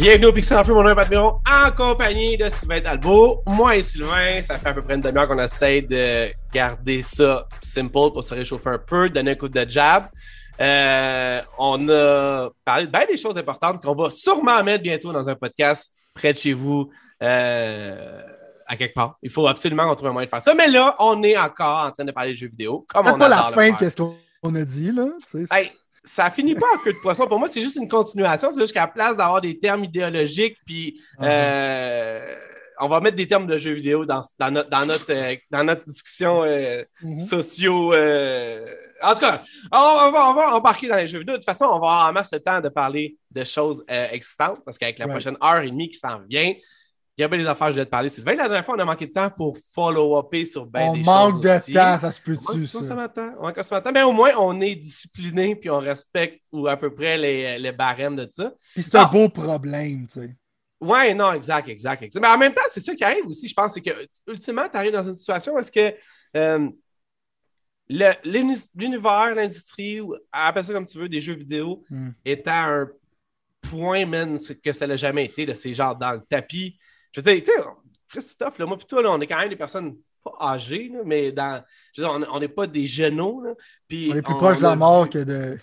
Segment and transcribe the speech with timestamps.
[0.00, 3.42] Bienvenue au Pixel Info, mon nom est en compagnie de Sylvain Talbot.
[3.48, 7.48] Moi et Sylvain, ça fait à peu près une demi-heure qu'on essaie de garder ça
[7.60, 10.04] simple pour se réchauffer un peu, donner un coup de jab.
[10.60, 15.28] Euh, on a parlé de bien des choses importantes qu'on va sûrement mettre bientôt dans
[15.28, 16.88] un podcast près de chez vous,
[17.20, 18.22] euh,
[18.68, 19.18] à quelque part.
[19.20, 20.54] Il faut absolument qu'on trouve un moyen de faire ça.
[20.54, 22.86] Mais là, on est encore en train de parler de jeux vidéo.
[22.88, 25.08] Comme on pas la fin de ce qu'on a dit, là.
[25.50, 25.72] Hey,
[26.08, 27.26] ça finit pas en queue de poisson.
[27.26, 28.50] Pour moi, c'est juste une continuation.
[28.50, 31.24] C'est juste qu'à la place d'avoir des termes idéologiques, puis uh-huh.
[31.24, 32.34] euh,
[32.80, 35.64] on va mettre des termes de jeux vidéo dans, dans, notre, dans, notre, euh, dans
[35.64, 37.18] notre discussion euh, mm-hmm.
[37.18, 37.94] socio.
[39.00, 41.34] En tout cas, on, va, on, va, embarquer dans les jeux vidéo.
[41.34, 44.60] De toute façon, on va avoir en masse le temps de parler de choses existantes
[44.64, 46.52] parce qu'avec la prochaine heure et demie qui s'en vient,
[47.18, 48.36] il y a bien des affaires que je vais te parler, Sylvain.
[48.36, 51.08] La dernière fois, on a manqué de temps pour follow-upper sur ben des choses.
[51.08, 52.78] On manque de temps, ça se peut-tu, ça?
[52.78, 53.92] On manque de temps.
[53.92, 57.72] Mais au moins, on est discipliné puis on respecte ou à peu près les, les
[57.72, 58.52] barèmes de ça.
[58.72, 59.10] Puis c'est un ah!
[59.12, 60.36] beau problème, tu sais.
[60.80, 62.20] Oui, non, exact, exact, exact.
[62.20, 63.90] Mais en même temps, c'est ça qui arrive aussi, je pense, c'est que,
[64.28, 65.92] ultimement, tu arrives dans une situation où est-ce que
[66.36, 66.68] euh,
[67.88, 72.10] l'univers, l'industrie, appelle ça comme tu veux, des jeux vidéo, hmm.
[72.24, 72.88] est à un
[73.60, 76.78] point, même que ça n'a jamais été, de ces genres dans le tapis
[77.12, 77.66] je veux dire, tu sais,
[78.08, 81.62] Christophe, là, moi, plutôt, là, on est quand même des personnes pas âgées, mais dans,
[81.94, 83.42] je veux dire, on n'est pas des genoux.
[83.42, 83.50] Là,
[83.90, 85.58] on est plus proche de la mort que de,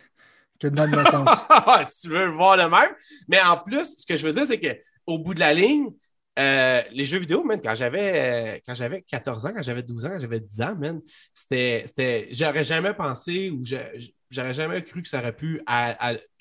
[0.59, 1.45] que de notre naissance.
[1.89, 2.91] si tu veux voir le même.
[3.27, 5.89] Mais en plus, ce que je veux dire, c'est qu'au bout de la ligne,
[6.37, 10.05] euh, les jeux vidéo, même, quand j'avais euh, quand j'avais 14 ans, quand j'avais 12
[10.05, 11.01] ans, quand j'avais 10 ans, man,
[11.33, 12.27] c'était.
[12.31, 13.63] J'aurais jamais pensé ou
[14.35, 15.61] j'aurais jamais cru que ça aurait pu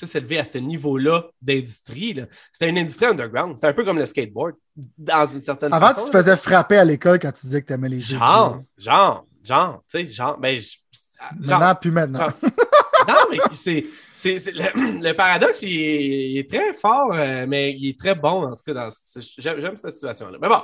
[0.05, 2.20] s'élever à ce niveau-là d'industrie.
[2.53, 3.56] C'était une industrie underground.
[3.56, 4.55] C'était un peu comme le skateboard,
[4.98, 7.72] dans une certaine Avant, tu te faisais frapper à l'école quand tu disais que tu
[7.72, 8.19] aimais les jeux.
[8.19, 10.59] Genre, genre, genre, tu sais, genre, ben,
[11.39, 12.27] Maintenant, plus maintenant.
[13.09, 13.87] non, mais c'est
[14.25, 18.91] le, paradoxe, il est, très fort, euh, mais il est très bon, en tout cas.
[19.39, 20.39] J'aime cette situation-là.
[20.41, 20.62] Mais bon.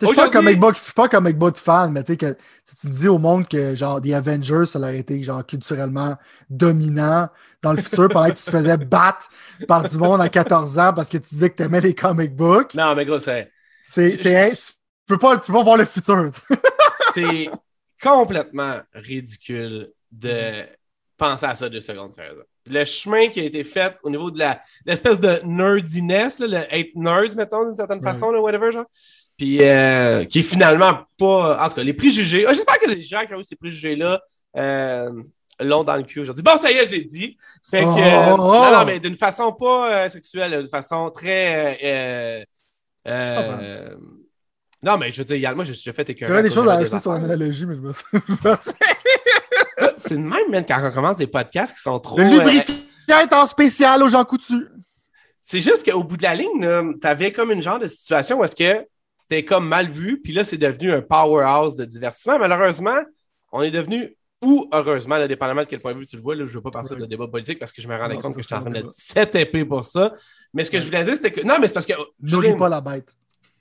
[0.00, 2.76] Je suis pas un comic book, pas comic book fan, mais tu sais que si
[2.76, 6.16] tu dis au monde que genre The Avengers, ça aurait été genre culturellement
[6.48, 7.28] dominant
[7.62, 9.28] dans le futur pendant que tu te faisais battre
[9.68, 12.34] par du monde à 14 ans parce que tu disais que tu aimais les comic
[12.34, 12.74] books.
[12.74, 13.50] Non, mais gros, c'est.
[13.82, 14.16] C'est.
[14.16, 14.72] Tu
[15.06, 16.30] peux pas, tu peux pas voir le futur.
[17.14, 17.50] c'est
[18.02, 20.64] complètement ridicule de
[21.16, 24.42] penser à ça deux secondes, sérieusement le chemin qui a été fait au niveau de
[24.84, 28.86] l'espèce de nerdiness, le être nerd, mettons, d'une certaine façon, là, whatever, genre.
[29.40, 31.64] Puis euh, qui est finalement pas.
[31.64, 32.44] En tout cas, les préjugés.
[32.46, 34.20] Ah, j'espère que les gens qui ont eu ces préjugés-là
[34.58, 35.10] euh,
[35.58, 36.42] l'ont dans le cul aujourd'hui.
[36.42, 37.38] Bon, ça y est, je l'ai dit.
[37.70, 37.86] Fait que.
[37.86, 38.36] Oh, oh, oh.
[38.36, 42.44] non, non, mais d'une façon pas euh, sexuelle, d'une façon très.
[44.82, 46.30] non, mais je veux dire, moi, j'ai fait écœurer.
[46.30, 47.92] J'avais des choses à ajouter sur l'analogie, mais je me
[49.96, 52.18] c'est le même, même, quand on commence des podcasts qui sont trop.
[52.18, 52.74] Le lubrifiant
[53.08, 54.66] est en spécial aux gens coutus.
[55.40, 58.44] C'est juste qu'au bout de la ligne, tu avais comme une genre de situation où
[58.44, 58.86] est-ce que
[59.20, 62.38] c'était comme mal vu, puis là, c'est devenu un powerhouse de divertissement.
[62.38, 63.02] Malheureusement,
[63.52, 66.34] on est devenu, ou heureusement, là, dépendamment de quel point de vue tu le vois,
[66.34, 68.34] là, je ne veux pas passer de débat politique parce que je me rendais compte
[68.34, 70.14] que j'étais en train de 7 épées pour ça.
[70.54, 71.42] Mais ce que je voulais dire, c'était que.
[71.42, 71.92] Non, mais c'est parce que.
[72.22, 73.14] Nourris pas la bête.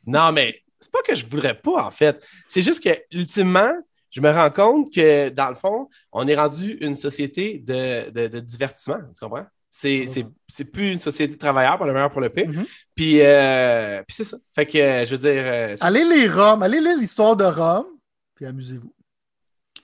[0.07, 2.25] Non, mais c'est pas que je voudrais pas, en fait.
[2.47, 3.73] C'est juste que, ultimement,
[4.11, 8.39] je me rends compte que, dans le fond, on est rendu une société de, de,
[8.39, 9.45] divertissement, tu comprends?
[9.71, 10.05] C'est,
[10.47, 12.49] c'est, plus une société de travailleurs, pour le meilleur pour le pire.
[12.49, 12.67] Mm-hmm.
[12.95, 14.37] puis, euh, puis c'est ça.
[14.51, 15.43] Fait que, je veux dire.
[15.45, 17.85] Euh, allez lire Rome, allez lire l'histoire de Rome,
[18.33, 18.93] puis amusez-vous.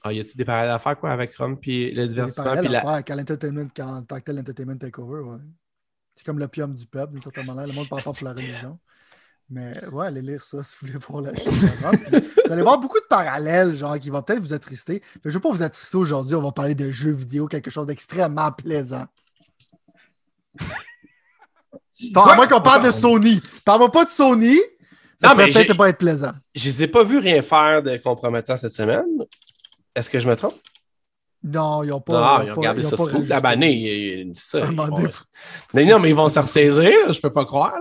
[0.01, 2.43] Ah, y a-t-il des parallèles à faire quoi avec Rome puis le divertissement?
[2.43, 5.37] Des parallèles à faire quand l'entertainment, quand tant que l'entertainment takeover, ouais.
[6.15, 7.67] C'est comme l'opium du peuple, d'une certaine manière.
[7.67, 8.79] Le monde passe pour la religion.
[9.49, 12.99] Mais ouais, allez lire ça si vous voulez voir la chaîne Vous allez voir beaucoup
[12.99, 15.01] de parallèles, genre, qui vont peut-être vous attrister.
[15.15, 16.35] Mais je ne veux pas vous attrister aujourd'hui.
[16.35, 19.05] On va parler de jeux vidéo, quelque chose d'extrêmement plaisant.
[22.15, 23.41] À moins qu'on parle de Sony.
[23.63, 24.59] Parle-moi pas de Sony.
[25.21, 26.33] Ça non, peut peut-être pas être plaisant.
[26.53, 29.05] Je les ai pas vus rien faire de compromettant cette semaine.
[29.95, 30.55] Est-ce que je me trompe?
[31.41, 32.39] Non, ils n'ont pas.
[32.39, 33.39] Non, ils ont gardé ça sous la.
[34.33, 34.67] C'est ça.
[35.73, 37.75] Mais non, mais ils vont se ressaisir, je peux pas croire.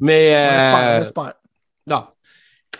[0.00, 0.34] Mais.
[0.34, 1.00] Euh...
[1.00, 1.34] J'espère.
[1.86, 2.06] Non.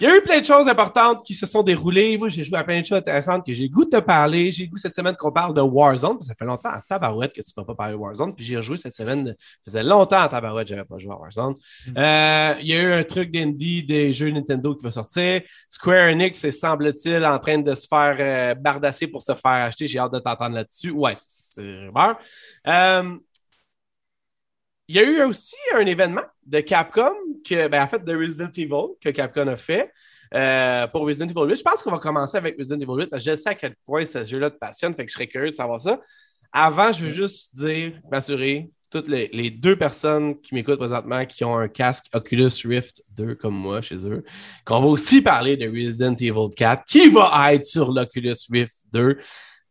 [0.00, 2.18] Il y a eu plein de choses importantes qui se sont déroulées.
[2.18, 4.50] Moi, j'ai joué à plein de choses intéressantes que j'ai goût de te parler.
[4.50, 6.20] J'ai goût cette semaine qu'on parle de Warzone.
[6.22, 8.34] Ça fait longtemps à Tabarouette que tu ne m'as pas parlé de Warzone.
[8.34, 9.28] Puis j'ai rejoué cette semaine.
[9.28, 9.34] Ça
[9.66, 11.54] faisait longtemps à Tabarouette que je n'avais pas joué à Warzone.
[11.86, 11.92] Mm.
[11.96, 15.42] Euh, il y a eu un truc d'indie des jeux Nintendo qui va sortir.
[15.70, 19.86] Square Enix est, semble-t-il, en train de se faire euh, bardasser pour se faire acheter.
[19.86, 20.90] J'ai hâte de t'entendre là-dessus.
[20.90, 22.18] Ouais, c'est rumeur.
[22.66, 23.16] Euh,
[24.88, 27.12] il y a eu aussi un événement de Capcom,
[27.46, 29.90] que, ben, en fait, de Resident Evil, que Capcom a fait
[30.34, 31.56] euh, pour Resident Evil 8.
[31.56, 33.74] Je pense qu'on va commencer avec Resident Evil 8 parce que je sais à quel
[33.86, 36.00] point ce jeu-là te passionne, fait que je serais curieux de savoir ça.
[36.52, 41.44] Avant, je veux juste dire, m'assurer, toutes les, les deux personnes qui m'écoutent présentement qui
[41.44, 44.22] ont un casque Oculus Rift 2 comme moi chez eux,
[44.64, 49.18] qu'on va aussi parler de Resident Evil 4 qui va être sur l'Oculus Rift 2.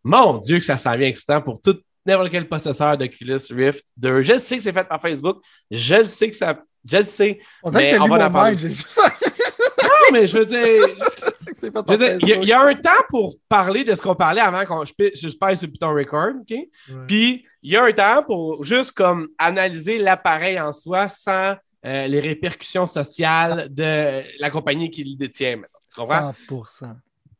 [0.03, 4.21] Mon Dieu, que ça s'en vient excitant pour tout n'importe quel possesseur d'Oculus Rift 2.
[4.21, 5.37] Je sais que c'est fait par Facebook.
[5.71, 6.59] Je le sais que ça.
[6.85, 7.39] Je le sais.
[7.63, 8.55] On mais on va en parler.
[9.83, 10.59] Non, mais je veux dire.
[12.21, 14.65] Il y, a- il y a un temps pour parler de ce qu'on parlait avant
[14.65, 16.53] qu'on je, je passe sur le bouton record, OK?
[17.07, 22.07] Puis il y a un temps pour juste comme analyser l'appareil en soi sans euh,
[22.07, 25.55] les répercussions sociales de la compagnie qui le détient.
[25.57, 25.67] mettons.
[25.93, 26.33] Tu comprends?
[26.49, 26.95] 100%.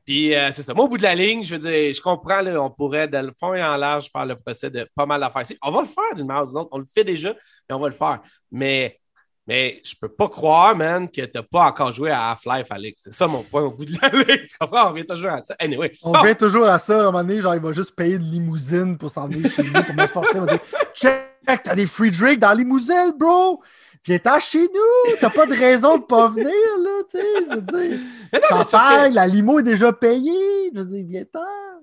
[0.06, 0.74] Puis euh, c'est ça.
[0.74, 3.18] Moi, au bout de la ligne, je veux dire, je comprends, là, on pourrait, de
[3.18, 5.44] le fond et en large, faire le procès de pas mal d'affaires.
[5.62, 6.70] On va le faire d'une manière ou d'une autre.
[6.72, 7.30] On le fait déjà,
[7.70, 8.20] mais on va le faire.
[8.52, 9.00] Mais,
[9.48, 13.02] mais je peux pas croire, man, que t'as pas encore joué à Half-Life, Alex.
[13.06, 14.46] C'est ça mon point au bout de la ligne.
[14.46, 14.90] Tu comprends?
[14.90, 15.56] On vient toujours à ça.
[15.60, 15.94] Anyway.
[16.04, 16.20] On Bon.
[16.22, 16.98] revient toujours à ça.
[16.98, 19.64] À un moment donné, genre, il va juste payer une limousine pour s'en venir chez
[19.64, 20.36] nous, pour me forcer.
[20.38, 20.60] Il va dire
[20.94, 23.62] Check, t'as des free drinks dans la limousine, bro.
[24.06, 25.16] Viens-t'en chez nous.
[25.22, 27.46] T'as pas de raison de pas venir, là, tu sais.
[27.50, 28.00] Je veux dire,
[28.34, 28.64] Mais non, mais
[29.10, 30.72] que la limo est déjà payée.
[30.74, 31.40] Je veux dire, viens-t'en.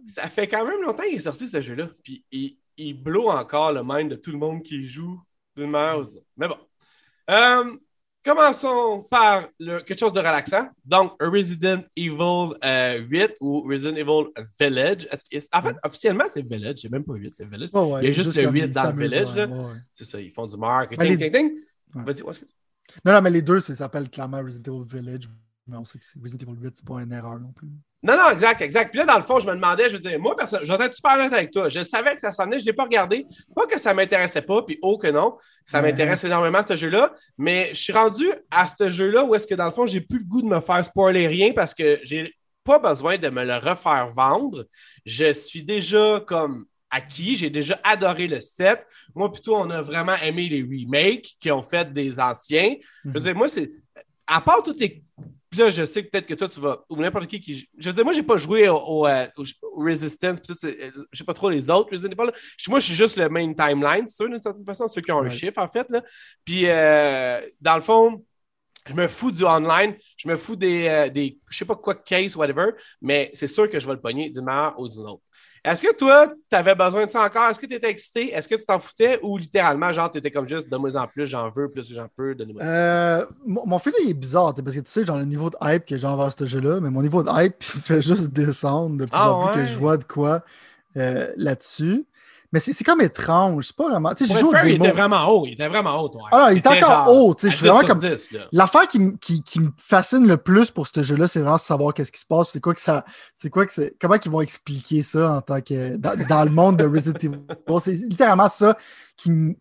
[0.07, 1.89] ça fait quand même longtemps qu'il est sorti ce jeu-là.
[2.05, 5.19] Puis il, il blow encore le mind de tout le monde qui joue
[5.57, 6.05] d'une manière.
[6.37, 6.57] Mais bon.
[7.31, 7.77] Euh,
[8.25, 10.69] commençons par le- quelque chose de relaxant.
[10.85, 14.27] Donc, Resident Evil euh, 8 ou Resident Evil
[14.59, 15.09] Village.
[15.53, 16.79] En fait, officiellement, c'est Village.
[16.83, 17.71] C'est même pas 8, c'est Village.
[17.73, 19.73] Ouais, Il y a juste le comme 8 ils dans le village, ouais, ouais.
[19.93, 21.19] C'est ça, ils font du marketing.
[21.19, 21.51] Ting, ting.
[21.95, 22.03] Ouais.
[22.05, 22.49] Vas-y, ouais, excuse.
[23.05, 25.29] Non, non, mais les deux, ça s'appelle clairement Resident Evil Village.
[25.67, 27.69] Mais on sait que Resident Evil 8, c'est pas une erreur non plus.
[28.03, 28.91] Non, non, exact, exact.
[28.91, 30.85] Puis là, dans le fond, je me demandais, je veux dire, moi, personne, je vais
[30.87, 31.69] être super honnête avec toi.
[31.69, 33.27] Je savais que ça s'en venait, je ne l'ai pas regardé.
[33.55, 35.91] Pas que ça ne m'intéressait pas, puis oh que non, ça Ouais.
[35.91, 37.15] m'intéresse énormément, ce jeu-là.
[37.37, 40.19] Mais je suis rendu à ce jeu-là où est-ce que, dans le fond, j'ai plus
[40.19, 42.35] le goût de me faire spoiler rien parce que j'ai
[42.65, 44.67] pas besoin de me le refaire vendre.
[45.05, 48.87] Je suis déjà comme acquis, j'ai déjà adoré le set.
[49.15, 52.75] Moi, plutôt, on a vraiment aimé les remakes qui ont fait des anciens.
[53.05, 53.23] Je veux Mhm.
[53.23, 53.71] dire, moi, c'est.
[54.27, 55.03] À part toutes les.
[55.51, 56.85] Puis là, je sais que peut-être que toi, tu vas.
[56.89, 57.69] Ou n'importe qui qui.
[57.77, 60.39] Je veux dire, moi, j'ai pas joué au, au, euh, au- Resistance.
[60.65, 62.31] Euh, je sais pas trop les autres Resident Evil.
[62.57, 65.11] Je- Moi, je suis juste le main timeline, c'est sûr, d'une certaine façon, ceux qui
[65.11, 65.87] ont un chiffre, en fait.
[65.91, 66.03] Là.
[66.45, 68.25] Puis, euh, dans le fond.
[68.89, 71.95] Je me fous du online, je me fous des, euh, des je sais pas quoi,
[71.95, 72.71] case, whatever,
[73.03, 75.23] mais c'est sûr que je vais le pogner d'une manière ou d'une autre.
[75.65, 77.51] Est-ce que toi, tu avais besoin de ça encore?
[77.51, 78.33] Est-ce que tu étais excité?
[78.33, 79.21] Est-ce que tu t'en foutais?
[79.23, 82.09] Ou littéralement, genre, tu étais comme juste, donne-moi en plus, j'en veux, plus que j'en
[82.17, 82.69] peux, donnez-moi ça.
[82.69, 85.85] Euh, mon, mon feeling est bizarre, parce que tu sais, genre le niveau de hype
[85.85, 89.11] que j'ai envers ce jeu-là, mais mon niveau de hype fait juste descendre de plus
[89.12, 89.67] Ah en plus ouais?
[89.67, 90.43] que je vois de quoi
[90.97, 92.07] euh, là-dessus.
[92.52, 94.12] Mais c'est comme étrange, c'est pas vraiment.
[94.12, 95.47] Tu sais, je joue il était vraiment haut.
[95.47, 96.23] Il était vraiment haut, toi.
[96.32, 98.41] Non, il était encore haut, tu sais, je suis vraiment comme- 10, là.
[98.50, 101.94] L'affaire qui, me- qui, qui me fascine le plus pour ce jeu-là, c'est vraiment savoir
[101.94, 102.50] qu'est-ce qui se passe.
[102.50, 103.05] C'est quoi que ça.
[103.37, 103.94] C'est quoi que c'est.
[104.00, 105.97] Comment ils vont expliquer ça en tant que.
[105.97, 107.38] Dans, dans le monde de Resident Evil.
[107.81, 108.76] C'est littéralement ça
[109.17, 109.55] qui, me-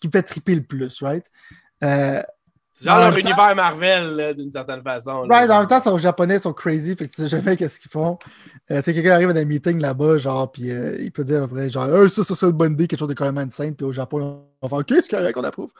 [0.00, 1.24] qui me fait triper le plus, right?
[1.82, 2.22] Euh,
[2.78, 5.22] C'est genre en leur temps- univers Marvel, d'une certaine façon.
[5.24, 5.38] là.
[5.38, 7.80] Right, en même temps, sont japonais, ils sont crazy, fait que tu sais jamais qu'est-ce
[7.80, 8.18] qu'ils font.
[8.70, 11.42] Euh, tu sais, quelqu'un arrive à un meeting là-bas, genre, puis euh, il peut dire
[11.44, 13.92] après, genre, ça, ça, c'est une bonne idée, quelque chose de carrément insane, puis au
[13.92, 15.70] Japon, on va faire, OK, c'est correct, on approuve.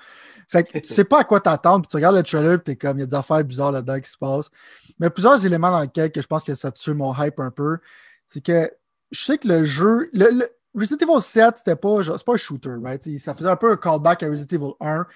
[0.49, 2.77] Fait que tu sais pas à quoi t'attendre, puis tu regardes le trailer, puis t'es
[2.77, 4.51] comme, il y a des affaires bizarres là-dedans qui se passent.
[4.99, 7.79] Mais plusieurs éléments dans lesquels que je pense que ça tue mon hype un peu,
[8.27, 8.71] c'est que
[9.11, 12.37] je sais que le jeu, le, le- Resident Evil 7, c'était pas, genre, pas un
[12.37, 13.03] shooter, right?
[13.19, 15.07] Ça faisait un peu un callback à Resident Evil 1.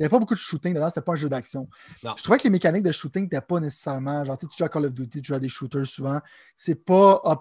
[0.00, 1.68] Il n'y avait pas beaucoup de shooting dedans, c'était pas un jeu d'action.
[2.02, 4.24] Je trouvais que les mécaniques de shooting n'étaient pas nécessairement.
[4.24, 6.20] Genre, tu joues à Call of Duty, tu joues à des shooters souvent.
[6.56, 7.40] C'est pas up,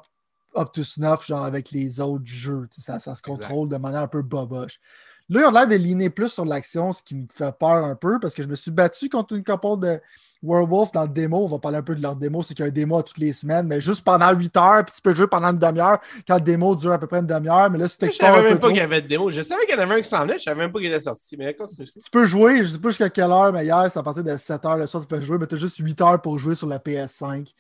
[0.58, 2.68] up to snuff, genre avec les autres jeux.
[2.78, 4.82] Ça, ça se contrôle de manière un peu boboche.
[5.30, 7.96] Là, ils ont l'air de ligner plus sur l'action, ce qui me fait peur un
[7.96, 10.02] peu parce que je me suis battu contre une couple de
[10.42, 11.44] Werewolf dans le démo.
[11.44, 12.44] On va parler un peu de leur démo.
[12.44, 14.86] C'est qu'il y a un démo à toutes les semaines, mais juste pendant 8 heures,
[14.86, 17.26] puis tu peux jouer pendant une demi-heure quand le démo dure à peu près une
[17.28, 17.70] demi-heure.
[17.70, 19.02] Mais là, si tu Je explores savais un peu même pas trop, qu'il y avait
[19.02, 19.32] de démo.
[19.32, 20.88] Je savais qu'il y en avait un qui s'en venait, je savais même pas qu'il
[20.88, 21.36] était sorti.
[21.38, 24.24] Mais tu peux jouer, je sais pas jusqu'à quelle heure, mais hier, c'est à partir
[24.24, 26.40] de 7 heures le soir, tu peux jouer, mais tu as juste 8 heures pour
[26.40, 27.54] jouer sur la PS5.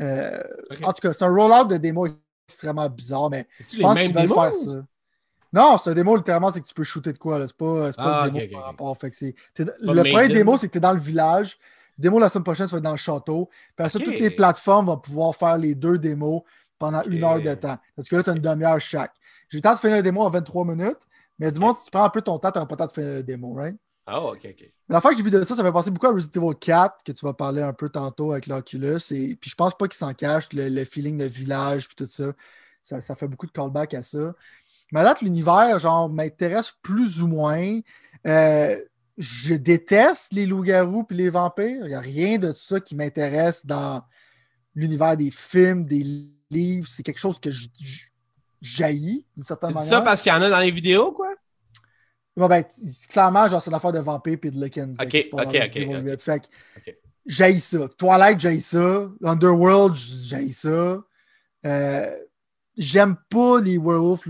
[0.00, 0.30] Euh.
[0.82, 2.06] En tout cas, c'est un rollout de démo
[2.46, 4.82] extrêmement bizarre, mais je pense qu'ils veulent faire ça.
[5.50, 7.38] Non, c'est un démo, littéralement, c'est que tu peux shooter de quoi.
[7.38, 7.46] là.
[7.46, 8.98] C'est pas, c'est pas Ah, une démo par rapport.
[8.98, 11.58] Fait que c'est- t'es- pas le premier démo, c'est que tu es dans le village.
[11.98, 13.46] Démo la semaine prochaine, ça va être dans le château.
[13.46, 14.04] Puis après ça, Ok.
[14.04, 16.42] toutes les plateformes vont pouvoir faire les deux démos
[16.78, 17.30] pendant une Ok.
[17.30, 17.78] heure de temps.
[17.96, 19.14] Parce que là, tu as une demi-heure chaque.
[19.50, 20.98] J'ai le temps de finir le démo en 23 minutes,
[21.38, 22.86] mais du moins, si tu prends un peu ton temps, tu n'auras pas le temps
[22.86, 23.76] de finir le démo, right?
[24.06, 24.72] Ah, ok, ok.
[24.88, 27.04] La fois que j'ai vu de ça, ça fait penser beaucoup à Resident Evil 4,
[27.04, 28.98] que tu vas parler un peu tantôt avec l'Oculus.
[29.10, 32.06] Et puis je pense pas qu'il s'en cache, le, le feeling de village, puis tout
[32.06, 32.32] ça.
[32.82, 33.00] ça.
[33.00, 34.34] ça fait beaucoup de callback à ça.
[34.92, 37.80] Mais à date, l'univers, genre, m'intéresse plus ou moins.
[38.26, 38.80] Euh,
[39.18, 41.82] je déteste les loups-garous puis les vampires.
[41.82, 44.02] Il n'y a rien de ça qui m'intéresse dans
[44.74, 46.04] l'univers des films, des
[46.50, 46.88] livres.
[46.88, 47.66] C'est quelque chose que je,
[48.62, 49.90] je- d'une certaine manière.
[49.90, 51.28] ça parce qu'il y en a dans les vidéos, quoi?
[52.36, 52.64] Ouais, ben,
[53.08, 54.92] clairement, genre, c'est une affaire de vampire et de Lycans.
[55.00, 56.04] Ok, C'est ok, ok, Evil ok.
[56.04, 56.22] 8.
[56.22, 56.46] Fait que
[56.76, 56.94] Ok.
[57.26, 57.88] j'haïs ça.
[57.98, 59.10] Twilight, j'haïs ça.
[59.24, 61.02] Underworld, j'haïs ça.
[61.66, 62.10] Euh,
[62.78, 64.22] J'aime pas les werewolves,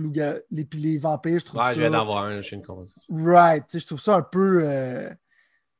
[0.51, 1.75] les, puis les vampires, je trouve Ouais, ça.
[1.75, 3.03] je viens d'en voir un, je suis une conversation.
[3.11, 3.65] Right.
[3.67, 4.63] Tu sais, je trouve ça un peu.
[4.65, 5.11] euh,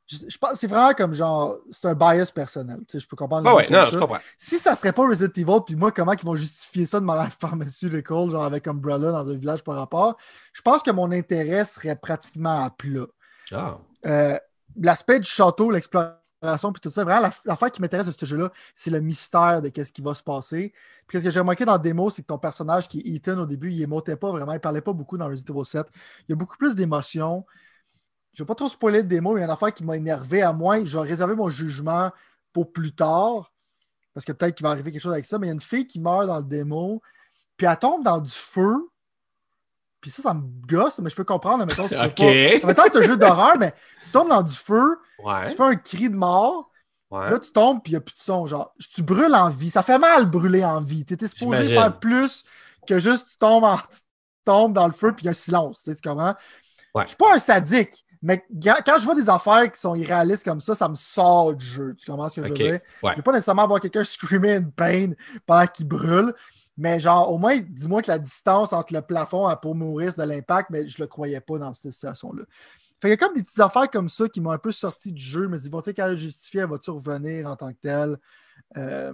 [0.07, 1.57] Je, je pense c'est vraiment comme genre.
[1.71, 2.79] C'est un bias personnel.
[2.81, 3.49] Tu sais, je peux comprendre.
[3.51, 3.91] Ouais, ouais, non, ça.
[3.93, 4.19] je comprends.
[4.37, 7.33] Si ça serait pas Resident Evil, puis moi, comment ils vont justifier ça de manière
[7.41, 10.17] pharmaceutique, genre avec Umbrella dans un village par rapport,
[10.53, 13.07] je pense que mon intérêt serait pratiquement à plat.
[13.53, 13.79] Ah.
[14.07, 14.39] Euh,
[14.81, 18.53] L'aspect du château, l'exploration, puis tout ça, vraiment, la- l'affaire qui m'intéresse de ce jeu-là,
[18.75, 20.73] c'est le mystère de qu'est-ce qui va se passer.
[21.07, 23.39] Puis ce que j'ai remarqué dans la démo, c'est que ton personnage qui est Ethan
[23.39, 25.87] au début, il émotait pas vraiment, il parlait pas beaucoup dans Resident Evil 7.
[26.29, 27.45] Il y a beaucoup plus d'émotions.
[28.35, 29.97] Je ne vais pas trop spoiler le démo, il y a une affaire qui m'a
[29.97, 30.85] énervé à moi.
[30.85, 32.11] Je vais réserver mon jugement
[32.53, 33.53] pour plus tard,
[34.15, 35.61] parce que peut-être qu'il va arriver quelque chose avec ça, mais il y a une
[35.61, 37.03] fille qui meurt dans le démo,
[37.57, 38.77] puis elle tombe dans du feu.
[40.01, 41.67] Puis ça, ça me gosse, mais je peux comprendre.
[41.67, 42.61] Mettons, si tu veux Ok.
[42.61, 43.75] pas- Mettons, c'est un jeu d'horreur, mais
[44.05, 45.49] tu tombes dans du feu, Ouais.
[45.51, 46.71] tu fais un cri de mort,
[47.11, 47.31] ouais.
[47.31, 48.47] là, tu tombes, puis il n'y a plus de son.
[48.47, 49.71] Genre, tu brûles en vie.
[49.71, 51.05] Ça fait mal brûler en vie.
[51.05, 52.45] Tu étais supposé faire plus
[52.87, 53.99] que juste tu tombes, en- tu
[54.45, 55.83] tombes dans le feu, puis il y a un silence.
[55.83, 56.35] Tu sais comment?
[56.95, 57.03] Ouais.
[57.03, 60.61] Je suis pas un sadique, mais quand je vois des affaires qui sont irréalistes comme
[60.61, 61.95] ça, ça me sort du jeu.
[61.99, 62.81] Tu comprends ce que je veux dire?
[63.03, 65.13] Je veux pas nécessairement voir quelqu'un screamer in pain
[65.45, 66.33] pendant qu'il brûle.
[66.79, 70.71] Mais genre, au moins, dis-moi que la distance entre le plafond pour mourir, de l'impact,
[70.71, 72.45] mais je le croyais pas dans cette situation-là.
[73.01, 75.13] Fait qu'il y a comme des petites affaires comme ça qui m'ont un peu sorti
[75.13, 78.19] du jeu, mais ils vont-ils qu'à justifier, elle va-tu revenir en tant que telle?
[78.77, 79.13] Euh,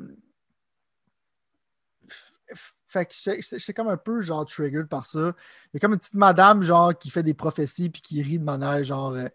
[2.86, 5.32] Fait que j'étais- comme un peu genre triggered par ça.
[5.66, 8.38] Il y a comme une petite madame genre qui fait des prophéties puis qui rit
[8.38, 9.26] de manière genre euh,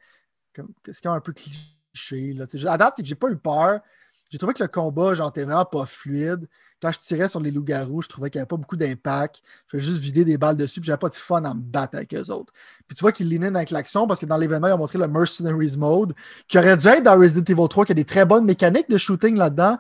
[0.54, 2.34] comme c'est comme un peu cliché.
[2.34, 2.48] Là.
[2.48, 3.82] Tu À date, j'ai pas eu peur.
[4.30, 6.48] J'ai trouvé que le combat, genre, était vraiment pas fluide.
[6.82, 9.42] Quand je tirais sur les loups-garous, je trouvais qu'il n'y avait pas beaucoup d'impact.
[9.68, 11.96] Je faisais juste vider des balles dessus, puis j'avais pas de fun à me battre
[11.98, 12.54] avec eux autres.
[12.88, 15.08] Puis tu vois qu'ils l'inaient avec l'action parce que dans l'événement, ils ont montré le
[15.08, 16.14] Mercenaries Mode,
[16.48, 18.98] qui aurait dû être dans Resident Evil 3, qui a des très bonnes mécaniques de
[18.98, 19.78] shooting là-dedans,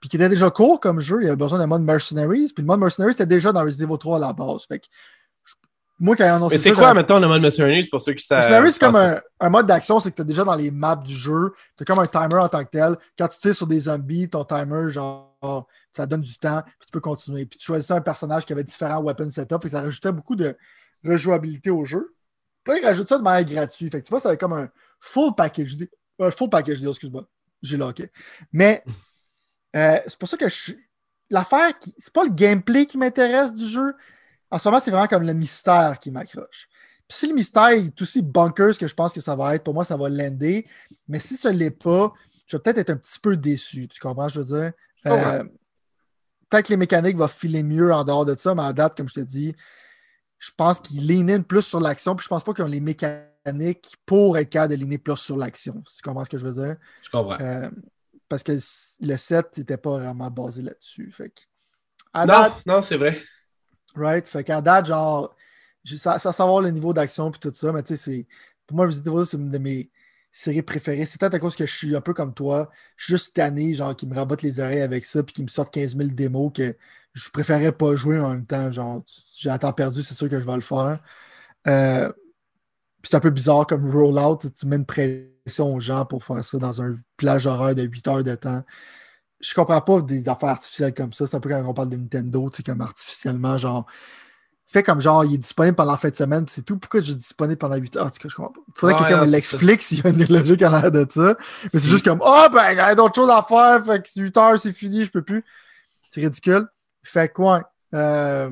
[0.00, 1.18] puis qui était déjà court comme jeu.
[1.20, 3.86] Il y avait besoin d'un mode Mercenaries, puis le mode Mercenaries était déjà dans Resident
[3.88, 4.64] Evil 3 à la base.
[4.66, 4.86] Fait que,
[6.00, 8.40] moi, quand ils annoncé Mais c'est quoi, mettons, le mode Mercenaries pour ceux qui savent?
[8.40, 10.96] Mercenary, c'est comme un, un mode d'action, c'est que tu as déjà dans les maps
[10.96, 12.96] du jeu, tu as comme un timer en tant que tel.
[13.18, 16.92] Quand tu tires sur des zombies, ton timer, genre, ça donne du temps, puis tu
[16.92, 17.46] peux continuer.
[17.46, 20.56] Puis tu choisissais un personnage qui avait différents weapon setup, et ça rajoutait beaucoup de
[21.04, 22.14] rejouabilité au jeu.
[22.64, 23.90] Puis là, ils rajoutent ça de manière gratuite.
[23.90, 24.68] Fait que tu vois, ça va comme un
[25.00, 25.88] full package deal.
[26.20, 27.24] Un full package deal, excuse-moi.
[27.62, 28.10] J'ai locké.
[28.52, 28.84] Mais
[29.74, 30.78] euh, c'est pour ça que je suis.
[31.30, 31.94] L'affaire, qui...
[31.98, 33.94] c'est pas le gameplay qui m'intéresse du jeu.
[34.50, 36.68] En ce moment, c'est vraiment comme le mystère qui m'accroche.
[37.08, 39.74] Puis si le mystère est aussi bunkers que je pense que ça va être, pour
[39.74, 40.66] moi, ça va l'ender.
[41.06, 42.12] Mais si ce l'est pas,
[42.46, 43.88] je vais peut-être être un petit peu déçu.
[43.88, 44.72] Tu comprends, je veux dire?
[45.02, 45.30] Comprends.
[45.30, 45.44] Euh,
[46.48, 49.08] peut-être que les mécaniques vont filer mieux en dehors de ça, mais à date, comme
[49.08, 49.54] je te dis,
[50.38, 53.96] je pense qu'ils in plus sur l'action, puis je pense pas qu'ils ont les mécaniques
[54.06, 55.82] pour être capable de leaner plus sur l'action.
[55.82, 56.76] Tu comprends ce que je veux dire?
[57.02, 57.38] Je comprends.
[57.40, 57.70] Euh,
[58.28, 61.10] parce que le set n'était pas vraiment basé là-dessus.
[61.10, 61.40] Fait que,
[62.12, 63.18] à non, date, non, c'est vrai.
[63.98, 64.26] Right?
[64.26, 65.34] Fait qu'à date, genre,
[65.84, 68.26] ça, savoir le niveau d'action puis tout ça, mais tu sais.
[68.66, 69.90] Pour moi, Resident Evil, c'est une de mes
[70.30, 71.06] séries préférées.
[71.06, 72.70] C'est peut-être à cause que je suis un peu comme toi.
[72.96, 75.96] Juste tanné, genre, qui me rabotent les oreilles avec ça puis qui me sortent 15
[75.96, 76.76] 000 démos que
[77.14, 78.70] je préférais pas jouer en même temps.
[78.70, 79.02] Genre,
[79.36, 81.00] j'ai un temps perdu, c'est sûr que je vais le faire.
[81.66, 82.12] Euh,
[83.02, 84.38] c'est un peu bizarre comme rollout.
[84.54, 88.08] Tu mets une pression aux gens pour faire ça dans un plage horaire de 8
[88.08, 88.62] heures de temps
[89.40, 91.26] je comprends pas des affaires artificielles comme ça.
[91.26, 93.86] C'est un peu quand on parle de Nintendo, tu sais, comme artificiellement, genre,
[94.66, 96.78] fait comme genre, il est disponible pendant la fin de semaine, c'est tout.
[96.78, 98.06] Pourquoi je dis disponible pendant 8 heures?
[98.06, 98.60] En tout cas, je comprends pas.
[98.74, 101.36] Faudrait que quelqu'un me l'explique s'il y a une logique à l'air de ça.
[101.72, 104.58] Mais c'est juste comme, oh, ben, j'avais d'autres choses à faire, fait que 8 heures,
[104.58, 105.44] c'est fini, je peux plus.
[106.10, 106.66] C'est ridicule.
[107.02, 107.60] Fait que, ouais.
[107.94, 108.50] euh,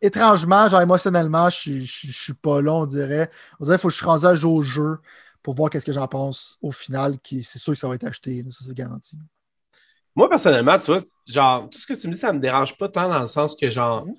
[0.00, 3.30] étrangement, genre, émotionnellement, je suis- je je suis pas là, on dirait.
[3.58, 4.98] On dirait qu'il faut que je suis rendu à jouer au jeu
[5.42, 8.04] pour voir qu'est-ce que j'en pense au final, qui c'est sûr que ça va être
[8.04, 9.16] acheté, là, ça c'est garanti.
[10.16, 12.88] Moi, personnellement, tu vois, genre, tout ce que tu me dis, ça me dérange pas
[12.88, 14.14] tant dans le sens que, genre, Mhm.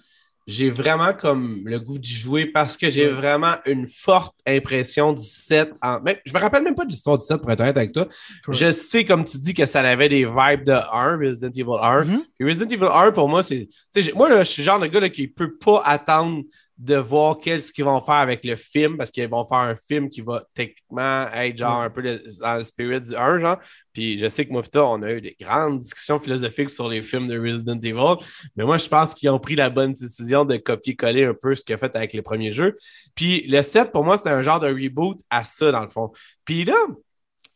[0.48, 5.24] j'ai vraiment comme le goût d'y jouer parce que j'ai vraiment une forte impression du
[5.24, 5.72] set.
[5.82, 6.00] En...
[6.02, 8.08] même- je me rappelle même pas de l'histoire du set, pour être honnête avec toi.
[8.50, 12.04] Je sais, comme tu dis, que ça avait des vibes de 1, Resident Evil 1.
[12.06, 12.22] Mhm.
[12.42, 13.70] Resident Evil 1, pour moi, c'est.
[14.16, 16.42] Moi, là, je suis le genre de gars là, qui peut pas attendre
[16.82, 20.10] de voir qu'est-ce qu'ils vont faire avec le film parce qu'ils vont faire un film
[20.10, 23.58] qui va techniquement être genre un peu le- dans le spirit du 1, genre.
[23.94, 27.04] Puis je sais que moi, putain, on a eu des grandes discussions philosophiques sur les
[27.04, 28.26] films de Resident Evil.
[28.56, 31.64] Mais moi, je pense qu'ils ont pris la bonne décision de copier-coller un peu ce
[31.64, 32.76] qu'ils ont fait avec les premiers jeux.
[33.14, 36.12] Puis le 7, pour moi, c'était un genre de reboot à ça, dans le fond.
[36.46, 36.76] Puis là,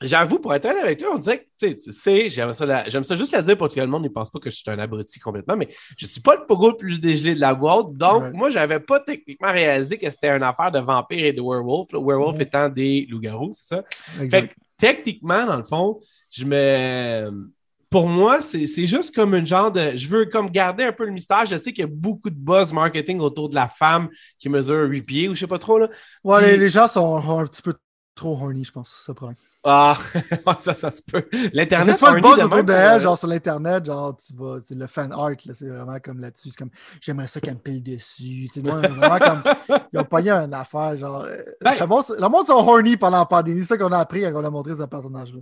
[0.02, 3.32] J'avoue, pour être honnête avec toi, on dirait que tu sais, j'aime ça, ça juste
[3.32, 5.56] la dire pour que le monde ne pense pas que je suis un abruti complètement,
[5.56, 7.94] mais je ne suis pas le pogo le plus dégelé de la boîte.
[7.94, 11.42] Donc, moi, moi, n'avais pas techniquement réalisé que c'était une affaire de vampire et de
[11.42, 11.92] werewolf.
[11.94, 13.84] Le werewolf étant des loups-garous, c'est ça?
[14.30, 16.00] Fait que, techniquement, dans le fond,
[16.30, 17.50] je me.
[17.90, 19.96] Pour moi, c'est juste comme une genre de.
[19.96, 21.46] Je veux comme garder un peu le mystère.
[21.46, 24.90] Je sais qu'il y a beaucoup de buzz marketing autour de la femme qui mesure
[24.90, 25.80] 8 pieds ou je sais pas trop.
[25.80, 25.88] Là.
[26.24, 27.74] Ouais, les, gens sont un petit peu
[28.14, 29.04] trop horny, je pense.
[29.06, 29.38] C'est le problème.
[29.68, 29.98] Ah,
[30.60, 31.28] ça, ça se peut.
[31.52, 31.98] L'Internet.
[31.98, 35.32] C'est le buzz autour d'elle, genre sur l'Internet, genre, tu vas, c'est le fan art,
[35.32, 36.50] là, c'est vraiment comme là-dessus.
[36.52, 36.70] C'est comme,
[37.02, 38.48] j'aimerais ça qu'elle me pile dessus.
[38.54, 39.44] Tu sais, moi, vraiment comme,
[39.94, 41.24] ils ont pogné une affaire, genre.
[41.24, 41.88] Euh, ben, le,
[42.30, 44.76] monde, sont horny pendant la pandémie, c'est ça qu'on a appris quand on a montré
[44.76, 45.42] ce personnage-là.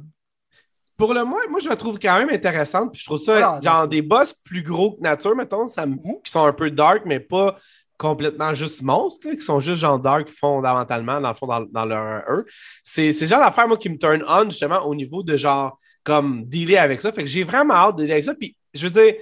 [0.96, 2.94] Pour le moins, moi, je la trouve quand même intéressante.
[2.94, 6.22] Puis je trouve ça, genre, des boss plus gros que nature, mettons, ça, mhm.
[6.24, 7.58] qui sont un peu dark, mais pas
[7.97, 12.45] complètement juste monstres, qui sont juste genre dark fondamentalement, dans le fond, dans, leur eux.
[12.83, 16.77] C'est genre l'affaire, moi, qui me turn on, justement, au niveau de genre, comme, dealer
[16.77, 17.12] avec ça.
[17.12, 18.35] Fait que j'ai vraiment hâte de dealer avec ça.
[18.35, 19.15] Puis, je veux dire,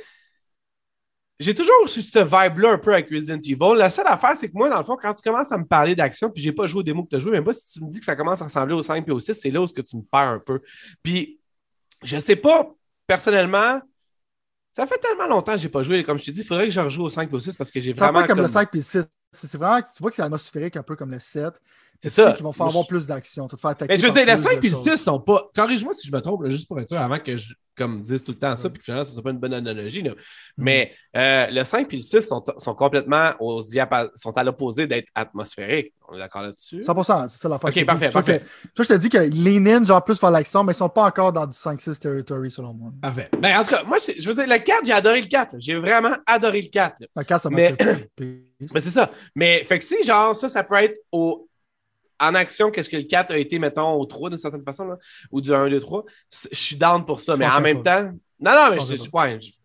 [1.41, 3.75] j'ai toujours reçu ce vibe-là un peu avec Resident Evil.
[3.75, 5.95] La seule affaire, c'est que moi, dans le fond, quand tu commences à me parler
[5.95, 7.83] d'action, puis j'ai pas joué aux démos que tu as joué, mais moi, si tu
[7.83, 9.65] me dis que ça commence à ressembler au 5 et au 6, c'est là où
[9.65, 10.61] que tu me perds un peu.
[11.01, 11.39] Puis,
[12.03, 12.71] je sais pas,
[13.07, 13.81] personnellement,
[14.71, 16.03] ça fait tellement longtemps que je n'ai pas joué.
[16.03, 17.71] Comme je t'ai dit, il faudrait que je rejoue au 5 et au 6 parce
[17.71, 18.19] que j'ai vraiment.
[18.19, 19.07] C'est un peu comme, le 5 et le 6.
[19.33, 21.61] C'est vraiment, tu vois que c'est atmosphérique un peu comme le 7.
[22.01, 22.31] C'est ça.
[22.33, 23.47] qui vont faire avoir plus d'action.
[23.87, 25.49] Mais je veux dire, le 5 et le 6 sont pas.
[25.55, 28.31] Corrige-moi si je me trompe, juste pour être sûr, avant que je comme, dise tout
[28.31, 30.03] le temps ça, puis que finalement, ce ne soit pas une bonne analogie.
[30.03, 30.13] Mm.
[30.57, 33.63] Mais euh, le 5 et le 6 sont, sont complètement au
[34.15, 35.93] sont à l'opposé d'être atmosphériques.
[36.07, 36.83] On est d'accord là-dessus?
[36.83, 38.09] 100 c'est ça la Ok, parfait.
[38.09, 38.43] parfait.
[38.75, 40.89] toi, je te dis que les ninjas, genre plus faire l'action, mais ils ne sont
[40.89, 42.91] pas encore dans du 5-6 territory, selon moi.
[43.01, 43.29] Parfait.
[43.39, 45.55] Ben, en tout cas, moi, je veux dire, le 4, j'ai adoré le 4.
[45.59, 46.97] J'ai vraiment adoré le 4.
[47.15, 47.75] Le 4, ça m'a Mais,
[48.19, 49.09] mais c'est ça.
[49.35, 51.47] Mais, fait que si, genre, ça, ça peut être au
[52.21, 54.97] en action, qu'est-ce que le 4 a été, mettons, au 3 d'une certaine façon, là,
[55.31, 56.05] ou du 1, 2, 3,
[56.51, 57.35] je suis down pour ça.
[57.35, 58.11] mais en même temps,
[58.41, 58.95] non, non, mais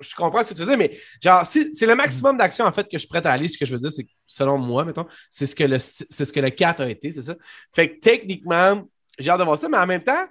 [0.01, 2.85] je, comprends ce que tu veux dire, mais genre, c'est le maximum d'action en fait
[2.85, 3.49] que je suis prêt à aller.
[3.49, 6.41] Ce que je veux dire, c'est selon moi, mettons, c'est ce, que le, ce que
[6.41, 7.37] le 4 a été, c'est ça.
[7.73, 8.83] Fait que techniquement,
[9.19, 10.27] j'ai hâte de voir ça, mais en même temps,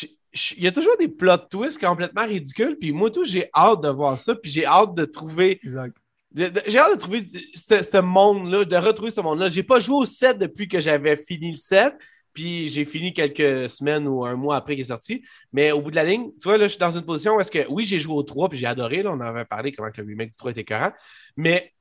[0.00, 3.88] il y a toujours des plot twists complètement ridicules, puis moi, tout, j'ai hâte de
[3.88, 5.58] voir ça, puis j'ai hâte de trouver.
[5.64, 5.96] Exact.
[6.34, 9.48] J'ai hâte de trouver ce, monde-là, de retrouver ce monde-là.
[9.48, 11.94] J'ai pas joué au 7 depuis que j'avais fini le 7.
[12.32, 15.24] Puis j'ai fini quelques semaines ou un mois après qu'il est sorti.
[15.52, 17.40] Mais au bout de la ligne, tu vois, là, je suis dans une position où
[17.40, 19.04] est-ce que, oui, j'ai joué au 3, puis j'ai adoré.
[19.04, 20.90] Là, on avait parlé comment que le remake du 3 était écœurant.
[21.36, 21.72] Mais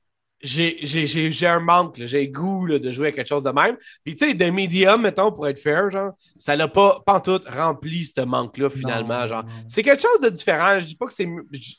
[0.44, 3.78] j'ai un manque, j'ai goût de jouer à quelque chose de même.
[4.04, 7.40] Puis tu sais, de medium, mettons, pour être fair, genre, ça l'a pas, pas tout
[7.48, 9.26] rempli ce manque-là, finalement.
[9.26, 10.80] genre, c'est quelque chose de différent.
[10.80, 11.28] Je dis pas que c'est.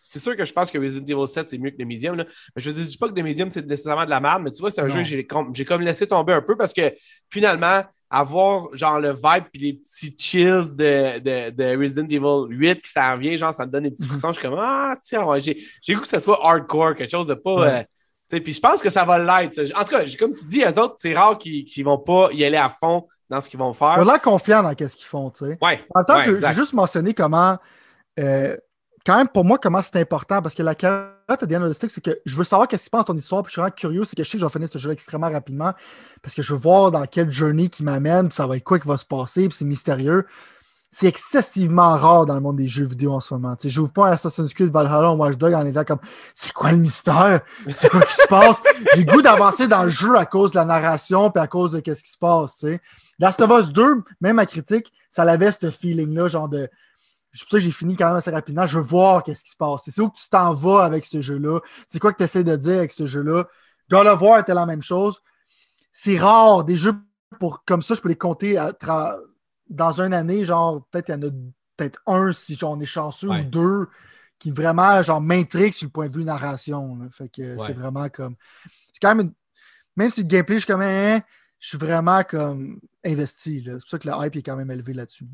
[0.03, 2.25] C'est sûr que je pense que Resident Evil 7, c'est mieux que le medium, là.
[2.57, 4.71] Mais je dis pas que le medium, c'est nécessairement de la merde, mais tu vois,
[4.71, 6.95] c'est un jeu que j'ai comme laissé tomber un peu parce que
[7.31, 12.83] finalement, avoir genre le vibe puis les petits chills de, de, de, Resident Evil 8
[12.83, 14.29] qui s'en vient, genre ça me donne des petits frissons.
[14.29, 17.69] je suis comme Ah, tiens, j'ai goût que ça soit hardcore, quelque chose de pas.
[17.69, 17.83] Euh,
[18.29, 19.59] puis je pense que ça va l'être.
[19.77, 22.45] En tout cas, comme tu dis, les autres, c'est rare qu'ils ne vont pas y
[22.45, 23.95] aller à fond dans ce qu'ils vont faire.
[23.97, 25.33] Ils ont l'air confiants dans ce qu'ils font.
[25.35, 25.59] sais.
[25.63, 27.59] Ouais, en même temps, je j'ai juste mentionné comment,
[28.19, 28.57] euh,
[29.05, 32.03] quand même, pour moi, comment c'est important parce que la carotte à Diana Stick, c'est
[32.03, 33.43] que je veux savoir qu'est-ce qui se passe dans ton histoire.
[33.43, 34.05] Puis je suis vraiment curieux.
[34.05, 35.73] C'est que je sais que je vais finir ce jeu extrêmement rapidement
[36.23, 38.29] parce que je veux voir dans quelle journée qui m'amène.
[38.29, 39.49] Puis ça va être quoi qui va se passer.
[39.49, 40.27] Puis c'est mystérieux
[40.97, 43.57] c'est excessivement rare dans le monde des jeux vidéo en ce moment.
[43.61, 45.99] Je n'ouvre pas Assassin's Creed Valhalla ou Watch Dog en étant comme
[46.35, 47.41] c'est quoi le mystère?
[47.75, 48.63] C'est quoi qui se passe?
[48.95, 51.79] J'ai goût d'avancer dans le jeu à cause de la narration puis à cause de
[51.79, 52.65] ce qui se passe.
[53.19, 56.69] Last of Us 2, même à critique, ça avait ce feeling-là, genre de.
[57.33, 58.65] C'est pour ça que j'ai fini quand même assez rapidement.
[58.65, 59.83] Je veux voir qu'est-ce qui se passe.
[59.87, 61.59] C'est où que tu t'en vas avec ce jeu-là?
[61.89, 63.47] C'est quoi que tu essaies de dire avec ce jeu-là?
[63.91, 65.21] God of War était la même chose.
[65.93, 66.63] C'est rare.
[66.63, 66.95] Des jeux
[67.67, 68.73] comme ça, je peux les compter à,
[69.69, 71.31] dans une année, genre, peut-être il y en a
[71.77, 73.89] peut-être un si on est chanceux ou deux
[74.39, 76.99] qui vraiment genre m'intrigue sur le point de vue narration.
[77.11, 78.37] Fait que c'est vraiment comme.
[78.93, 79.33] C'est quand même
[79.97, 81.21] Même si le gameplay, je suis comme hein,
[81.59, 83.63] je suis vraiment comme investi.
[83.65, 85.27] C'est pour ça que le hype est quand même élevé là-dessus.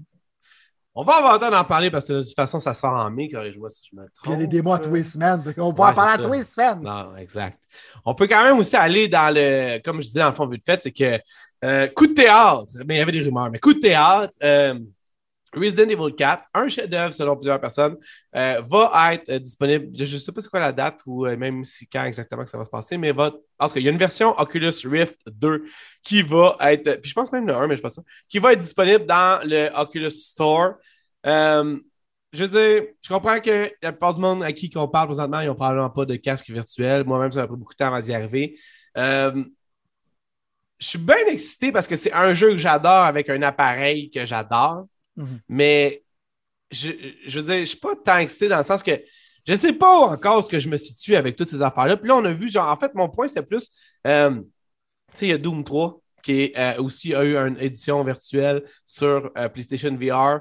[0.95, 3.11] On va avoir le temps d'en parler parce que de toute façon, ça sort en
[3.11, 4.27] mai, corrige-moi si je me trompe.
[4.27, 5.43] il y a des démos à Twist Man.
[5.57, 6.83] On va en parler à Twist Man.
[6.83, 7.61] Non, exact.
[8.05, 9.81] On peut quand même aussi aller dans le.
[9.85, 11.21] Comme je disais, dans le fond, vu de fait, c'est que
[11.63, 14.79] euh, coup de théâtre, mais il y avait des rumeurs, mais coup de théâtre, euh,
[15.53, 17.99] Resident Evil 4, un chef-d'œuvre selon plusieurs personnes,
[18.35, 19.89] euh, va être disponible.
[19.95, 22.57] Je ne sais pas c'est quoi la date ou même si quand exactement que ça
[22.57, 23.33] va se passer, mais va.
[23.59, 25.65] Parce qu'il y a une version Oculus Rift 2
[26.03, 27.01] qui va être.
[27.01, 28.03] Puis je pense même le 1, mais je pense ça.
[28.29, 30.75] Qui va être disponible dans le Oculus Store.
[31.25, 35.41] je veux dire, je comprends que la plupart du monde à qui on parle présentement,
[35.41, 37.05] ils n'ont probablement pas de casque virtuel.
[37.05, 38.57] Moi-même, ça m'a pris beaucoup de temps avant d'y arriver
[40.81, 44.25] je suis bien excité parce que c'est un jeu que j'adore avec un appareil que
[44.25, 44.87] j'adore.
[45.17, 45.41] Mhm.
[45.49, 46.03] Mais
[46.71, 46.91] je,
[47.27, 48.93] je veux dire, je suis pas tant excité dans le sens que
[49.47, 51.97] je sais pas encore ce que je me situe avec toutes ces affaires-là.
[51.97, 53.71] Puis là, on a vu, genre, en fait, mon point, c'est plus,
[54.07, 54.43] euh, tu
[55.15, 58.63] sais, il y a Doom 3 qui est, euh, aussi a eu une édition virtuelle
[58.85, 60.41] sur euh, PlayStation VR.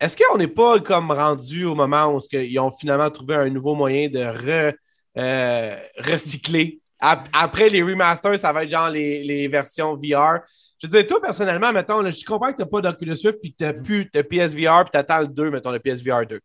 [0.00, 3.74] Est-ce qu'on n'est pas comme rendu au moment où ils ont finalement trouvé un nouveau
[3.74, 4.74] moyen de re-
[5.98, 6.80] recycler?
[7.00, 10.40] Ap- Après les remasters, ça va être genre les, les versions VR.
[10.82, 13.52] Je veux dire, toi, personnellement, mettons, je comprends que tu n'as pas d'Oculus Rift puis
[13.52, 16.40] que tu n'as plus de PSVR puis tu attends le 2, mettons, le PSVR 2.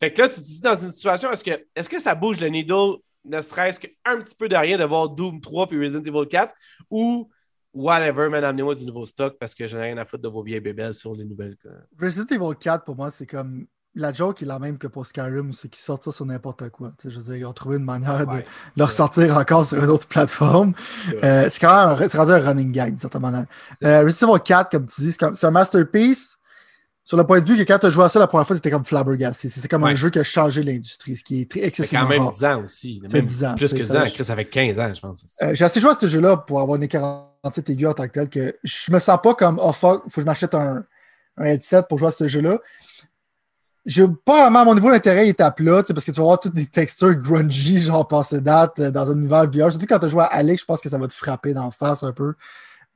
[0.00, 2.40] Fait que là, tu te dis dans une situation, est-ce que, est que ça bouge
[2.40, 6.02] le needle, ne serait-ce qu'un petit peu de rien de voir Doom 3 puis Resident
[6.02, 6.52] Evil 4
[6.90, 7.30] ou
[7.72, 10.42] whatever, man, amenez-moi du nouveau stock parce que j'en ai rien à foutre de vos
[10.42, 11.56] vieilles bébelles sur les nouvelles.
[12.00, 13.66] Resident Evil 4, pour moi, c'est comme.
[13.94, 16.90] La joke est la même que pour Skyrim, c'est qu'ils sortent ça sur n'importe quoi.
[16.98, 18.38] Tu sais, je veux dire, ils ont trouvé une manière Ouais.
[18.38, 18.44] de
[18.76, 20.72] le ressortir encore sur une autre plateforme.
[21.10, 23.44] C'est Euh, c'est quand même un- c'est rendu un running gag, d'une certaine manière.
[23.84, 26.38] Euh, Resident Evil 4, comme tu dis, c'est comme- c'est un masterpiece.
[27.04, 28.54] Sur le point de vue que quand tu as joué à ça la première fois,
[28.56, 29.48] c'était comme flabbergasté.
[29.48, 29.90] C'était comme Ouais.
[29.90, 32.30] un jeu qui a changé l'industrie, ce qui est très C'est excessivement quand même rare.
[32.32, 33.00] 10 ans aussi.
[33.02, 34.04] Ça fait Même 10 ans, Plus que sais, 10 ans.
[34.06, 35.24] ça- Chris, Ça fait 15 ans, je pense.
[35.42, 38.12] Euh, J'ai assez joué à ce jeu-là pour avoir une 47 aiguë en tant que
[38.12, 40.84] tel que je me sens pas comme oh fuck, faut que je m'achète un,
[41.36, 42.58] un headset pour jouer à ce jeu-là.
[44.24, 46.66] Pas vraiment mon niveau d'intérêt est à plat, parce que tu vas voir toutes des
[46.66, 49.70] textures grungy, genre passé date, euh, dans un univers VR.
[49.72, 52.02] Surtout quand tu joues à Alex, je pense que ça va te frapper d'en face
[52.04, 52.34] un peu.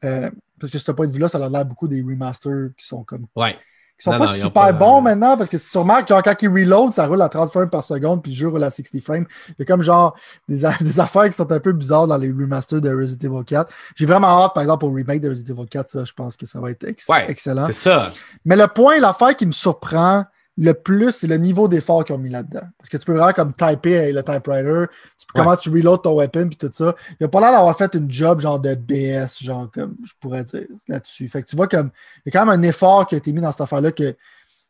[0.05, 3.03] Euh, parce que ce point de vue-là, ça a l'air beaucoup des remasters qui sont
[3.03, 3.55] comme Ouais.
[3.99, 6.23] qui sont Non, pas non, super pas- bons maintenant parce que si tu remarques, genre,
[6.23, 8.71] quand ils reload, ça roule à 30 frames par seconde, puis le jeu roule à
[8.71, 9.27] 60 frames.
[9.49, 10.15] Il y a comme genre
[10.49, 13.73] des, des affaires qui sont un peu bizarres dans les remasters de Resident Evil 4.
[13.97, 16.47] J'ai vraiment hâte, par exemple, au remake de Resident Evil 4, ça, je pense que
[16.47, 17.67] ça va être ex- Ouais, excellent.
[17.69, 18.13] C'est ça.
[18.45, 20.25] Mais le point, l'affaire qui me surprend
[20.59, 22.63] le plus, c'est le niveau d'effort qu'ils ont mis là-dedans.
[22.79, 24.87] Parce que tu peux vraiment comme typer avec le typewriter,
[25.19, 25.45] tu peux Ouais.
[25.45, 26.95] comment tu reload ton weapon puis tout ça.
[27.21, 30.45] Il a pas l'air d'avoir fait une job genre de BS, genre comme je pourrais
[30.45, 31.29] dire là-dessus.
[31.29, 31.91] Fait que tu vois comme
[32.25, 34.15] il y a quand même un effort qui a été mis dans cette affaire-là que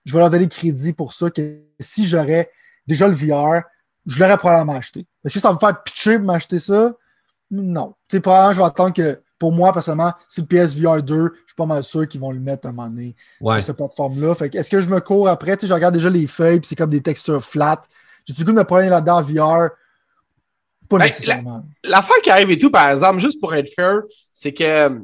[0.04, 2.50] je vais leur donner crédit pour ça que si j'aurais
[2.86, 3.62] déjà le VR,
[4.06, 5.06] je l'aurais probablement acheté.
[5.24, 6.94] Est-ce que ça va me faire pitcher pour m'acheter ça?
[7.50, 7.94] Non.
[8.08, 11.30] Tu sais, probablement, je vais attendre que, pour moi, personnellement, si le PSVR 2, je
[11.46, 13.58] suis pas mal sûr qu'ils vont le mettre à un moment donné Ouais.
[13.58, 14.34] sur cette plateforme-là.
[14.34, 15.56] Fait que est-ce que je me cours après?
[15.56, 17.80] Tu sais, je regarde déjà les feuilles, puis c'est comme des textures flat.
[18.26, 19.70] J'ai du goût de me prendre là-dedans en VR?
[20.88, 21.64] Pas Ben, nécessairement.
[21.84, 25.00] L'affaire qui arrive et tout, par exemple, juste pour être fair, c'est que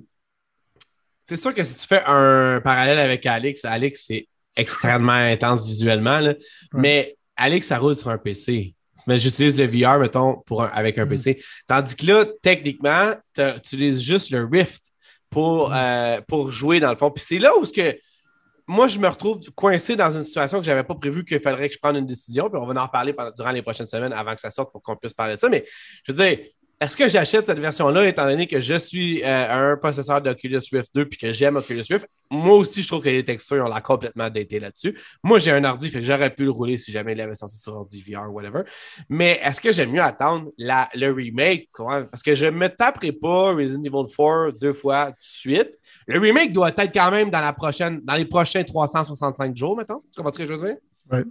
[1.21, 6.19] c'est sûr que si tu fais un parallèle avec Alex, Alex, c'est extrêmement intense visuellement,
[6.21, 6.35] là.
[6.75, 8.75] mais Alex, ça roule sur un PC.
[9.07, 11.11] Mais j'utilise le VR, mettons, pour un- avec un Mhm.
[11.11, 11.43] PC.
[11.67, 14.83] Tandis que là, techniquement, tu utilises juste le Rift
[15.31, 15.77] pour, Mhm.
[15.77, 17.11] euh, pour jouer dans le fond.
[17.11, 17.97] Puis c'est là où ce que
[18.69, 21.69] moi, je me retrouve coincé dans une situation que je n'avais pas prévu qu'il faudrait
[21.69, 22.49] que je prenne une décision.
[22.49, 24.83] Puis on va en reparler pendant- durant les prochaines semaines avant que ça sorte pour
[24.83, 25.49] qu'on puisse parler de ça.
[25.49, 25.65] Mais
[26.05, 26.39] je veux dire,
[26.83, 30.93] est-ce que j'achète cette version-là étant donné que je suis euh, un possesseur d'Oculus Rift
[30.93, 32.09] 2 puis que j'aime Oculus Rift?
[32.29, 34.99] Moi aussi, je trouve que les textures ont l'air complètement daté là-dessus.
[35.23, 37.57] Moi, j'ai un ordi, fait que j'aurais pu le rouler si jamais il avait sorti
[37.57, 38.63] sur ordi VR ou whatever.
[39.09, 41.69] Mais est-ce que j'aime mieux attendre la, le remake?
[41.77, 45.79] Parce que je ne me taperai pas Resident Evil 4 deux fois de suite.
[46.09, 50.03] Le remake doit être quand même dans, la prochaine, dans les prochains 365 jours, mettons.
[50.13, 50.77] Tu comprends ce que je veux dire?
[51.13, 51.23] Ouais.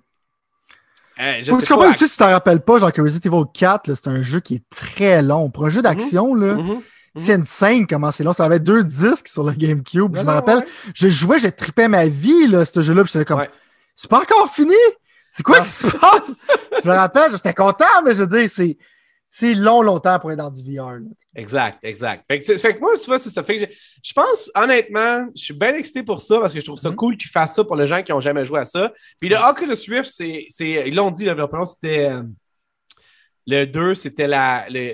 [1.17, 1.95] Je Faut que tu comprennes pas.
[1.95, 4.39] aussi, si tu t'en rappelles pas, genre que Resident Evil 4, là, c'est un jeu
[4.39, 5.49] qui est très long.
[5.49, 6.81] Pour un jeu d'action, là, Mhm.
[7.15, 8.33] c'est une scène comment c'est long.
[8.33, 10.15] Ça avait deux disques sur le GameCube.
[10.15, 10.65] Non, je me rappelle, ouais.
[10.95, 13.03] je jouais, j'ai trippé ma vie, là, ce jeu-là.
[13.03, 13.49] Puis j'étais comme, Ouais.
[13.95, 14.73] c'est pas encore fini?
[15.31, 16.35] C'est quoi qui se passe?
[16.83, 18.77] je me rappelle, j'étais content, mais je veux dire, c'est,
[19.33, 20.91] c'est long, longtemps pour être dans du VR.
[20.99, 20.99] là.
[21.35, 22.25] Exact, exact.
[22.29, 23.41] Fait que, fait moi, tu vois, c'est ça.
[23.43, 26.77] Fait que je pense, honnêtement, je suis bien excité pour ça parce que je trouve
[26.77, 26.95] ça Mhm.
[26.97, 28.91] cool qu'ils fassent ça pour les gens qui n'ont jamais joué à ça.
[29.19, 32.09] Puis le Oculus Rift, c'est, ils l'ont dit, le c'était.
[32.09, 32.23] euh,
[33.47, 34.35] le 2, c'était le,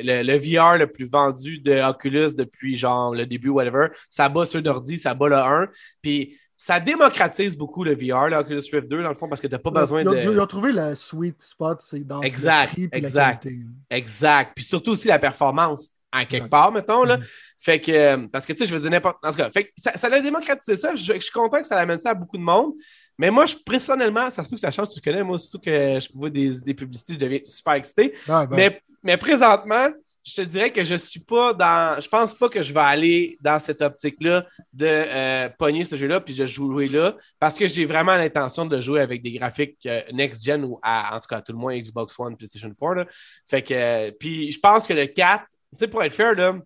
[0.03, 3.87] le- le VR le plus vendu de Oculus depuis genre le début, whatever.
[4.09, 5.67] Ça bat ceux d'ordi, ça bat le 1.
[6.01, 9.47] Puis ça démocratise beaucoup le VR, le Oculus Rift 2, dans le fond, parce que
[9.47, 10.17] tu n'as pas besoin ils, ont, de.
[10.19, 13.25] ils ont trouvé le sweet spot, c'est dans Exact, le prix exact.
[13.25, 13.65] la qualité.
[13.91, 14.51] Exact.
[14.55, 16.49] Puis surtout aussi la performance, en quelque Exact.
[16.49, 17.03] part, mettons.
[17.03, 17.17] Là.
[17.17, 17.23] Mhm.
[17.59, 19.17] Fait que, euh, parce que, tu sais, je dire n'importe.
[19.23, 20.95] En tout cas, fait que ça, ça a démocratisé ça.
[20.95, 22.73] Je, je suis content que ça amène ça à beaucoup de monde.
[23.19, 25.23] Mais moi, je, personnellement, ça se peut que ça change, tu connais.
[25.23, 28.13] Moi, surtout que je vois des, des publicités, je deviens super excité.
[28.27, 29.89] Ouais, ben, Mais, mais présentement,
[30.27, 32.01] je te dirais que je suis pas dans.
[32.01, 36.19] Je pense pas que je vais aller dans cette optique-là de euh, pogner ce jeu-là
[36.19, 40.01] puis de jouer là parce que j'ai vraiment l'intention de jouer avec des graphiques euh,
[40.11, 42.95] next-gen ou à, en tout cas, à tout le moins Xbox One, PlayStation 4.
[42.95, 43.05] Là.
[43.47, 43.73] Fait que.
[43.73, 46.59] euh, puis je pense que le 4, tu sais, pour être fair, là,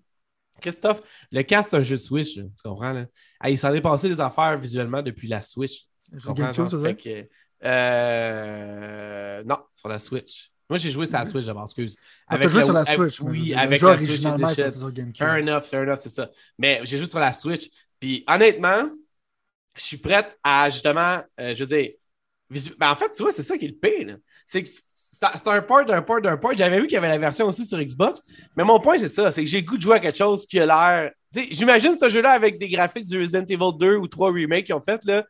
[0.60, 2.94] Christophe, le 4, c'est un jeu de Switch, là, tu comprends?
[2.94, 3.06] Là?
[3.40, 5.84] Ah, il s'en est passé des affaires visuellement depuis la Switch.
[6.12, 6.82] Tu comprends, ça?
[6.82, 7.30] Fait que,
[7.64, 10.52] euh, non, sur la Switch.
[10.72, 11.98] Moi, j'ai joué sur la Switch d'abord, excuse.
[12.28, 13.20] Ah, t'as joué la- sur la avec- Switch.
[13.20, 15.18] Oui, le avec jeu la Switch GameCube.
[15.18, 16.32] Fair enough, fair enough, c'est ça.
[16.58, 17.70] Mais j'ai joué sur la Switch.
[18.00, 18.90] Puis honnêtement,
[19.76, 21.92] je suis prête à justement, euh, je veux dire,
[22.80, 24.16] ben, en fait, tu vois, c'est ça qui est le pire.
[24.46, 26.54] C'est que c'est un port d'un port d'un port.
[26.56, 28.22] J'avais vu qu'il y avait la version aussi sur Xbox.
[28.56, 29.30] Mais mon point, c'est ça.
[29.34, 31.12] C'est que j'ai goût de jouer à quelque chose qui a l'air.
[31.52, 34.82] J'imagine ce jeu-là avec des graphiques du Resident Evil 2 ou 3 remake qu'ils ont
[34.82, 35.04] fait.
[35.04, 35.26] Là.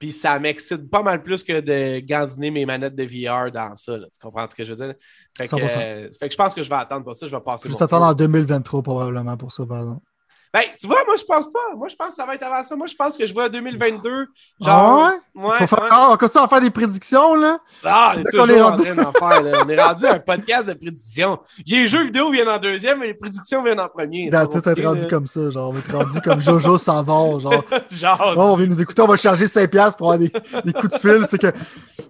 [0.00, 3.98] Puis ça m'excite pas mal plus que de gaziner mes manettes de VR dans ça.
[3.98, 4.94] Tu comprends ce que je veux dire?
[5.36, 7.26] Fait que, euh, fait que, je pense que je vais attendre pour ça.
[7.26, 7.68] Je vais passer.
[7.68, 10.09] Je t'attends en 2023 probablement pour ça, par exemple.
[10.52, 11.76] Ben, tu vois, moi, je pense pas.
[11.76, 12.74] Moi, je pense que ça va être avant ça.
[12.74, 14.10] Moi, je pense que je vois 2022.
[14.10, 14.28] Genre.
[14.68, 15.44] Ah ouais?
[15.44, 15.86] ouais, faire...
[15.88, 17.58] Ah, on continue à faire des prédictions, là?
[17.84, 18.80] Ah, on est toujours est rendu...
[18.80, 19.58] en train d'en faire, là.
[19.64, 21.38] On est rendu un podcast de prédictions.
[21.64, 24.28] Les jeux vidéo viennent en deuxième, mais les prédictions viennent en premier.
[24.28, 25.70] Tu être rendu comme ça, genre.
[25.70, 27.64] On va être rendu comme Jojo Savard, genre.
[27.90, 28.34] genre.
[28.36, 30.32] on vient nous écouter, on va charger 5$ pour avoir des,
[30.64, 31.26] des coups de fil.
[31.28, 31.52] C'est que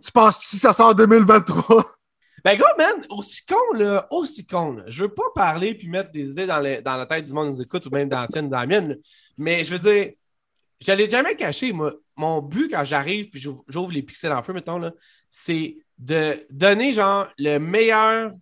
[0.02, 1.99] tu penses que ça sort en 2023?
[2.44, 4.84] Ben, gros, man, aussi con, là, aussi con, là.
[4.86, 7.56] Je veux pas parler puis mettre des idées dans, dans la tête du monde qui
[7.56, 8.96] nous écoute ou même dans la tienne, dans la mienne,
[9.36, 10.12] mais je veux dire,
[10.80, 11.94] je l'ai jamais caché, moi.
[12.16, 14.92] Mon but quand j'arrive puis j'ouvre les pixels en feu, mettons, là,
[15.28, 18.32] c'est de donner, genre, le meilleur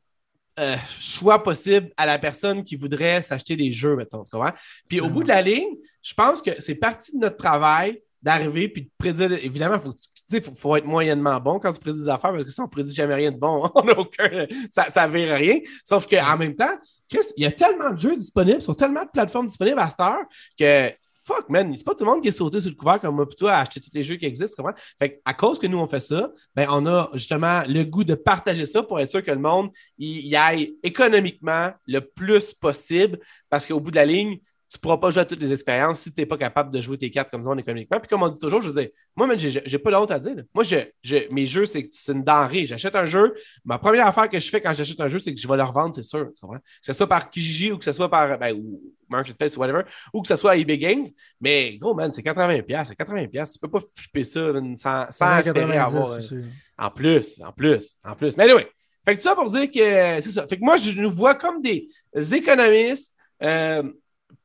[0.58, 4.54] euh, choix possible à la personne qui voudrait s'acheter des jeux, mettons, tu comprends?
[4.88, 8.68] Puis au bout de la ligne, je pense que c'est partie de notre travail d'arriver
[8.68, 9.32] puis de prédire.
[9.32, 9.94] Évidemment, il faut
[10.30, 12.94] il faut, être moyennement bon quand tu prédis des affaires, parce que si on prédit
[12.94, 14.46] jamais rien de bon, on n'a aucun.
[14.70, 15.58] Ça ne verra rien.
[15.84, 16.76] Sauf qu'en même temps,
[17.08, 20.00] Chris, il y a tellement de jeux disponibles sur tellement de plateformes disponibles à cette
[20.00, 20.24] heure
[20.58, 20.92] que
[21.28, 23.26] fuck, man, c'est pas tout le monde qui est sauté sur le couvert comme moi,
[23.26, 24.62] plutôt à acheter tous les jeux qui existent.
[24.62, 24.74] Comment?
[24.98, 28.14] Fait à cause que nous, on fait ça, ben, on a justement le goût de
[28.14, 33.18] partager ça pour être sûr que le monde y aille économiquement le plus possible
[33.50, 34.38] parce qu'au bout de la ligne,
[34.70, 36.78] tu ne pourras pas jouer à toutes les expériences si tu n'es pas capable de
[36.82, 37.98] jouer tes cartes comme ça économiquement.
[38.00, 40.44] Puis comme on dit toujours, je dis, moi, je n'ai pas honte à dire.
[40.54, 42.66] Moi, je, mes jeux, c'est une denrée.
[42.66, 43.34] J'achète un jeu.
[43.64, 45.62] Ma première affaire que je fais quand j'achète un jeu, c'est que je vais le
[45.62, 46.28] revendre, c'est sûr.
[46.38, 49.84] Que ce soit par Kijiji ou que ce soit par ben, ou Marketplace ou whatever,
[50.12, 51.06] ou que ce soit à eBay Games.
[51.40, 52.84] Mais gros, man, c'est 80$.
[52.84, 53.30] C'est 80$.
[53.30, 56.12] Tu ne peux pas flipper ça sans, sans espérer avoir.
[56.12, 56.42] Euh,
[56.76, 58.36] en plus, en plus, en plus.
[58.36, 58.68] Mais anyway,
[59.02, 60.46] fait que ça pour dire que c'est ça.
[60.46, 61.88] Fait que moi, je nous vois comme des
[62.34, 63.16] économistes.
[63.42, 63.82] Euh,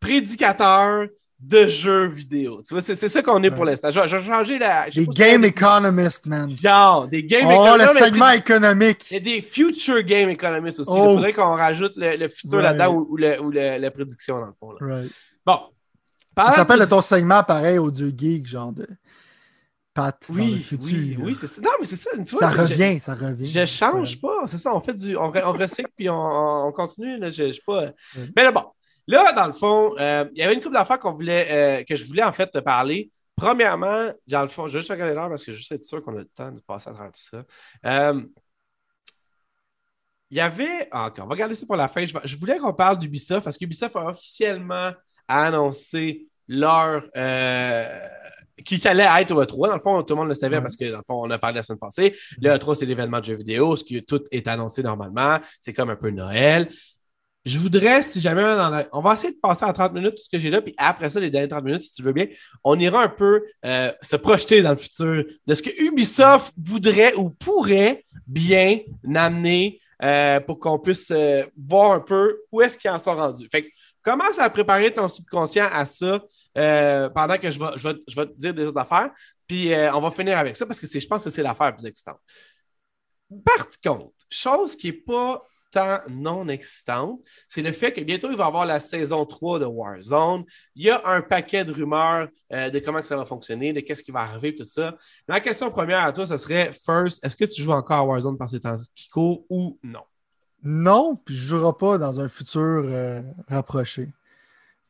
[0.03, 1.07] prédicateur
[1.39, 2.61] de jeux vidéo.
[2.65, 3.89] Tu vois, c'est ça qu'on est pour l'instant.
[3.89, 4.89] Je, vais changer la.
[4.89, 6.55] Des game economists, man.
[6.57, 9.05] Genre, des game oh, le segment économique.
[9.11, 10.91] Il y a des future game economists aussi.
[10.93, 11.15] Il oh.
[11.15, 14.71] faudrait qu'on rajoute le, futur là-dedans ou, ou, la prédiction, dans le fond.
[14.71, 15.01] Là.
[15.45, 15.59] Bon.
[16.35, 18.87] Ça s'appelle de ton segment pareil, Audio Geek, genre de.
[19.93, 20.87] Pat oui, dans le futur.
[20.87, 21.61] Oui, oui c'est ça.
[21.61, 22.09] Non, mais c'est ça.
[22.25, 23.45] Tu vois, ça revient, ça revient.
[23.45, 24.39] Je change pas.
[24.47, 24.73] C'est ça.
[24.73, 25.15] On fait du.
[25.15, 27.19] On, recycle puis on, continue.
[27.19, 27.91] Là, je, je pas.
[28.35, 28.63] Mais là, bon.
[29.07, 31.95] Là, dans le fond, euh, il y avait une couple d'affaires qu'on voulait, euh, que
[31.95, 33.11] je voulais en fait te parler.
[33.35, 36.15] Premièrement, dans le fond, je vais juste regarder l'heure parce que je suis sûr qu'on
[36.15, 37.43] a le temps de passer à travers tout ça.
[37.85, 38.21] Euh,
[40.29, 40.87] il y avait.
[40.91, 42.05] Ah, on va regarder ça pour la fin.
[42.05, 44.91] Je, voulais qu'on parle d'Ubisoft parce qu'Ubisoft a officiellement
[45.27, 47.03] annoncé leur.
[48.65, 49.67] qui allait être au E3.
[49.67, 51.37] Dans le fond, tout le monde le savait parce que, dans le fond, on a
[51.37, 52.15] parlé la semaine passée.
[52.41, 55.39] Le E3, c'est l'événement de jeux vidéo, ce qui tout est annoncé normalement.
[55.59, 56.69] C'est comme un peu Noël.
[57.45, 58.41] Je voudrais, si jamais
[58.93, 61.09] On va essayer de passer en 30 minutes tout ce que j'ai là, puis après
[61.09, 62.27] ça, les dernières 30 minutes, si tu veux bien,
[62.63, 67.13] on ira un peu euh, se projeter dans le futur de ce que Ubisoft voudrait
[67.15, 68.79] ou pourrait bien
[69.13, 73.49] amener euh, pour qu'on puisse euh, voir un peu où est-ce qu'ils en sont rendus.
[73.51, 73.69] Fait que
[74.01, 76.21] commence à préparer ton subconscient à ça
[76.55, 79.11] pendant que je vais, je, vais, te dire des autres affaires.
[79.47, 82.19] Puis on va finir avec ça parce que je pense que c'est l'affaire plus excitante.
[83.43, 85.45] Par contre, chose qui n'est pas
[86.09, 89.65] non existante, c'est le fait que bientôt, il va y avoir la saison 3 de
[89.65, 90.43] Warzone.
[90.75, 93.79] Il y a un paquet de rumeurs euh, de comment que ça va fonctionner, de
[93.79, 94.95] qu'est-ce qui va arriver, tout ça.
[95.27, 98.37] Ma question première à toi, ce serait, first, est-ce que tu joues encore à Warzone
[98.37, 100.03] par ces temps Kiko ou non?
[100.63, 104.09] Non, puis je ne jouerai pas dans un futur euh, rapproché.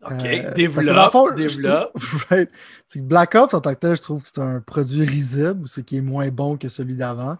[0.05, 1.97] OK, euh, développe, développe.
[2.95, 5.97] Black Ops, en tant que tel, je trouve que c'est un produit risible, c'est qui
[5.97, 7.37] est moins bon que celui d'avant.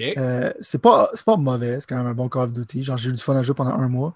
[0.00, 2.82] Euh, c'est pas, pas mauvais, c'est quand même un bon Call of Duty.
[2.82, 4.14] Genre, j'ai eu du fun à jouer pendant un mois.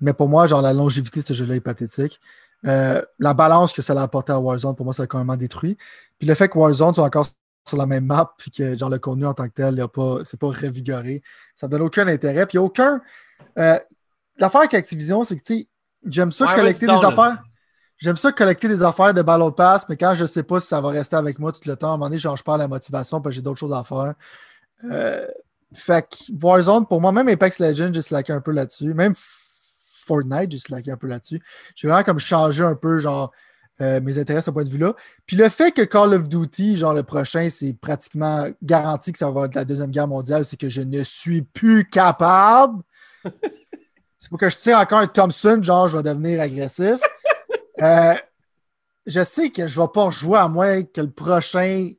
[0.00, 2.20] Mais pour moi, genre, la longévité de ce jeu-là est pathétique.
[2.66, 5.76] Euh, la balance que ça a apporté à Warzone, pour moi, ça a complètement détruit.
[6.18, 7.28] Puis le fait que Warzone soit encore
[7.68, 9.84] sur la même map, puis que genre, le contenu en tant que tel,
[10.24, 11.22] c'est pas revigoré,
[11.56, 12.46] ça ne donne aucun intérêt.
[12.46, 13.00] Puis aucun.
[13.58, 13.78] Euh,
[14.38, 15.68] l'affaire avec Activision, c'est que, tu sais,
[16.06, 17.42] j'aime ça collecter des affaires.
[17.98, 20.80] J'aime ça collecter des affaires de Battle Pass, mais quand je sais pas si ça
[20.80, 22.68] va rester avec moi tout le temps, à un moment donné, genre, je perds la
[22.68, 24.14] motivation parce que j'ai d'autres choses à faire.
[24.84, 25.26] Euh,
[25.74, 28.94] fait que Warzone, pour moi, même Apex Legends, j'ai slacké un peu là-dessus.
[28.94, 31.42] Même Fortnite, j'ai slacké un peu là-dessus.
[31.74, 33.32] J'ai vraiment comme changé un peu, genre,
[33.80, 34.94] euh, mes intérêts à ce point de vue-là.
[35.24, 39.30] Puis le fait que Call of Duty, genre le prochain, c'est pratiquement garanti que ça
[39.30, 42.82] va être la Deuxième Guerre mondiale, c'est que je ne suis plus capable.
[44.18, 46.96] c'est pour que je tire encore un Thompson, genre je vais devenir agressif.
[47.80, 48.14] Euh,
[49.06, 51.92] je sais que je ne vais pas jouer à moins que le prochain,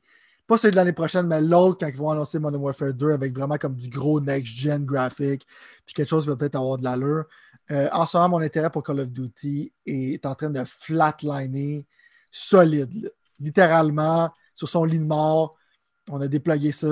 [0.50, 3.38] pas celui de l'année prochaine, mais l'autre, quand ils vont annoncer Modern Warfare 2 avec
[3.38, 5.46] vraiment comme du gros next-gen graphique,
[5.86, 7.26] puis quelque chose qui va peut-être avoir de l'allure.
[7.70, 11.86] Euh, en ce moment, mon intérêt pour Call of Duty est en train de flatliner
[12.32, 13.14] solide.
[13.40, 15.56] Littéralement, sur son lit de mort,
[16.10, 16.88] on a déployé ça.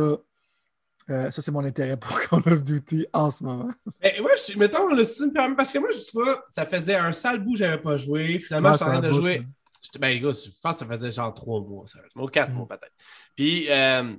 [1.10, 3.72] Euh, ça, c'est mon intérêt pour Call of Duty en ce moment.
[4.04, 7.44] Mais moi, je, mettons, le parce que moi, je sais pas, ça faisait un sale
[7.44, 8.38] bout que j'avais pas joué.
[8.38, 9.48] Finalement, je suis en train de jouer.
[10.00, 12.24] Ben, gars, je pense que ça faisait genre trois mois, sérieusement.
[12.24, 12.56] Ou quatre mm.
[12.56, 12.94] mois, peut-être.
[13.36, 14.14] Puis, euh,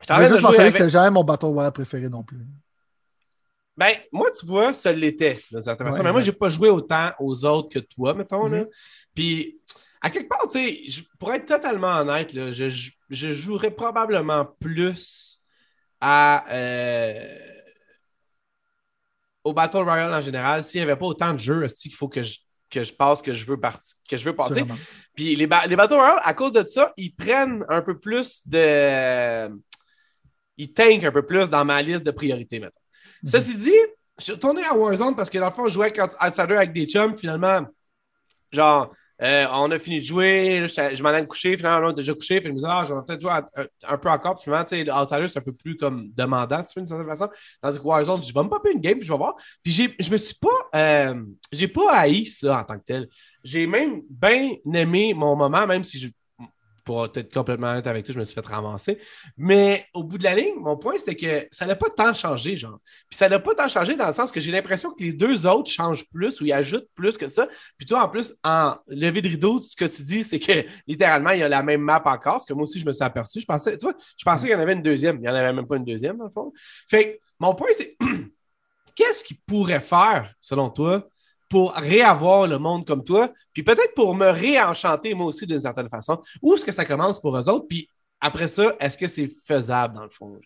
[0.00, 0.72] je t'en juste mentionner avec...
[0.72, 2.46] que c'était jamais mon Battle Royale préféré non plus.
[3.76, 6.02] Ben, moi, tu vois, ça l'était, d'une certaine façon.
[6.02, 8.46] Mais moi, j'ai pas joué autant aux autres que toi, mettons.
[8.46, 8.62] là.
[8.62, 8.68] Mm-hmm.
[9.14, 9.60] Puis,
[10.00, 10.58] à quelque part, tu
[10.90, 12.68] sais, pour être totalement honnête, là, je,
[13.10, 15.40] je, jouerais probablement plus
[16.00, 16.44] à.
[16.50, 17.38] Euh,
[19.44, 22.22] au Battle Royale en général, s'il n'y avait pas autant de jeux qu'il faut que
[22.22, 22.38] je,
[22.70, 24.64] que je passe, que je veux, que je veux passer.
[25.14, 29.48] Puis les, les Battle Royale, à cause de ça, ils prennent un peu plus de.
[30.58, 32.80] Ils tankent un peu plus dans ma liste de priorités, maintenant.
[33.22, 33.30] Mhm.
[33.30, 33.72] Ceci dit,
[34.18, 36.72] je suis retourné à Warzone parce que dans le fond, je jouais avec Outsider avec
[36.72, 37.16] des chums.
[37.16, 37.66] Finalement,
[38.50, 41.94] genre, euh, on a fini de jouer, je, m'en allais me coucher, finalement, on a
[41.94, 43.32] déjà couché, puis je me disais, ah, je vais peut-être jouer
[43.84, 46.74] un, peu encore, puis finalement, tu sais, Outsider, c'est un peu plus comme demandant, si
[46.74, 47.30] tu veux, d'une certaine façon.
[47.62, 49.36] Tandis que Warzone, je vais me popper une game, puis je vais voir.
[49.62, 53.08] Puis je me suis pas, euh, j'ai pas haï ça en tant que tel.
[53.42, 56.08] J'ai même bien aimé mon moment, même si je
[56.86, 58.98] pour être complètement honnête avec toi, je me suis fait ramasser.
[59.36, 62.56] Mais au bout de la ligne, mon point, c'était que ça n'a pas tant changé,
[62.56, 62.78] genre.
[63.10, 65.46] Puis ça n'a pas tant changé dans le sens que j'ai l'impression que les deux
[65.48, 67.48] autres changent plus ou ils ajoutent plus que ça.
[67.76, 71.30] Puis toi, en plus, en levé de rideau, ce que tu dis, c'est que littéralement,
[71.30, 73.40] il y a la même map encore, ce que moi aussi, je me suis aperçu.
[73.40, 75.16] Je pensais, tu vois, je pensais qu'il y en avait une deuxième.
[75.16, 76.52] Il n'y en avait même pas une deuxième, dans le fond.
[76.88, 77.96] Fait mon point, c'est
[78.94, 81.08] qu'est-ce qu'il pourrait faire, selon toi,
[81.48, 85.88] pour réavoir le monde comme toi, puis peut-être pour me réenchanter moi aussi d'une certaine
[85.88, 86.20] façon.
[86.42, 87.66] Où est-ce que ça commence pour eux autres?
[87.68, 87.88] Puis
[88.20, 90.38] après ça, est-ce que c'est faisable dans le fond?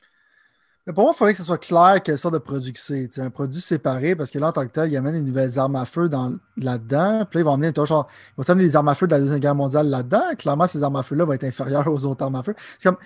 [0.95, 3.19] pour moi, il faudrait que ce soit clair quelle sorte de produit que c'est.
[3.19, 5.21] Un produit séparé, parce que là, en tant que tel, il y a même des
[5.21, 6.09] nouvelles armes à feu
[6.57, 7.25] là-dedans.
[7.31, 9.21] Puis là, ils vont amener genre, ils vont amener des armes à feu de la
[9.21, 10.35] Deuxième Guerre mondiale là-dedans.
[10.37, 12.55] Clairement, ces armes à feu-là vont être inférieures aux autres armes à feu.
[12.79, 12.99] C'est comme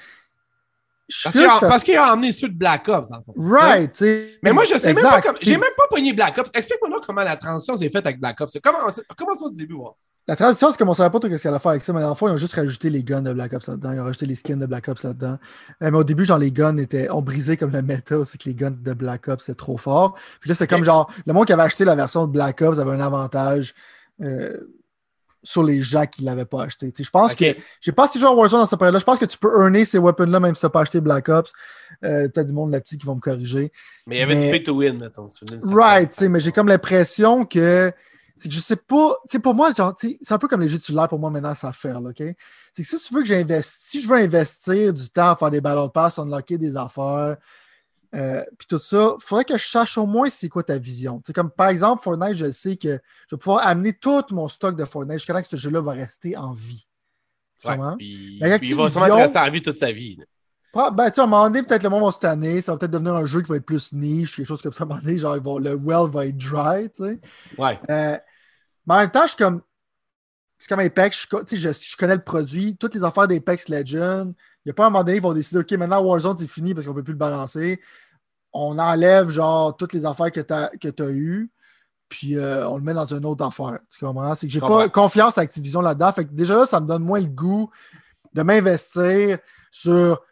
[1.23, 3.35] parce qu'il a, emmené ceux de Black Ops, dans le fond.
[3.37, 4.03] Right.
[4.43, 6.51] Mais moi, je sais même pas J'ai même pas pogné Black Ops.
[6.55, 8.57] Explique-moi comment la transition s'est faite avec Black Ops.
[8.63, 8.79] Comment,
[9.17, 9.95] commence du début, voir.
[10.27, 12.09] La transition, c'est qu'on ne savait pas ce qu'elle allait faire avec ça, mais dans
[12.09, 13.93] le fond, ils ont juste rajouté les guns de Black Ops là-dedans.
[13.93, 15.39] Ils ont rajouté les skins de Black Ops là-dedans.
[15.83, 18.49] Euh, mais au début, genre, les guns étaient, ont brisé comme le méta, c'est que
[18.49, 20.15] les guns de Black Ops étaient trop forts.
[20.41, 22.79] Puis là, c'est comme genre, le monde qui avait acheté la version de Black Ops
[22.79, 23.75] avait un avantage.
[24.23, 24.57] Euh,
[25.45, 26.93] sur les gens qui ne l'avaient pas acheté.
[26.97, 27.55] je pense que.
[27.81, 28.99] Je pas si joué à Warzone dans ce période-là.
[28.99, 31.29] Je pense que tu peux earner ces weapons-là même si tu n'as pas acheté Black
[31.29, 31.53] Ops.
[32.03, 33.71] Euh, tu as du monde là-dessus qui vont me corriger.
[34.07, 35.27] Mais il y avait du pay to win, mettons.
[35.63, 37.93] Right, mais j'ai comme l'impression que.
[38.37, 39.17] C'est que je sais pas.
[39.43, 42.21] Pour moi, c'est un peu comme les jeux titulaires pour moi maintenant, ça faire, OK?
[42.73, 45.51] C'est que si tu veux que j'investisse, si je veux investir du temps à faire
[45.51, 47.37] des battle pass, unlocker des affaires,
[48.15, 51.21] euh, puis tout ça, il faudrait que je sache au moins c'est quoi ta vision.
[51.35, 54.85] Comme par exemple, Fortnite, je sais que je vais pouvoir amener tout mon stock de
[54.85, 56.87] Fortnite jusqu'à que ce jeu-là va rester en vie.
[57.61, 57.97] Tu comprends?
[57.97, 60.19] Puis, il va sûrement rester en vie toute sa vie.
[60.75, 62.91] Ben, tu à un moment donné, peut-être le monde va se tanner, ça va peut-être
[62.91, 64.83] devenir un jeu qui va être plus niche, quelque chose comme ça.
[64.83, 67.21] À un moment donné, genre, le well va être dry, tu sais.
[67.57, 67.79] Ouais.
[67.91, 68.19] Euh,
[68.87, 69.63] mais en même temps, je suis comme.
[70.59, 74.33] C'est comme Apex, je, je, je, connais le produit, toutes les affaires d'Apex Legends.
[74.65, 76.73] Il n'y a pas un moment donné, ils vont décider, OK, maintenant Warzone, c'est fini
[76.73, 77.81] parce qu'on ne peut plus le balancer
[78.55, 81.51] on enlève genre toutes les affaires que tu as, que as eues,
[82.09, 83.81] puis euh, on le met dans une autre affaire.
[83.91, 84.35] Tu comprends?
[84.35, 86.13] C'est que j'ai pas confiance à Activision là-dedans.
[86.13, 87.69] Fait que déjà là, ça me donne moins le goût
[88.33, 89.39] de m'investir
[89.73, 90.23] sur.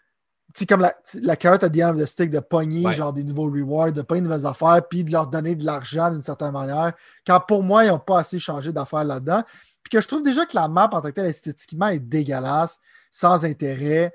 [0.54, 3.14] Tu sais, comme la, la carotte à the end of the stick, de pogner genre
[3.14, 6.22] des nouveaux rewards, de pogner de nouvelles affaires, puis de leur donner de l'argent d'une
[6.22, 6.92] certaine manière.
[7.26, 9.42] Quand pour moi, ils n'ont pas assez changé d'affaires là-dedans.
[9.82, 12.78] Puis que je trouve déjà que la map en tant que telle, esthétiquement, est dégueulasse,
[13.10, 14.12] sans intérêt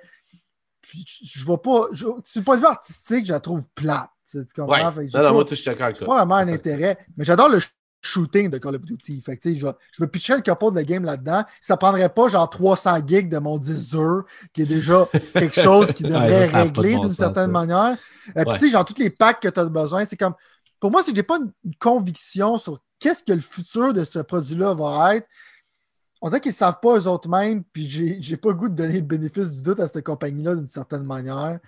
[0.93, 1.87] je vois pas.
[1.91, 4.09] Je, du point de vue artistique, je la trouve plate.
[4.29, 4.91] Tu comprends?
[4.91, 5.07] Ouais.
[5.13, 6.07] non, non, moi, je suis d'accord avec toi.
[6.07, 6.97] pas vraiment un intérêt.
[7.15, 7.59] Mais j'adore le
[8.01, 9.21] shooting de Call of Duty.
[9.21, 11.43] Fait que, je, je me pitcherais le capot de la game là-dedans.
[11.61, 14.23] Ça prendrait pas genre 300 gigs de mon 10 heures,
[14.53, 17.97] qui est déjà quelque chose qui devrait régler d'une certaine manière.
[18.37, 20.33] Euh, puis, tu sais, genre, tous les packs que tu as besoin, c'est comme.
[20.79, 24.19] Pour moi, c'est que j'ai pas une conviction sur qu'est-ce que le futur de ce
[24.19, 25.27] produit-là va être
[26.21, 27.87] on dirait qu'ils ne savent pas eux autres mêmes, puis
[28.19, 31.05] j'ai pas le goût de donner le bénéfice du doute à cette compagnie-là d'une certaine
[31.05, 31.59] manière.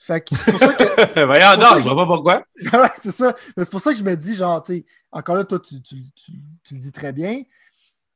[0.00, 1.24] Fait que c'est pour ça que.
[1.26, 2.46] Voyons, non, je vois pas pourquoi.
[2.80, 3.34] ouais, c'est ça.
[3.56, 5.96] C'est pour ça que je me dis, genre, tu encore là, toi, tu, tu,
[6.70, 7.42] le dis très bien.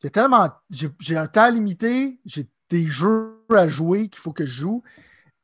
[0.03, 0.51] J'ai tellement.
[0.71, 4.83] J'ai un temps limité, j'ai des jeux à jouer qu'il faut que je joue.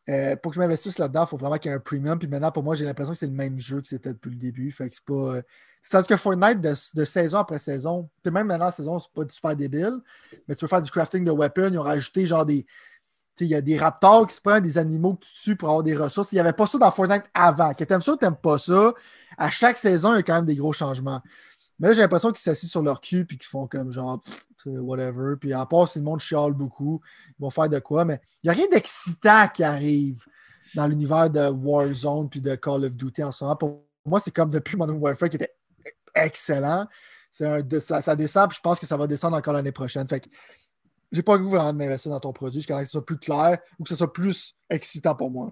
[0.09, 2.19] Euh, pour que je m'investisse là-dedans, il faut vraiment qu'il y ait un premium.
[2.19, 4.37] Puis maintenant, pour moi, j'ai l'impression que c'est le même jeu que c'était depuis le
[4.37, 4.71] début.
[4.71, 5.43] Fait que c'est pas.
[5.81, 9.23] C'est ce que Fortnite, de, saison après saison, puis même maintenant, la saison, c'est pas
[9.29, 9.99] super débile,
[10.47, 11.71] mais tu peux faire du crafting de weapons.
[11.73, 12.67] Ils ont rajouté genre des.
[13.41, 15.85] Il y a des raptors qui se prennent, des animaux que tu tues pour avoir
[15.85, 16.33] des ressources.
[16.33, 17.73] Il n'y avait pas ça dans Fortnite avant.
[17.73, 18.93] Que t'aimes ça ou t'aimes pas ça,
[19.37, 21.23] à chaque saison, il y a quand même des gros changements.
[21.79, 24.21] Mais là, j'ai l'impression qu'ils s'assient sur leur cul puis qu'ils font comme genre
[24.67, 25.37] whatever.
[25.41, 27.01] Puis à part si le monde chiale beaucoup,
[27.39, 28.05] ils vont faire de quoi.
[28.05, 30.25] Mais il n'y a rien d'excitant qui arrive
[30.75, 33.57] dans l'univers de Warzone puis de Call of Duty en ce moment.
[33.57, 35.55] Pour moi, c'est comme depuis Modern Warfare qui était
[36.15, 36.87] excellent.
[37.41, 40.09] Un, ça, descend, puis je pense que ça va descendre encore l'année prochaine.
[40.09, 40.29] Fait que
[41.13, 43.07] j'ai pas le goût vraiment de m'investir dans ton produit jusqu'à ce que ce soit
[43.07, 45.51] plus clair ou que ce soit plus excitant pour moi.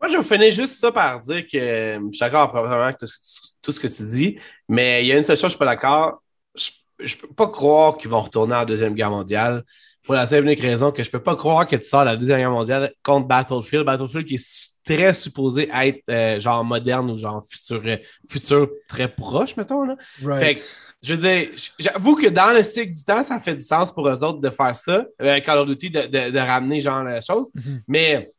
[0.00, 3.72] Moi, je vais finir juste ça par dire que je suis d'accord probablement avec tout,
[3.72, 6.22] ce que tu dis, mais il y a une seule chose, je suis pas d'accord.
[6.54, 9.64] Je, je peux pas croire qu'ils vont retourner en Deuxième Guerre mondiale
[10.04, 12.38] pour la simple unique raison que je peux pas croire que tu sors la Deuxième
[12.38, 13.84] Guerre mondiale contre Battlefield.
[13.84, 17.96] Battlefield qui est très supposé être euh, genre moderne ou genre futur, euh,
[18.28, 19.84] futur très proche, mettons.
[19.84, 19.96] Là.
[20.38, 20.60] Fait que,
[21.02, 24.08] je veux dire, j'avoue que dans le cycle du temps, ça fait du sens pour
[24.08, 27.20] eux autres de faire ça, euh, Call of Duty, de, de, de, ramener genre la
[27.20, 27.50] chose.
[27.54, 27.80] Mm-hmm.
[27.88, 28.32] Mais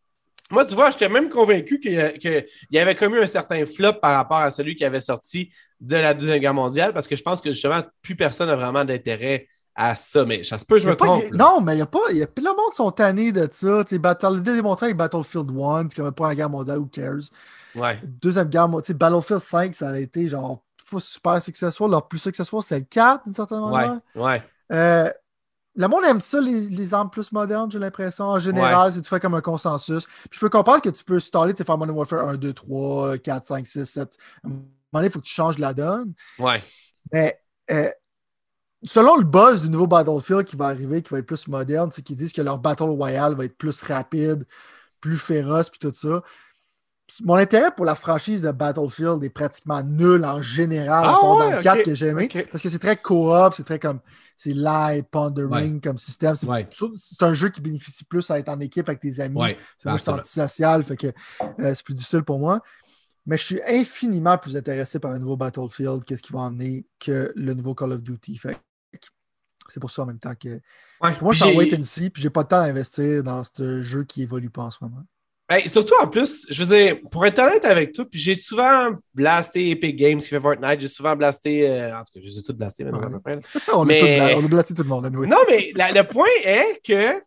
[0.50, 4.38] moi, tu vois, j'étais même convaincu qu'il y avait commis un certain flop par rapport
[4.38, 7.52] à celui qui avait sorti de la Deuxième Guerre mondiale, parce que je pense que
[7.54, 10.26] justement, plus personne n'a vraiment d'intérêt à ça.
[10.26, 11.32] Mais ça se peut, je me trompe.
[11.34, 12.00] non, mais il y a pas.
[12.12, 13.84] Y a, le monde sont tannés de ça.
[13.84, 17.30] Tu sais, démontré avec Battlefield 1, qui n'avait pas la guerre mondiale, who cares?
[17.76, 18.00] Ouais.
[18.04, 20.64] Deuxième guerre mondiale, Battlefield 5, ça a été genre
[21.00, 21.90] super successful.
[21.90, 24.00] Leur plus successful, c'était le 4, d'une certaine manière.
[24.16, 24.44] Ouais, ouais.
[24.72, 25.12] Euh,
[25.76, 28.26] le monde aime ça, les, armes plus modernes, j'ai l'impression.
[28.26, 30.06] En général, c'est tu fais comme un consensus.
[30.06, 32.54] Puis je peux comprendre que tu peux installer, tu sais, faire Modern Warfare 1, 2,
[32.54, 34.18] 3, 4, 5, 6, 7.
[34.44, 34.64] À un moment
[34.94, 36.14] donné, il faut que tu changes la donne.
[36.40, 36.62] Ouais.
[37.14, 37.40] Mais
[37.72, 37.90] euh,
[38.84, 42.02] selon le buzz du nouveau Battlefield qui va arriver, qui va être plus moderne, c'est
[42.02, 44.46] qu'ils disent que leur Battle Royale va être plus rapide,
[45.00, 46.22] plus féroce, puis tout ça.
[47.24, 51.38] Mon intérêt pour la franchise de Battlefield est pratiquement nul en général, à ah part
[51.38, 54.00] dans le 4 que j'ai aimé, parce que c'est très co-op, c'est très comme
[54.38, 56.36] c'est live, pondering comme système.
[56.36, 59.36] C'est un jeu qui bénéficie plus à être en équipe avec tes amis.
[59.36, 59.50] moi,
[59.86, 61.08] je suis antisocial, fait que
[61.60, 62.62] euh, c'est plus difficile pour moi.
[63.26, 67.32] Mais je suis infiniment plus intéressé par un nouveau Battlefield, qu'est-ce qui va emmener que
[67.36, 68.38] le nouveau Call of Duty.
[68.38, 68.58] Fait
[69.70, 70.60] c'est pour ça en même temps que.
[71.22, 73.82] moi, je suis en wait and see, puis j'ai pas de temps d'investir dans ce
[73.82, 75.04] jeu qui évolue pas en ce moment.
[75.50, 78.92] Ben, surtout en plus, je veux dire, pour être honnête avec toi, puis j'ai souvent
[79.14, 81.70] blasté Epic Games qui fait Fortnite, j'ai souvent blasté.
[81.70, 83.20] Euh, en tout cas, je les ai tous blastés maintenant.
[83.74, 84.32] on, mais...
[84.32, 85.10] a blasté tout le monde.
[85.12, 87.22] Non, mais le point est que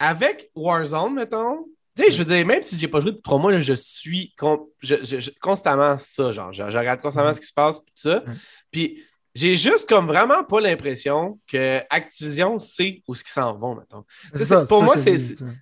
[0.00, 1.66] avec Warzone, mettons,
[1.96, 4.34] tu sais, je veux dire, même si j'ai pas joué depuis trois mois, je suis
[5.40, 8.24] constamment ça, genre, je, regarde constamment ce qui se passe, tout ça.
[8.72, 9.04] Puis
[9.38, 14.04] j'ai juste comme vraiment pas l'impression que Activision sait où ce qu'ils s'en vont, maintenant.
[14.66, 15.16] pour moi, c'est.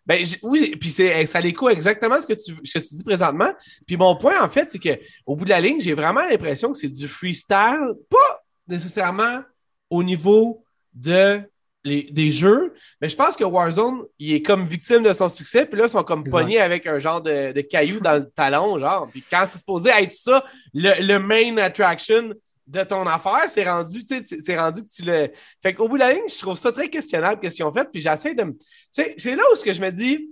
[0.07, 3.53] Ben, oui, puis ça l'écho exactement ce que, tu, ce que tu dis présentement.
[3.87, 6.79] Puis mon point, en fait, c'est qu'au bout de la ligne, j'ai vraiment l'impression que
[6.79, 9.43] c'est du freestyle, pas nécessairement
[9.91, 10.65] au niveau
[10.95, 11.43] de
[11.85, 15.79] des jeux, mais je pense que Warzone, il est comme victime de son succès, puis
[15.79, 19.09] là, ils sont comme pognés avec un genre de, de caillou dans le talon, genre.
[19.09, 22.33] Puis quand c'est supposé être ça, le, le main attraction
[22.67, 25.31] de ton affaire, c'est rendu, c'est rendu que tu le.
[25.63, 27.89] Fait qu'au bout de la ligne, je trouve ça très questionnable, qu'est-ce qu'ils ont fait,
[27.91, 28.43] puis j'essaie de.
[28.43, 28.57] Tu
[28.91, 30.31] sais, c'est là où ce que je me dis,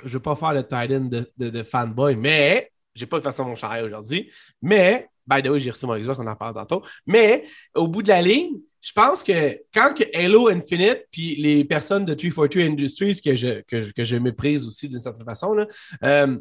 [0.00, 3.44] je ne veux pas faire le Titan de, de, fanboy, mais j'ai pas de façon
[3.44, 4.30] mon chandail aujourd'hui,
[4.62, 7.44] mais, by the way, j'ai reçu mon Xbox, on en parle tantôt, mais
[7.74, 12.04] au bout de la ligne, je pense que quand que Halo Infinite, puis les personnes
[12.04, 15.66] de 342 Industries, que je, que, que je méprise aussi d'une certaine façon, là,
[16.04, 16.38] euh,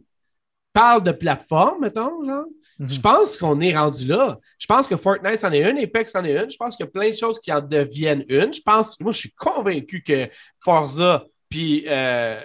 [0.75, 2.45] parlent de plateforme, mettons, genre,
[2.79, 2.91] Mhm.
[2.91, 4.39] Je pense qu'on est rendu là.
[4.59, 6.49] Je pense que Fortnite en est une, Apex en est une.
[6.49, 8.53] Je pense qu'il y a plein de choses qui en deviennent une.
[8.53, 10.27] Je pense, moi, je suis convaincu que
[10.59, 12.41] Forza, puis euh,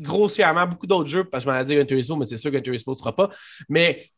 [0.00, 2.50] grossièrement beaucoup d'autres jeux, parce que je m'en ai dit Gran Turismo, mais c'est sûr
[2.50, 3.30] que Turismo ne sera pas.
[3.68, 4.10] Mais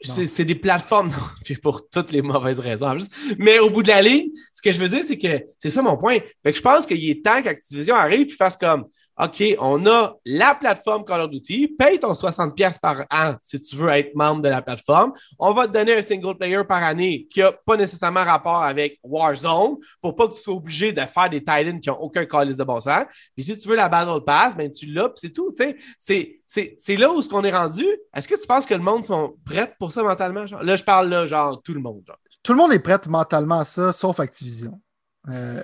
[0.00, 2.98] c'est des plateformes, non, pour toutes les mauvaises raisons.
[3.38, 5.80] Mais au bout de la ligne, ce que je veux dire, c'est que c'est ça
[5.80, 6.18] mon point.
[6.42, 8.86] Fait que je pense qu'il est temps qu'Activision arrive et fasse comme
[9.18, 13.76] OK, on a la plateforme Call of Duty, paye ton 60$ par an si tu
[13.76, 15.12] veux être membre de la plateforme.
[15.38, 18.98] On va te donner un single player par année qui n'a pas nécessairement rapport avec
[19.02, 22.56] Warzone pour pas que tu sois obligé de faire des Titans qui n'ont aucun calice
[22.56, 23.04] de bon sens.
[23.34, 25.52] Puis si tu veux la Battle Pass, ben tu l'as, c'est tout.
[25.98, 27.86] C'est là où ce qu'on est rendu?
[28.14, 30.44] Est-ce que tu penses que le monde sont prêts pour ça mentalement?
[30.62, 32.02] Là, je parle là, genre tout le monde.
[32.42, 34.80] Tout le monde est prêt mentalement à ça, sauf Activision.
[35.28, 35.62] Euh,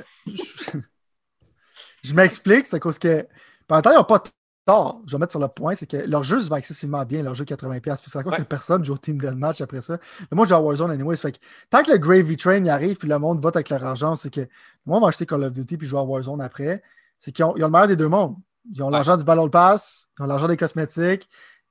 [2.08, 3.26] je m'explique, c'est à cause que
[3.66, 4.22] pendant temps, ils n'ont pas
[4.64, 5.02] tort.
[5.06, 7.34] Je vais mettre sur le point, c'est que leur jeu se va excessivement bien, leur
[7.34, 7.80] jeu 80$.
[7.80, 9.98] Puis c'est encore que personne joue au Team Deathmatch après ça.
[10.30, 11.16] Le monde joue à Warzone anyway.
[11.16, 11.38] Fait que,
[11.70, 14.32] tant que le Gravy Train y arrive, puis le monde vote avec leur argent, c'est
[14.32, 14.48] que le
[14.86, 16.82] monde va acheter Call of Duty puis jouer à Warzone après.
[17.18, 18.36] C'est qu'ils ont, le meilleur des deux mondes.
[18.72, 21.28] Ils ont l'argent du Battle Pass, ils ont l'argent des cosmétiques,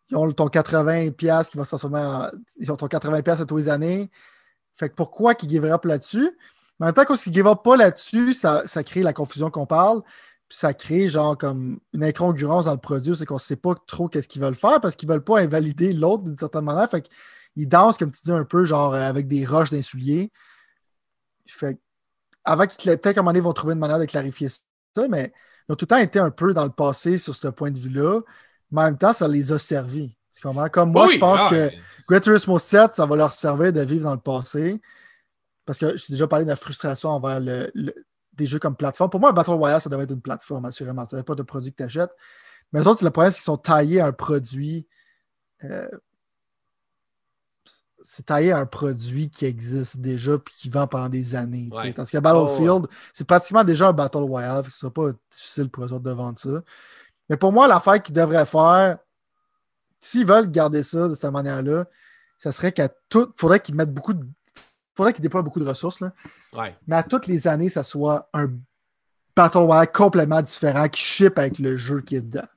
[0.09, 1.15] ils ont ton 80$
[1.49, 2.29] qui va se transformer en.
[2.57, 4.09] Ils ont ton 80$ à tous les années.
[4.73, 6.31] Fait que pourquoi qu'ils give up là-dessus?
[6.80, 9.49] Mais en même temps, quand ils give up pas là-dessus, ça, ça crée la confusion
[9.49, 10.01] qu'on parle.
[10.49, 13.75] Puis ça crée genre comme une incongruence dans le produit, c'est qu'on ne sait pas
[13.86, 16.89] trop qu'est-ce qu'ils veulent faire parce qu'ils ne veulent pas invalider l'autre d'une certaine manière.
[16.89, 20.32] Fait qu'ils dansent, comme tu dis, un peu genre avec des roches d'un soulier.
[21.47, 21.80] Fait
[22.45, 25.07] avant qu'ils peut-être qu'à un moment donné, ils vont trouver une manière de clarifier ça,
[25.09, 25.34] mais
[25.67, 27.78] ils ont tout le temps été un peu dans le passé sur ce point de
[27.78, 28.21] vue-là.
[28.71, 30.15] Mais en même temps, ça les a servis.
[30.41, 31.71] Comme moi, je pense ah, que
[32.07, 34.80] Great Turismo 7, ça va leur servir de vivre dans le passé.
[35.68, 37.70] Parce que j'ai déjà parlé de la frustration envers le,
[38.34, 39.09] des jeux comme plateforme.
[39.09, 41.03] Pour moi, un Battle Royale, ça devrait être une plateforme, assurément.
[41.03, 42.11] Ça ne devrait pas être un produit que tu achètes.
[42.72, 44.88] Mais les autres, le problème, c'est qu'ils sont taillés à un produit.
[45.65, 45.89] Euh,
[48.01, 51.70] c'est taillé à un produit qui existe déjà et qui vend pendant des années.
[51.93, 54.63] Parce que Battlefield, oh, c'est pratiquement déjà un Battle Royale.
[54.63, 56.61] Ce ne sera pas difficile pour eux autres de vendre ça.
[57.30, 58.99] Mais pour moi, l'affaire qu'ils devraient faire,
[59.99, 61.86] s'ils veulent garder ça de cette manière-là,
[62.38, 63.34] ça serait qu'à tout.
[63.36, 64.26] Il faudrait qu'ils mettent beaucoup de
[64.97, 65.99] faudrait qu'ils déploient beaucoup de ressources.
[66.01, 66.11] Là.
[66.87, 68.49] Mais à toutes les années, ça soit un
[69.35, 72.47] Battle Royale complètement différent qui ship avec le jeu qui est dedans.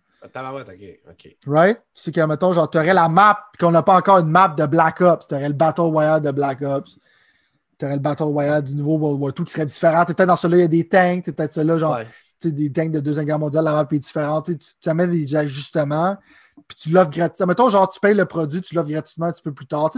[0.70, 1.36] OK, OK.
[1.46, 1.80] Right?
[1.94, 4.66] C'est que, mettons, genre, tu aurais la map, qu'on n'a pas encore une map de
[4.66, 5.26] Black Ops.
[5.26, 6.98] Tu aurais le Battle Royale de Black Ops.
[7.78, 10.04] Tu aurais le Battle Royale du nouveau World War II qui serait différent.
[10.04, 11.24] Peut-être dans celui-là, il y a des tanks.
[11.24, 11.98] Peut-être celui-là, genre,
[12.40, 14.46] sais, des tanks de Deuxième Guerre mondiale, la map est différente.
[14.46, 16.16] Tu, tu amènes des ajustements,
[16.66, 17.46] puis tu l'offres gratuitement.
[17.46, 19.90] Mettons, genre, tu payes le produit, tu l'offres gratuitement un petit peu plus tard.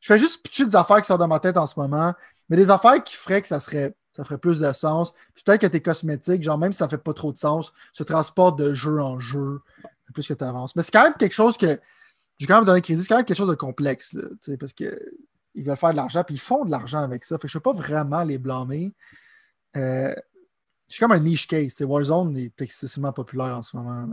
[0.00, 2.14] Je fais juste pitcher des affaires qui sortent de ma tête en ce moment,
[2.48, 5.12] mais des affaires qui feraient que ça serait ça ferait plus de sens.
[5.44, 8.02] Peut-être que tes cosmétiques, genre même si ça ne fait pas trop de sens, se
[8.02, 9.60] transportent de jeu en jeu
[10.14, 10.74] plus que tu avances.
[10.74, 11.78] Mais c'est quand même quelque chose que
[12.38, 14.16] j'ai quand même donné crédit, c'est quand même quelque chose de complexe,
[14.58, 14.96] parce qu'ils
[15.56, 17.38] veulent faire de l'argent, puis ils font de l'argent avec ça.
[17.38, 18.94] Fait je ne peux pas vraiment les blâmer.
[19.76, 20.14] Euh,
[20.88, 21.80] c'est comme un niche case.
[21.80, 24.06] Warzone est excessivement populaire en ce moment.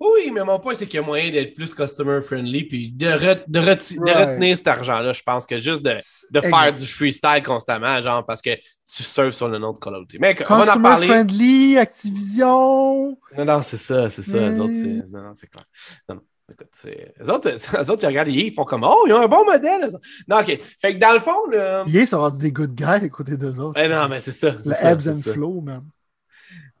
[0.00, 3.06] Oui, mais mon point, c'est qu'il y a moyen d'être plus customer friendly puis de,
[3.46, 5.12] de, retenir cet argent-là.
[5.12, 5.94] Je pense que juste de,
[6.30, 9.94] de faire du freestyle constamment, genre parce que tu surfes sur le nom de Call
[9.94, 10.18] of Duty.
[10.18, 13.16] Mais customer friendly, Activision.
[13.36, 14.48] Non, non, c'est ça, c'est ça.
[14.48, 14.72] Les autres.
[15.12, 15.64] Non, non, c'est clair.
[16.08, 16.22] Non, non.
[16.48, 19.44] Écoute, les autres, les autres, tu regardes ils font comme Oh, ils ont un bon
[19.44, 19.88] modèle.
[20.28, 20.60] Non, OK.
[20.80, 21.48] Fait que dans le fond.
[21.50, 21.82] Là...
[21.88, 23.80] Ils sont rendus des good guys à côté d'eux autres.
[23.80, 24.50] Eh non, mais c'est ça.
[24.64, 25.82] Le ebbs and flow, même.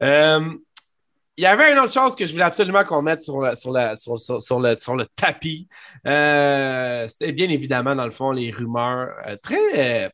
[0.02, 0.54] Euh,
[1.36, 5.68] il y avait une autre chose que je voulais absolument qu'on mette sur, le, tapis.
[6.06, 10.10] Euh, c'était bien évidemment, dans le fond, les rumeurs euh, très.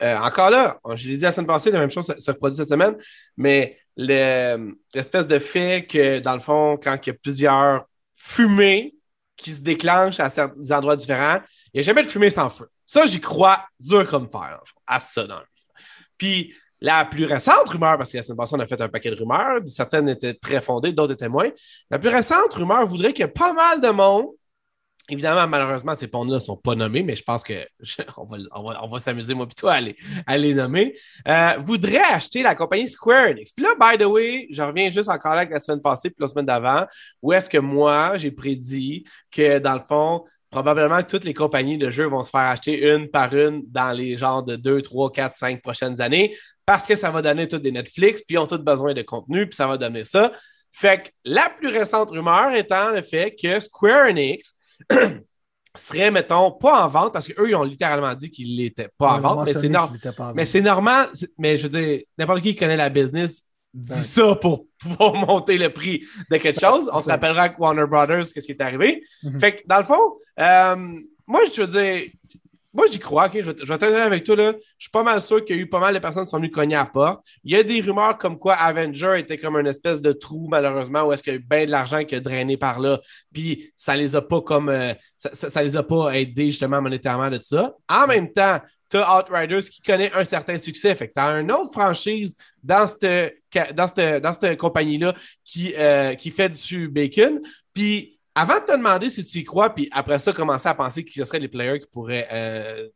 [0.00, 2.96] encore là, je l'ai dit la semaine passée, la même chose se, produit cette semaine,
[3.36, 7.84] mais l'espèce de fait que, dans le fond, quand il y a plusieurs
[8.16, 8.96] fumées
[9.36, 11.40] qui se déclenchent à certains endroits différents,
[11.72, 12.68] il n'y a jamais de fumée sans feu.
[12.86, 15.26] Ça, j'y crois dur comme fer, à ça.
[15.26, 15.40] Dans
[16.18, 16.54] Puis,
[16.84, 19.16] la plus récente rumeur, parce que la semaine passée, on a fait un paquet de
[19.16, 21.48] rumeurs, certaines étaient très fondées, d'autres étaient moins.
[21.90, 24.26] La plus récente rumeur voudrait que pas mal de monde,
[25.08, 29.00] évidemment, malheureusement, ces ponts-là ne sont pas nommés, mais je pense qu'on va, on va,
[29.00, 30.94] s'amuser, moi, plutôt à les, à les nommer,
[31.26, 33.50] euh, voudrait acheter la compagnie Square Enix.
[33.52, 36.28] Puis là, by the way, je reviens juste encore avec la semaine passée, puis la
[36.28, 36.84] semaine d'avant,
[37.22, 41.78] où est-ce que moi, j'ai prédit que, dans le fond, probablement que toutes les compagnies
[41.78, 45.10] de jeux vont se faire acheter une par une dans les genres de 2, 3,
[45.10, 48.46] 4, 5 prochaines années parce que ça va donner toutes des Netflix, puis ils ont
[48.46, 50.32] tous besoin de contenu, puis ça va donner ça.
[50.72, 54.54] Fait que la plus récente rumeur étant le fait que Square Enix
[55.76, 59.20] serait, mettons, pas en vente, parce qu'eux, ils ont littéralement dit qu'ils n'étaient pas en
[59.20, 59.70] vente, mais c'est,
[60.34, 61.10] mais c'est normal.
[61.38, 65.58] Mais je veux dire, n'importe qui qui connaît la business dit ça pour pouvoir monter
[65.58, 66.88] le prix de quelque chose.
[66.92, 69.02] On se rappellera que Warner Brothers, qu'est-ce qui est arrivé.
[69.22, 69.38] Mhm.
[69.40, 72.10] Fait que, dans le fond, euh, moi, je veux dire,
[72.74, 74.52] moi, j'y crois, Je vais, je vais avec toi, là.
[74.78, 76.38] Je suis pas mal sûr qu'il y a eu pas mal de personnes qui sont
[76.38, 77.24] venues cogner à la porte.
[77.44, 81.04] Il y a des rumeurs comme quoi Avenger était comme une espèce de trou, malheureusement,
[81.04, 83.00] où est-ce qu'il y a eu bien de l'argent qui a drainé par là.
[83.32, 84.70] Puis ça les a pas comme.
[84.70, 87.76] Euh, ça, les a pas aidés, justement, monétairement de ça.
[87.88, 88.60] En même temps,
[88.90, 90.96] tu as Outriders qui connaît un certain succès.
[90.96, 93.36] Fait que tu as une autre franchise dans cette,
[93.72, 93.86] dans
[94.20, 95.14] dans cette compagnie-là
[95.44, 97.40] qui, euh, qui fait du bacon.
[97.72, 101.04] Puis avant de te demander si tu y crois, puis après ça, commencer à penser
[101.04, 102.88] qui ce seraient les players qui pourraient, euh,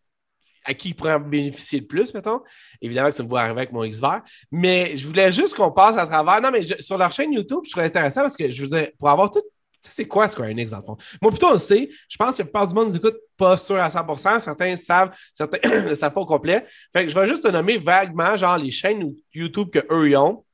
[0.64, 2.40] à qui ils pourraient bénéficier le plus, mettons.
[2.82, 4.22] Évidemment que ça me va arriver avec mon X-Vert.
[4.50, 6.40] Mais je voulais juste qu'on passe à travers.
[6.40, 9.08] Non, mais sur leur chaîne YouTube, je trouve intéressant parce que je veux dire, pour
[9.08, 9.42] avoir tout.
[9.82, 10.96] C'est quoi Square Enix dans le fond?
[11.22, 11.88] Moi, plutôt, on le sait.
[12.08, 14.40] Je pense que la plupart du monde nous écoute pas sûr à 100%.
[14.40, 16.66] Certains savent, certains ne savent pas au complet.
[16.92, 20.44] Fait que je vais juste te nommer vaguement, genre, les chaînes YouTube qu'eux ont.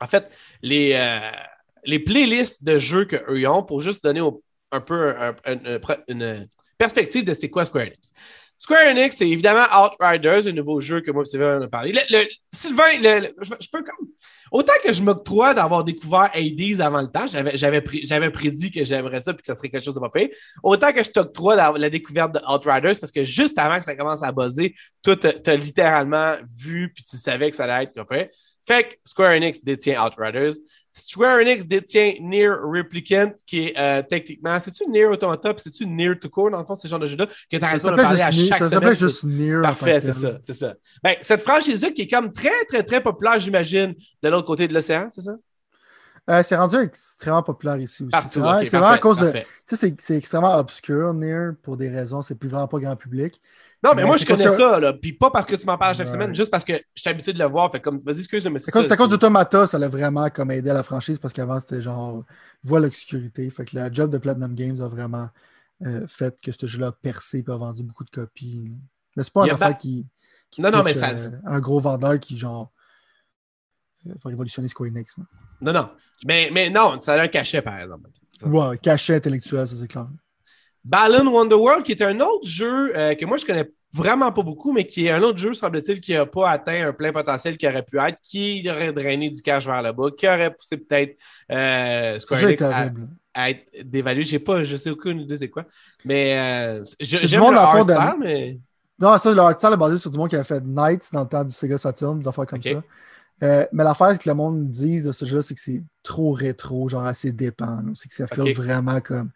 [0.00, 0.30] En fait,
[0.62, 0.94] les.
[0.94, 1.30] Euh,
[1.84, 4.20] les playlists de jeux qu'eux ont pour juste donner
[4.70, 5.14] un peu
[6.08, 8.12] une perspective de c'est quoi Square Enix.
[8.62, 11.92] Square Enix, c'est évidemment Outriders, un nouveau jeu que moi Sylvain en a parlé.
[12.52, 12.92] Sylvain,
[13.40, 14.08] je, peux comme.
[14.52, 19.32] Autant que je m'octroie d'avoir découvert Hades avant le temps, j'avais prédit que j'aimerais ça
[19.32, 20.08] et que ça serait quelque chose de pas.
[20.62, 23.96] Autant que je t'octroie la, la découverte de Outriders parce que juste avant que ça
[23.96, 28.26] commence à buzzer, toi, t'as littéralement vu puis tu savais que ça allait être pas
[28.64, 30.52] Fait que Square Enix détient Outriders.
[30.92, 36.28] Square Enix détient Near Replicant, qui est euh, techniquement, c'est-tu Near Automata, c'est-tu Near to
[36.28, 38.34] Core, dans le fond, ce genre de jeu-là, que tu arrêté de parler à chaque
[38.34, 38.58] ça semaine?
[38.58, 39.62] Ça s'appelle juste Near.
[39.62, 40.74] Parfait, c'est ça, c'est ça.
[41.02, 44.74] Ben, cette franchise-là qui est comme très, très, très populaire, j'imagine, de l'autre côté de
[44.74, 45.36] l'océan, c'est ça?
[46.30, 48.28] Euh, c'est rendu extrêmement populaire ici aussi.
[48.28, 49.32] C'est vraiment, à cause de.
[49.66, 53.40] Tu sais, c'est extrêmement obscur, Near, pour des raisons, c'est plus vraiment pas grand public.
[53.82, 54.92] Non, mais, moi, je connais ça, là.
[54.92, 57.32] Puis pas parce que tu m'en parles chaque semaine, juste parce que je suis habitué
[57.32, 57.70] de le voir.
[57.72, 58.60] Fait comme, vas-y, excuse-moi.
[58.60, 61.82] C'est à cause d'Automata, ça l'a vraiment comme aidé à la franchise parce qu'avant, c'était
[61.82, 62.24] genre,
[62.62, 63.50] voit l'obscurité.
[63.50, 65.28] Fait que la job de Platinum Games a vraiment
[65.84, 68.72] euh, fait que ce jeu-là a percé et a vendu beaucoup de copies.
[69.16, 70.06] Mais c'est pas un affaire qui,
[70.58, 71.10] Non, non, mais ça.
[71.10, 72.72] Euh, un gros vendeur qui, genre,
[74.06, 75.16] euh, va révolutionner Square Enix.
[75.60, 75.90] Non, non.
[76.24, 78.10] Mais, mais non, ça a un cachet, par exemple.
[78.44, 80.08] Ouais, cachet intellectuel, ça, c'est clair.
[80.84, 84.72] Balan Wonderworld, qui est un autre jeu euh, que moi je connais vraiment pas beaucoup,
[84.72, 87.68] mais qui est un autre jeu, semble-t-il, qui n'a pas atteint un plein potentiel qui
[87.68, 91.18] aurait pu être, qui aurait drainé du cash vers le bas, qui aurait poussé peut-être
[91.50, 92.62] euh, Square Enix
[93.34, 94.24] à, être dévalué.
[94.24, 95.64] Je sais pas, je sais aucune idée c'est quoi.
[96.04, 98.58] Mais euh, j'aime le art style, mais...
[98.98, 101.22] Non, ça, le art style est basé sur du monde qui a fait Knights dans
[101.22, 102.82] le temps du Sega Saturn, des affaires comme ça.
[103.42, 106.88] Euh, mais l'affaire que le monde dise de ce jeu c'est que c'est trop rétro,
[106.88, 107.80] genre assez dépend.
[107.94, 109.30] C'est que ça fait vraiment comme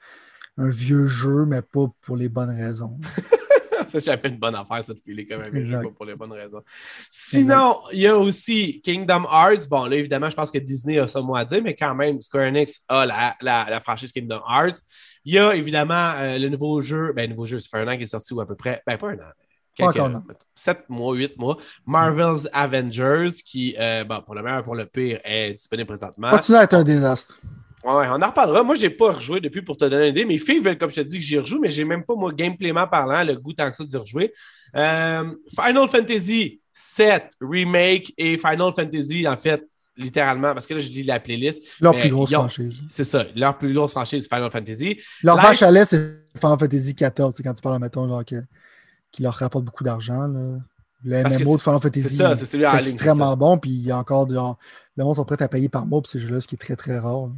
[0.58, 2.98] un vieux jeu, mais pas pour les bonnes raisons.
[3.88, 6.14] ça, j'avais une bonne affaire, ça de filer comme un vieux jeu, pas pour les
[6.14, 6.62] bonnes raisons.
[7.10, 9.68] Sinon, il y a aussi Kingdom Hearts.
[9.68, 12.20] Bon, là, évidemment, je pense que Disney a ça mot à dire, mais quand même,
[12.20, 14.80] Square Enix a la, la, franchise Kingdom Hearts.
[15.24, 17.96] Il y a évidemment euh, le nouveau jeu, ben, nouveau jeu, ça fait un an
[17.96, 19.32] qui est sorti ou à peu près, ben, pas un an.
[19.74, 20.00] Quelques,
[20.54, 21.58] 7 mois, 8 mois.
[21.84, 26.30] Marvel's Avengers, qui, euh, bon, pour le meilleur pour le pire, est disponible présentement.
[26.30, 27.38] Continue à être un désastre.
[27.86, 28.64] Ouais, on en reparlera.
[28.64, 30.24] Moi, j'ai pas rejoué depuis pour te donner une idée.
[30.24, 32.32] Mes filles veulent, comme je te dis, que j'y rejoue, mais j'ai même pas, moi,
[32.32, 34.32] gameplayment parlant, le goût tant que ça d'y rejouer.
[34.74, 39.64] Euh, Final Fantasy 7 Remake et Final Fantasy, en fait,
[39.96, 41.62] littéralement, parce que là, je lis la playlist.
[41.80, 42.82] Leur plus grosse franchise.
[42.88, 44.98] C'est ça, leur plus grosse franchise, Final Fantasy.
[45.22, 47.34] Leur vache à lait, c'est Final Fantasy 14.
[47.36, 50.26] C'est quand tu parles, mettons, genre, qui leur rapporte beaucoup d'argent.
[51.04, 54.58] Le MMO de Final Fantasy est, est extrêmement bon, puis il y a encore genre,
[54.96, 56.74] le monde est prêt à payer par mois pour ces jeux-là, ce qui est très
[56.74, 57.28] très rare.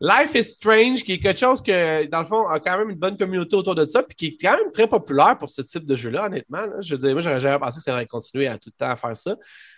[0.00, 2.98] Life is Strange, qui est quelque chose que, dans le fond, a quand même une
[2.98, 5.84] bonne communauté autour de ça, puis qui est quand même très populaire pour ce type
[5.84, 6.62] de jeu-là, honnêtement.
[6.80, 8.90] Je veux dire, moi, j'aurais jamais pensé que ça allait continuer à tout le temps
[8.90, 9.36] à faire ça.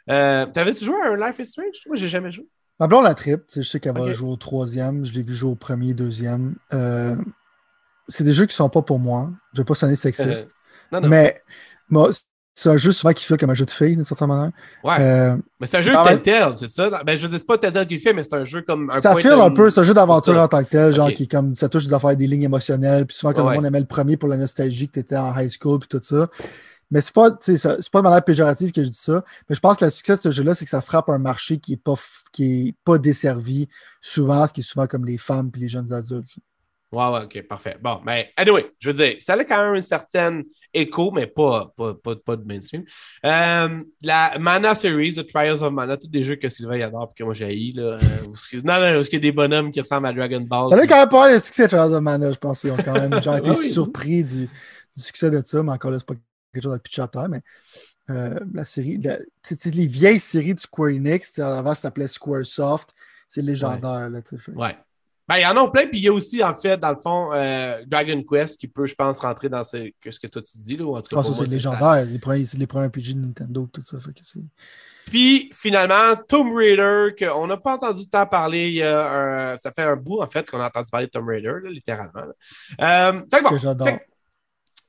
[0.08, 1.74] Euh, T'avais-tu joué à un Life is Strange?
[1.86, 2.46] Moi, j'ai jamais joué.
[2.78, 5.50] Ma blonde la trip, je sais qu'elle va jouer au troisième, je l'ai vu jouer
[5.50, 6.54] au premier, deuxième.
[6.72, 7.16] Euh,
[8.08, 9.30] c'est des jeux qui sont pas pour moi.
[9.54, 10.48] Je vais pas sonner sexiste.
[10.50, 11.08] Euh, non, non.
[11.08, 11.42] Mais
[11.88, 12.10] moi,
[12.54, 14.50] c'est un jeu souvent qui fait comme un jeu de filles, d'une certaine manière.
[14.84, 15.00] Ouais.
[15.00, 17.02] Euh, mais c'est un jeu de tel c'est ça?
[17.04, 19.14] Ben, je ne sais pas tel qui fait, mais c'est un jeu comme un Ça
[19.16, 21.68] file un peu, c'est un jeu d'aventure en tant que tel, genre qui comme ça
[21.68, 24.28] touche des affaires, des lignes émotionnelles, puis souvent comme le monde aimait le premier pour
[24.28, 26.28] la nostalgie que tu étais en high school, puis tout ça.
[26.90, 29.24] Mais c'est pas, c'est pas de manière péjorative que je dis ça.
[29.48, 31.56] Mais je pense que le succès de ce jeu-là, c'est que ça frappe un marché
[31.56, 31.94] qui n'est pas,
[32.32, 33.66] qui est pas desservi
[34.02, 36.36] souvent, ce qui est souvent comme les femmes et les jeunes adultes.
[36.92, 37.78] Ouais, ouais, ok, parfait.
[37.80, 41.72] Bon, mais anyway, je veux dire, ça a quand même une certaine écho, mais pas,
[41.74, 42.84] pas, pas, de mainstream.
[43.24, 47.18] Euh, la Mana Series, The Trials of Mana, tous des jeux que Sylvain adore et
[47.18, 47.96] que moi j'ai là.
[47.96, 47.98] Euh,
[48.62, 50.68] non, non, parce qu'il y a des bonhommes qui ressemblent à Dragon Ball.
[50.68, 52.62] Ça a quand même pas le succès de Trials of Mana, je pense.
[52.64, 55.98] Ils ont quand même été ah surpris du, du, succès de ça, mais encore là,
[55.98, 56.14] c'est pas
[56.52, 57.40] quelque chose de pitch à terre, mais.
[58.10, 62.90] Euh, la série, les vieilles séries du Square Enix, avant ça s'appelait Squaresoft,
[63.28, 64.10] c'est légendaire.
[64.10, 64.20] Ouais.
[64.20, 64.52] Là, fait.
[64.52, 64.76] ouais.
[65.32, 67.00] Ben, il y en a plein, puis il y a aussi, en fait, dans le
[67.00, 70.42] fond, euh, Dragon Quest qui peut, je pense, rentrer dans ce que, ce que toi
[70.42, 70.76] tu dis.
[70.76, 72.04] Là, ou en tout cas, ah, ça, c'est légendaire.
[72.04, 73.98] Les premiers, les premiers RPG de Nintendo, tout ça.
[73.98, 74.20] Fait que
[75.06, 79.82] puis finalement, Tomb Raider, qu'on n'a pas entendu tant parler, il y a ça fait
[79.82, 82.22] un bout en fait qu'on a entendu parler de Tomb Raider, littéralement.
[82.80, 83.88] Euh, que j'adore.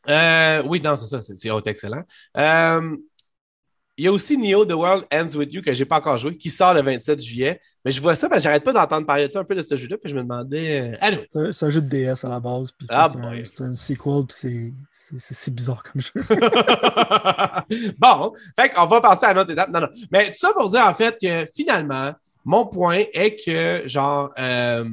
[0.10, 2.04] Euh, oui, non, c'est ça, c'est excellent.
[2.38, 2.96] Euh,
[3.98, 6.18] il y a aussi Neo The World Ends With You que je n'ai pas encore
[6.18, 7.62] joué, qui sort le 27 juillet.
[7.86, 9.76] Mais je vois ça, que j'arrête pas d'entendre parler de ça un peu de ce
[9.76, 10.96] jeu-là, puis je me demandais.
[11.02, 13.10] Euh, c'est un jeu de DS à la base, puis ah,
[13.44, 16.14] c'est un, sequel, puis c'est bizarre comme jeu.
[17.98, 19.70] bon, fait qu'on va passer à une autre étape.
[19.70, 19.90] Non, non.
[20.12, 22.14] Mais tout ça pour dire en fait que finalement,
[22.46, 24.90] mon point est que, genre, euh,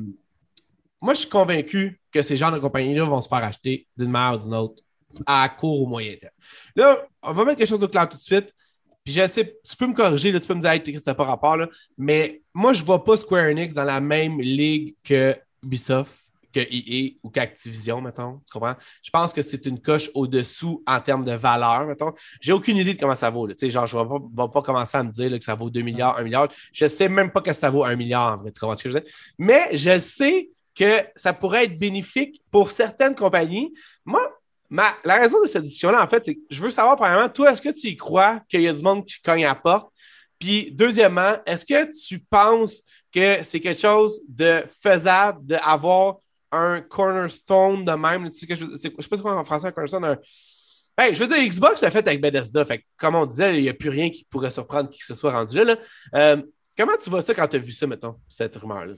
[1.00, 4.40] moi je suis convaincu que ces genres de compagnies-là vont se faire acheter d'une manière
[4.40, 4.82] ou d'une autre
[5.26, 6.32] à court ou moyen terme.
[6.74, 8.52] Là, on va mettre quelque chose de clair tout de suite.
[9.10, 11.56] Je sais, tu peux me corriger, là, tu peux me dire, hey, ça pas rapport,
[11.56, 16.30] là, mais moi, je ne vois pas Square Enix dans la même ligue que Ubisoft,
[16.52, 18.40] que EA ou qu'Activision, mettons.
[18.46, 18.74] Tu comprends?
[19.02, 22.12] Je pense que c'est une coche au-dessous en termes de valeur, mettons.
[22.40, 23.46] J'ai aucune idée de comment ça vaut.
[23.48, 25.70] Tu sais, genre, je ne vais, vais, pas commencer à me dire que ça vaut
[25.70, 26.48] 2 milliards, 1 milliard.
[26.72, 28.50] Je ne sais même pas que ça vaut 1 milliard en vrai.
[28.50, 29.12] Tu comprends ce que je veux dire?
[29.38, 33.72] Mais je sais que ça pourrait être bénéfique pour certaines compagnies.
[34.04, 34.20] Moi,
[34.70, 37.52] ma, la raison de cette discussion-là, en fait, c'est que je veux savoir, premièrement, toi,
[37.52, 39.92] est-ce que tu y crois qu'il y a du monde qui cogne à la porte?
[40.38, 46.18] Puis, deuxièmement, est-ce que tu penses que c'est quelque chose de faisable d'avoir
[46.52, 48.30] un cornerstone de même?
[48.32, 50.04] Je ne sais pas quoi en français un cornerstone.
[50.04, 51.12] Un...
[51.12, 52.64] Je veux dire, Xbox l'a fait avec Bethesda.
[52.64, 55.14] Fait comme on disait, il n'y a plus rien qui pourrait surprendre qui que ce
[55.14, 55.76] soit rendu là.
[56.14, 56.42] Euh,
[56.76, 58.94] comment tu vois ça quand tu as vu ça, mettons, cette rumeur-là?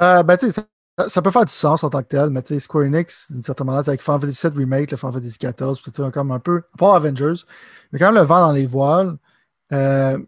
[0.00, 0.62] Euh, ben, tu sais,
[1.08, 3.42] ça, peut faire du sens en tant que tel, mais tu sais, Square Enix, d'une
[3.42, 6.62] certaine manière, avec Final Fantasy VII Remake, le Final Fantasy XIV, tout comme un peu,
[6.78, 7.44] pas Avengers,
[7.92, 9.16] mais quand même le vent dans les voiles.
[9.72, 10.18] Euh,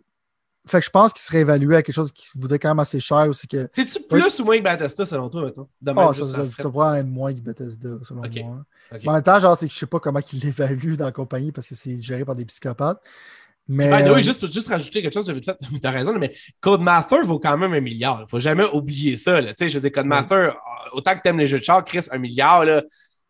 [0.64, 3.00] fait que je pense qu'il serait évalué à quelque chose qui voudrait quand même assez
[3.00, 3.48] cher aussi.
[3.48, 3.68] que.
[3.72, 5.68] C'est-tu plus ou moins que Bethesda selon toi, mettons?
[5.84, 8.28] Ah, ça, ça, ça, pourrait être moins que Bethesda selon moi.
[8.92, 11.12] Mais en même temps, genre, c'est que je sais pas comment il l'évalue dans la
[11.12, 13.00] compagnie parce que c'est géré par des psychopathes.
[13.68, 13.88] Mais.
[13.88, 15.50] Ben, oui, juste, juste rajouter quelque chose, tu
[15.86, 18.18] as raison, mais Codemaster vaut quand même un milliard.
[18.20, 19.42] Il ne faut jamais oublier ça.
[19.42, 20.56] Tu sais, je veux dire, Codemaster,
[20.92, 22.82] autant que tu aimes les jeux de char, Chris, un milliard, là,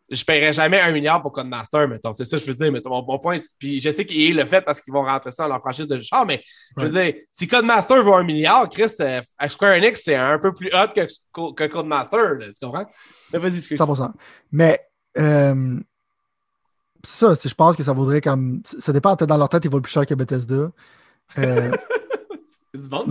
[0.09, 2.13] je ne paierais jamais un milliard pour Codemaster, mettons.
[2.13, 2.71] C'est ça que je veux dire.
[2.71, 5.31] Mais mon bon point, puis je sais qu'il est le fait parce qu'ils vont rentrer
[5.31, 6.43] ça dans leur franchise de char, mais
[6.77, 10.53] je veux dire, si Codemaster vaut un milliard, Chris, euh, Square Enix, c'est un peu
[10.53, 11.07] plus hot que,
[11.53, 12.35] que Codemaster.
[12.35, 12.85] Là, tu comprends?
[13.31, 13.79] Mais vas-y, excuse.
[13.79, 14.11] 100%.
[14.51, 14.79] Mais
[15.17, 15.79] euh,
[17.05, 18.61] ça, je pense que ça vaudrait comme.
[18.65, 20.71] Ça dépend, dans leur tête, ils vaut plus cher que Bethesda.
[21.37, 21.71] Euh,
[22.73, 23.05] du bon,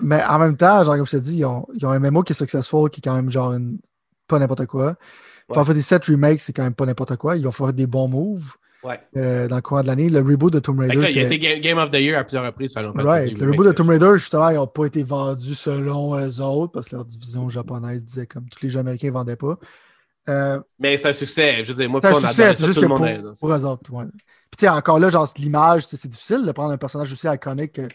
[0.00, 2.22] mais en même temps, genre, comme je te dis, ils ont, ils ont un MMO
[2.22, 3.78] qui est successful, qui est quand même genre une,
[4.28, 4.96] pas n'importe quoi.
[5.48, 5.62] Ouais.
[5.62, 7.36] Final des 7 remakes, c'est quand même pas n'importe quoi.
[7.36, 8.56] Ils vont faire des bons moves.
[8.84, 8.98] Ouais.
[9.16, 10.08] Euh, dans le courant de l'année.
[10.08, 10.96] Le reboot de Tomb Raider.
[10.96, 12.74] Là, il a été Game of the Year à plusieurs reprises.
[12.74, 13.38] Right.
[13.38, 16.88] Le reboot de Tomb Raider, justement, ils n'ont pas été vendus selon eux autres parce
[16.88, 19.56] que leur division japonaise disait comme tous les jeux américains ne vendaient pas.
[20.28, 21.64] Euh, mais c'est un succès.
[21.64, 23.92] Je veux dire, moi, c'est un succès, c'est juste que pour, est, pour eux autres.
[23.92, 24.04] Ouais.
[24.04, 27.72] Puis, tu sais, encore là, genre, l'image, c'est difficile de prendre un personnage aussi iconique
[27.72, 27.88] que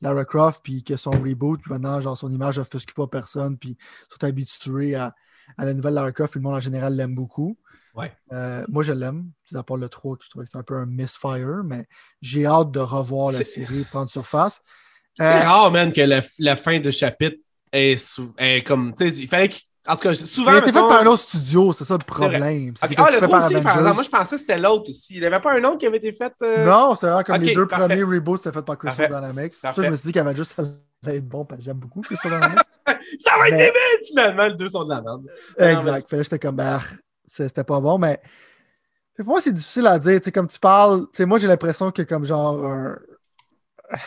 [0.00, 3.76] Lara Croft, puis que son reboot, puis maintenant, genre, son image n'offusque pas personne, puis
[4.10, 5.14] sont habitués à,
[5.58, 7.58] à, la nouvelle Lara Croft, puis le monde en général l'aime beaucoup.
[7.94, 8.12] Ouais.
[8.32, 9.30] Euh, moi, je l'aime.
[9.54, 11.86] À part le 3, que je trouvais que c'était un peu un misfire, mais
[12.20, 14.60] j'ai hâte de revoir la série prendre surface.
[15.16, 17.36] C'est euh, rare, man, que la, la, fin de chapitre
[17.72, 18.94] est, comme.
[18.94, 19.50] Tu sais, il fallait
[19.86, 20.52] en tout cas, souvent.
[20.52, 22.74] Il a été fait par un autre studio, c'est ça le problème.
[22.82, 22.94] Okay.
[22.96, 23.94] Ah, le fait par aussi, par exemple.
[23.94, 25.14] Moi, je pensais que c'était l'autre aussi.
[25.14, 26.32] Il n'y avait pas un autre qui avait été fait.
[26.42, 26.64] Euh...
[26.64, 27.88] Non, c'est vrai, comme okay, les deux parfait.
[27.88, 29.54] premiers reboots, c'était fait par Crystal Dynamics.
[29.54, 32.32] Ça, je me suis dit qu'Avengers, ça allait être bon, parce que j'aime beaucoup Crystal
[32.32, 32.58] Dynamics.
[33.18, 33.66] ça va être mais...
[33.66, 34.46] débile, finalement.
[34.46, 35.26] Les deux sont de la merde.
[35.58, 36.10] Exact.
[36.10, 36.80] Là, j'étais comme, bah,
[37.26, 38.22] c'était pas bon, mais.
[39.16, 40.18] Pour moi, c'est difficile à dire.
[40.18, 42.98] Tu sais, comme tu parles, tu sais, moi, j'ai l'impression que, comme genre, un.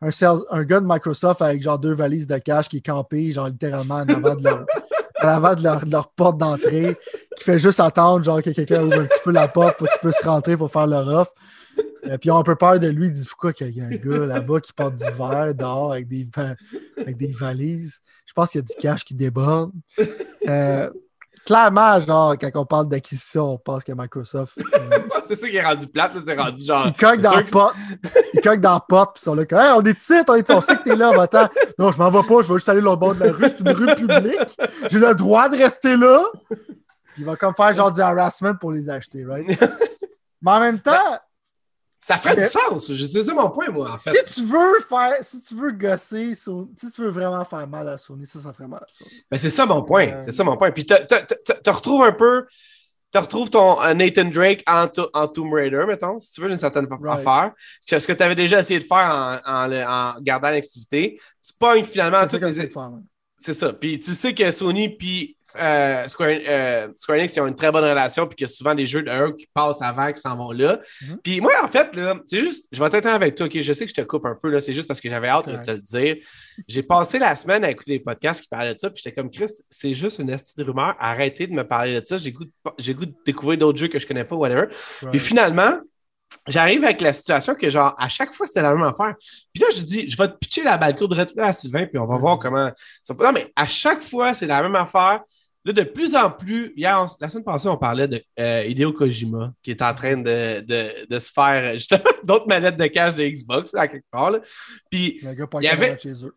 [0.00, 3.32] Un, sales, un, gars de Microsoft avec genre deux valises de cash qui est campé,
[3.32, 4.64] genre littéralement en avant de leur,
[5.18, 6.96] à l'avant de leur, leur porte d'entrée,
[7.36, 10.00] qui fait juste attendre genre que quelqu'un ouvre un petit peu la porte pour qu'ils
[10.00, 11.32] puissent rentrer pour faire leur offre.
[12.04, 13.84] Et puis ils ont un peu peur de lui, ils disent pourquoi qu'il y a
[13.84, 16.28] un gars là-bas qui porte du verre dehors avec des,
[16.96, 18.00] avec des valises?
[18.24, 19.72] Je pense qu'il y a du cash qui déborde.
[20.46, 20.90] Euh,
[21.48, 24.58] clairement, genre, quand on parle d'acquisition, on pense que Microsoft.
[24.78, 26.86] Euh, c'est ça qui est rendu plate, c'est rendu genre.
[26.86, 27.76] Ils cognent dans, la porte.
[28.32, 30.50] Ils cognent dans la porte, puis ils sont là, hey, on est ici, on, est,
[30.50, 32.80] on sait que t'es là, va Non, je m'en vais pas, je vais juste aller
[32.80, 34.56] l'autre bord de la rue, c'est une rue publique.
[34.88, 36.22] J'ai le droit de rester là.
[37.18, 39.48] Il va comme faire genre du harassment pour les acheter, right?
[40.42, 41.18] Mais en même temps,
[42.08, 42.86] ça ferait du sens.
[42.86, 44.12] C'est ça mon point, moi, en fait.
[44.26, 47.98] Si tu veux faire, si tu veux gosser, si tu veux vraiment faire mal à
[47.98, 49.10] Sony, ça, ça ferait mal à Sony.
[49.30, 50.08] Ben, c'est ça mon point.
[50.08, 50.22] Euh...
[50.24, 50.70] C'est ça mon point.
[50.70, 50.94] Puis tu
[51.70, 52.46] retrouves un peu.
[53.12, 56.58] Tu retrouves ton euh, Nathan Drake en, en, Tomb Raider, mettons, si tu veux, d'une
[56.58, 57.26] certaine right.
[57.26, 57.52] affaire.
[57.86, 61.18] Ce que tu avais déjà essayé de faire en, en, en gardant l'activité.
[61.46, 62.26] Tu pognes finalement.
[63.40, 63.72] C'est ça.
[63.72, 67.72] Puis tu sais que Sony puis euh, Square, euh, Square, Enix qui ont une très
[67.72, 70.36] bonne relation, puis qu'il y a souvent des jeux de qui passent avant, qui s'en
[70.36, 70.80] vont là.
[71.02, 71.16] Mm-hmm.
[71.22, 71.88] Puis moi, en fait,
[72.26, 73.58] c'est juste, je vais être avec toi, ok?
[73.58, 75.48] Je sais que je te coupe un peu, là, c'est juste parce que j'avais hâte
[75.48, 76.16] de te le dire.
[76.66, 79.30] J'ai passé la semaine à écouter des podcasts qui parlaient de ça, puis j'étais comme,
[79.30, 82.44] Chris, c'est juste une astuce de rumeur, arrêtez de me parler de ça, j'ai goût
[82.44, 84.66] de, goût de découvrir d'autres jeux que je connais pas, whatever.
[85.10, 85.78] Puis finalement,
[86.46, 89.14] j'arrive avec la situation que, genre, à chaque fois, c'était la même affaire.
[89.52, 91.98] Puis là, je dis, je vais te pitcher la balle de là à Sylvain, puis
[91.98, 92.70] on va voir comment
[93.02, 95.20] ça Non, mais à chaque fois, c'est la même affaire.
[95.64, 99.52] Là, de plus en plus, hier, la semaine passée, on parlait de euh, Hideo Kojima
[99.62, 103.24] qui est en train de, de, de se faire justement d'autres manettes de cash de
[103.24, 104.30] Xbox à quelque part.
[104.30, 104.40] Là.
[104.90, 106.34] Puis, il y avait chez eux.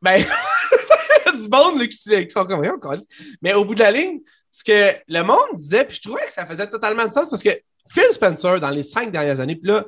[0.00, 0.24] Ben,
[1.32, 2.96] du monde là, qui, qui, sont comme encore.
[3.40, 4.20] Mais au bout de la ligne,
[4.50, 7.42] ce que le monde disait, puis je trouvais que ça faisait totalement de sens parce
[7.42, 7.58] que
[7.90, 9.86] Phil Spencer, dans les cinq dernières années, puis là,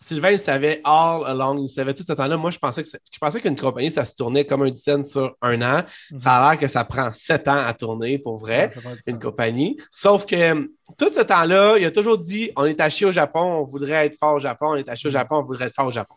[0.00, 2.36] Sylvain il savait all along, il savait tout ce temps-là.
[2.36, 5.34] Moi, je pensais que je pensais qu'une compagnie, ça se tournait comme un dizaine sur
[5.42, 5.82] un an.
[6.12, 6.18] Mhm.
[6.18, 9.76] Ça a l'air que ça prend sept ans à tourner pour vrai, Ouais, une compagnie.
[9.90, 13.64] Sauf que tout ce temps-là, il a toujours dit on est chier au Japon, on
[13.64, 15.92] voudrait être fort au Japon, on est chier au Japon, on voudrait être fort au
[15.92, 16.14] Japon.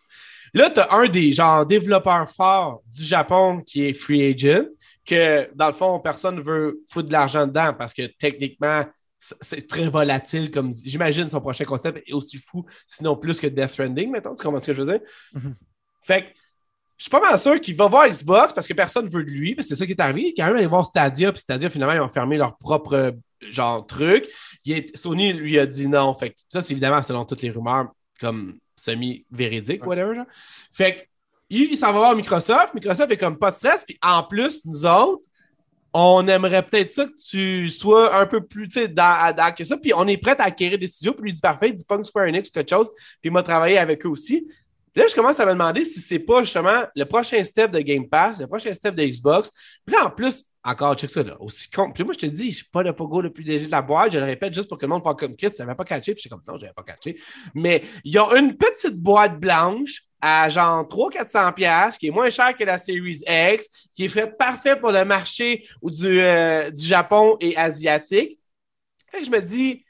[0.53, 4.65] Là, tu as un des genre développeurs forts du Japon qui est free agent,
[5.05, 8.83] que dans le fond, personne ne veut foutre de l'argent dedans parce que techniquement,
[9.41, 10.51] c'est très volatile.
[10.51, 14.35] comme J'imagine son prochain concept est aussi fou, sinon plus que Death Stranding, mettons.
[14.35, 15.01] Tu comprends ce que je veux dire?
[15.33, 15.55] Mhm.
[16.03, 16.27] Fait que
[16.97, 19.29] je suis pas mal sûr qu'il va voir Xbox parce que personne ne veut de
[19.29, 20.21] lui, parce que c'est ça qui est arrivé.
[20.21, 23.15] Il est quand même allé voir Stadia, puis Stadia, finalement, ils ont fermé leur propre
[23.49, 24.27] genre truc.
[24.65, 26.13] Il est- Sony lui a dit non.
[26.13, 30.15] Fait que ça, c'est évidemment selon toutes les rumeurs, comme semi-véridique, whatever.
[30.15, 30.25] genre.
[30.71, 31.01] Fait que
[31.49, 32.73] il, il s'en va voir Microsoft.
[32.73, 33.83] Microsoft est comme pas de stress.
[33.83, 35.27] Puis en plus, nous autres,
[35.93, 39.77] on aimerait peut-être ça que tu sois un peu plus dans, dans que ça.
[39.77, 41.13] Puis on est prêt à acquérir des studios.
[41.13, 42.89] Puis lui dit parfait, il dit Punk Square Enix, quelque chose.
[42.93, 44.47] Puis il m'a travaillé avec eux aussi.
[44.95, 48.09] Là, je commence à me demander si c'est pas justement le prochain step de Game
[48.09, 49.51] Pass, le prochain step de Xbox.
[49.85, 51.91] Puis là, en plus, encore, check ça, là, aussi con.
[51.91, 53.81] Puis moi, je te dis, je suis pas le pogo le plus léger de la
[53.81, 54.11] boîte.
[54.11, 56.13] Je le répète juste pour que le monde fasse comme Chris, ça n'avait pas catché.
[56.13, 57.19] Puis je suis comme, non, je n'avais pas catché.
[57.55, 62.55] Mais ils ont une petite boîte blanche à genre 300-400$ piastres, qui est moins cher
[62.55, 67.37] que la Series X, qui est faite parfait pour le marché du, euh, du Japon
[67.39, 68.39] et asiatique.
[69.09, 69.83] Fait que je me dis,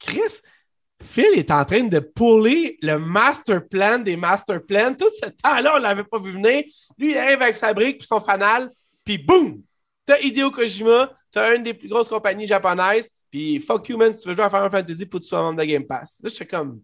[0.00, 0.40] Chris,
[1.02, 4.94] Phil est en train de puller le master plan des master plans.
[4.94, 6.64] Tout ce temps-là, on ne l'avait pas vu venir.
[6.98, 8.70] Lui, il arrive avec sa brique puis son fanal,
[9.04, 9.62] puis boum!
[10.04, 14.22] T'as Hideo Kojima, t'as une des plus grosses compagnies japonaises, puis fuck you, man, si
[14.22, 16.20] tu veux jouer à Final Fantasy, faut que tu sois membre de Game Pass.
[16.22, 16.80] Là, je suis comme,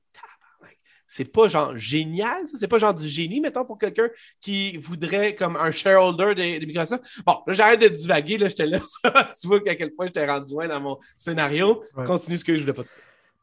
[1.06, 2.56] c'est pas genre génial, ça?
[2.58, 4.08] C'est pas genre du génie, mettons, pour quelqu'un
[4.40, 7.04] qui voudrait comme un shareholder de, de Microsoft?
[7.24, 9.30] Bon, là, j'arrête de divaguer, là, je te laisse ça.
[9.40, 11.84] tu vois à quel point je t'ai rendu loin dans mon scénario.
[11.96, 12.04] Ouais.
[12.04, 12.82] Continue ce que je voulais pas.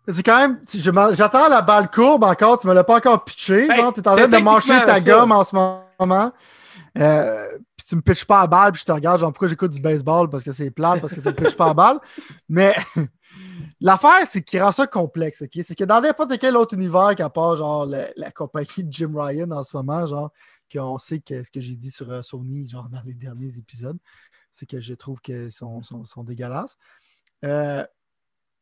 [0.07, 0.59] C'est quand même.
[1.13, 2.59] J'attends la balle courbe encore.
[2.59, 3.67] Tu me l'as pas encore pitché.
[3.67, 5.01] Ben, genre, t'es en train de mâcher ta ça.
[5.01, 6.31] gomme en ce moment.
[6.97, 7.47] Euh,
[7.77, 9.79] puis tu me pitches pas à balle, puis je te regarde, genre, pourquoi j'écoute du
[9.79, 10.29] baseball?
[10.29, 11.99] Parce que c'est plate, parce que tu me pitches pas à balle.
[12.49, 12.75] Mais
[13.79, 15.59] l'affaire, c'est qu'il rend ça complexe, OK?
[15.63, 19.13] C'est que dans n'importe quel autre univers qu'à part, genre, la, la compagnie de Jim
[19.15, 20.31] Ryan en ce moment, genre,
[20.71, 23.97] qu'on sait que ce que j'ai dit sur euh, Sony, genre, dans les derniers épisodes,
[24.51, 26.77] c'est que je trouve qu'ils sont, sont, sont dégueulasses.
[27.45, 27.85] Euh,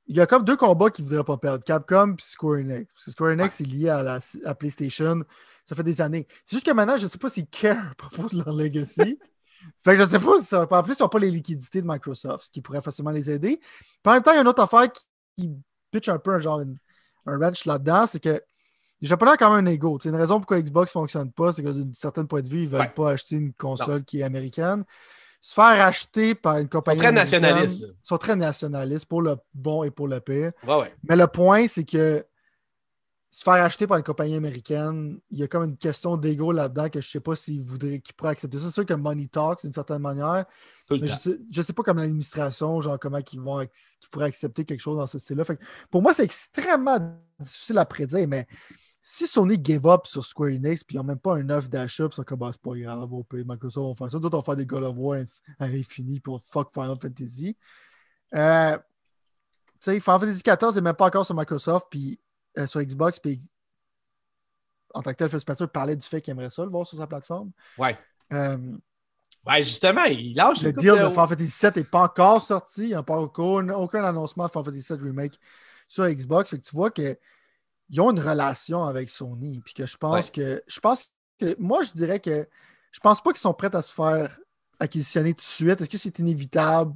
[0.10, 2.92] il y a comme deux combats qu'ils ne voudraient pas perdre, Capcom et Square Enix.
[2.94, 5.24] Parce que Square Enix est lié à la à PlayStation.
[5.66, 6.28] Ça fait des années.
[6.46, 9.20] C'est juste que maintenant, je ne sais pas s'ils care à propos de leur legacy.
[9.84, 10.68] fait que je ne sais pas si ça.
[10.70, 13.60] En plus, ils n'ont pas les liquidités de Microsoft, ce qui pourrait facilement les aider.
[13.60, 15.04] Puis en même temps, il y a une autre affaire qui,
[15.38, 15.52] qui
[15.92, 16.78] pitch un peu un genre une-
[17.28, 18.42] un wrench là-dedans, c'est que
[19.02, 20.00] les Japonais ont quand même un ego.
[20.02, 22.62] C'est une raison pourquoi Xbox ne fonctionne pas, c'est que d'une certaine point de vue,
[22.64, 22.90] ils ne veulent Ouais.
[22.96, 24.84] pas acheter une console qui est américaine.
[25.42, 27.00] Se faire acheter par une compagnie.
[27.00, 27.88] très américaine, nationalistes, là.
[27.92, 30.52] Ils sont très nationalistes pour le bon et pour le pire.
[30.68, 30.94] Ouais, ouais.
[31.04, 32.26] Mais le point, c'est que
[33.32, 36.90] se faire acheter par une compagnie américaine, il y a comme une question d'ego là-dedans
[36.90, 38.58] que je ne sais pas s'ils voudraient, qu'ils pourraient accepter.
[38.58, 40.46] C'est sûr que Money Talk, d'une certaine manière,
[40.88, 41.64] Tout le mais je temps.
[41.64, 45.20] sais, pas comme l'administration, genre comment ils vont qu'ils pourraient accepter quelque chose dans ce
[45.20, 45.44] style-là.
[45.92, 46.98] Pour moi, c'est extrêmement
[47.40, 48.48] difficile à prédire, mais
[49.02, 52.08] si Sony gave up sur Square Enix, puis ils n'ont même pas un offre d'achat,
[52.08, 54.20] puis ils sont comme bah, c'est pas grave, au pire, Microsoft va faire ça.
[54.20, 55.20] D'autres vont faire des God of War
[55.60, 57.58] à l'infini pour fuck Final Fantasy.
[58.36, 58.84] Euh, tu
[59.80, 62.20] sais, Final Fantasy XIV n'est même pas encore sur Microsoft, puis
[62.58, 63.42] euh, sur Xbox, puis
[64.94, 66.98] en tant que tel, Phil Spencer parlait du fait qu'il aimerait ça le voir sur
[66.98, 67.52] sa plateforme.
[67.78, 67.98] Ouais.
[68.34, 68.58] Euh,
[69.48, 72.84] Ouais, justement, il lâche le deal de Final Fantasy VII n'est pas encore sorti.
[72.84, 75.40] Il n'y a pas aucun, aucun annoncement de Final Fantasy VII Remake
[75.88, 76.52] sur Xbox.
[76.52, 76.92] Fait que tu vois
[77.90, 79.62] qu'ils ont une relation avec Sony.
[79.64, 80.32] Puis que je pense Ouais.
[80.32, 80.64] que.
[80.68, 81.10] Je pense
[81.40, 81.56] que.
[81.60, 82.48] Moi, je dirais que.
[82.92, 84.38] Je pense pas qu'ils sont prêts à se faire
[84.80, 85.82] acquisitionner tout de suite.
[85.82, 86.94] Est-ce que c'est inévitable?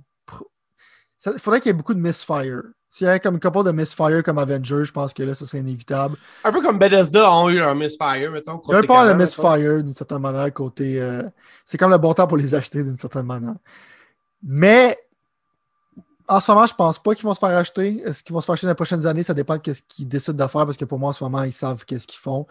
[1.25, 2.61] Il faudrait qu'il y ait beaucoup de misfire.
[2.89, 5.45] S'il y avait comme une couple de misfire comme Avengers, je pense que là, ce
[5.45, 6.17] serait inévitable.
[6.43, 8.61] Un peu comme Bethesda ont eu un misfire, mettons.
[8.67, 11.01] Il y a un part de misfire d'une certaine manière côté.
[11.01, 11.23] euh,
[11.65, 13.55] c'est comme le bon temps pour les acheter d'une certaine manière.
[14.43, 14.97] Mais
[16.27, 17.97] en ce moment, je pense pas qu'ils vont se faire acheter.
[18.05, 19.23] Est-ce qu'ils vont se faire acheter dans les prochaines années?
[19.23, 21.43] Ça dépend de ce qu'ils décident de faire parce que pour moi, en ce moment,
[21.43, 22.47] ils savent qu'est-ce qu'ils font.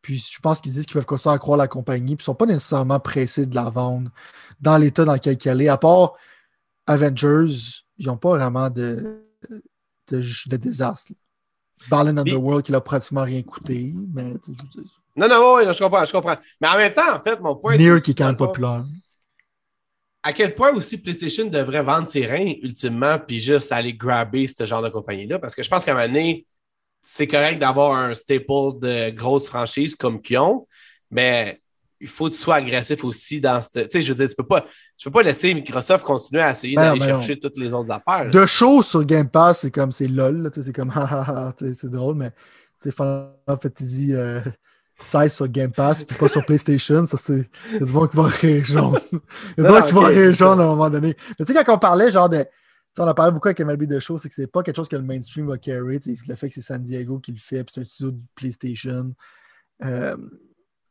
[0.00, 2.16] Puis je pense qu'ils disent qu'ils peuvent continuer à croire la compagnie.
[2.16, 4.10] Puis ils sont pas nécessairement pressés de la vendre
[4.60, 5.68] dans l'état dans lequel elle est.
[5.68, 6.14] À part
[6.86, 7.54] Avengers,
[7.98, 9.22] ils n'ont pas vraiment de,
[10.08, 11.12] de, de désastre.
[11.88, 13.94] Barlin Underworld qui l'a pratiquement rien coûté.
[14.12, 14.34] Mais
[15.16, 16.36] Non, non, oui, je comprends, je comprends.
[16.60, 17.76] Mais en même temps, en fait, mon point.
[17.78, 18.84] C'est qui est quand même populaire.
[20.22, 24.64] À quel point aussi PlayStation devrait vendre ses reins ultimement, puis juste aller grabber ce
[24.64, 25.38] genre de compagnie-là?
[25.38, 26.46] Parce que je pense qu'à un moment donné,
[27.02, 30.66] c'est correct d'avoir un staple de grosses franchises comme ont,
[31.10, 31.60] mais
[32.00, 33.88] il faut que tu sois agressif aussi dans cette.
[33.88, 34.66] Tu sais, je veux dire, tu peux pas,
[34.96, 37.90] tu peux pas laisser Microsoft continuer à essayer Ben d'aller ben chercher toutes les autres
[37.90, 38.30] affaires.
[38.30, 40.92] De show sur Game Pass, c'est comme c'est lol, là, tu sais, c'est comme
[41.58, 42.30] c'est drôle, mais
[42.90, 44.12] Final Fantasy
[45.04, 47.48] 16 euh, sur Game Pass, puis pas sur PlayStation, ça c'est.
[47.70, 49.00] Il y a du monde qui va rire jaune.
[49.58, 51.16] Il y a du monde qui va rire jaune à un moment donné.
[51.38, 52.44] Mais tu sais, quand on parlait genre de.
[52.98, 54.96] On a parlé beaucoup avec MLB de show, c'est que c'est pas quelque chose que
[54.96, 55.98] le mainstream va carry.
[56.28, 59.14] Le fait que c'est San Diego qui le fait, puis c'est un studio de PlayStation.
[59.82, 60.16] Euh,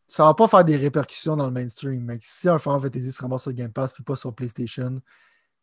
[0.07, 2.03] ça va pas faire des répercussions dans le mainstream.
[2.03, 4.99] Mais si un Final Fantasy se ramasse sur Game Pass puis pas sur PlayStation,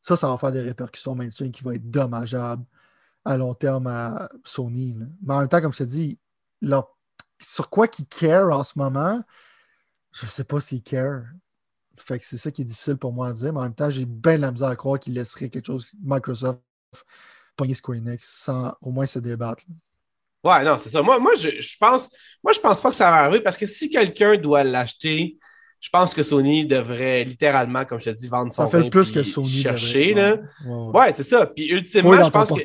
[0.01, 2.65] ça, ça va faire des répercussions mainstream qui vont être dommageables
[3.25, 4.97] à long terme à Sony.
[5.23, 6.19] Mais en même temps, comme je te dis,
[7.41, 9.23] sur quoi qu'ils care en ce moment,
[10.13, 11.23] je sais pas s'ils care.
[11.97, 13.91] Fait que c'est ça qui est difficile pour moi à dire, mais en même temps,
[13.91, 16.61] j'ai bien la misère à croire qu'ils laisseraient quelque chose, Microsoft,
[17.57, 19.65] pogner Square Enix sans au moins se débattre.
[20.45, 21.03] Ouais, non, c'est ça.
[21.03, 22.09] Moi, moi, je, je, pense,
[22.43, 25.37] moi, je pense pas que ça va arriver parce que si quelqu'un doit l'acheter,
[25.81, 29.13] je pense que Sony devrait littéralement, comme je te dis, vendre son Ça fait plus
[29.13, 30.15] que Sony chercher.
[30.15, 30.39] Là.
[30.65, 31.47] Ouais, c'est ça.
[31.47, 32.63] Puis ultimement, je pense que.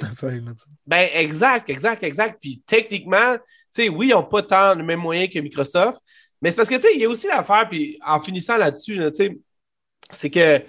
[0.85, 2.37] Ben, exact, exact, exact.
[2.39, 3.37] Puis techniquement,
[3.81, 5.99] sais, oui, ils n'ont pas tant le même moyen que Microsoft,
[6.41, 8.97] mais c'est parce que, tu sais, il y a aussi l'affaire, puis en finissant là-dessus,
[8.97, 9.37] tu sais,
[10.11, 10.61] c'est que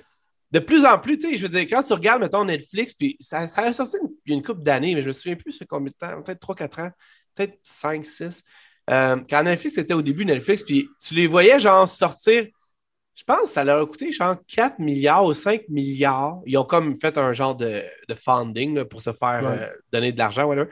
[0.51, 3.17] de plus en plus, tu sais, je veux dire, quand tu regardes, mettons, Netflix, puis
[3.19, 5.91] ça, ça a sorti une, une couple d'années, mais je me souviens plus, c'est combien
[5.91, 6.91] de temps, peut-être 3-4 ans,
[7.35, 8.43] peut-être 5, 6.
[8.91, 12.47] Euh, quand Netflix était au début Netflix, puis tu les voyais, genre, sortir,
[13.17, 16.41] je pense que ça leur a coûté, genre, 4 milliards ou 5 milliards.
[16.47, 20.19] Ils ont comme fait un genre de, de funding pour se faire euh, donner de
[20.19, 20.53] l'argent.
[20.53, 20.67] Mhm.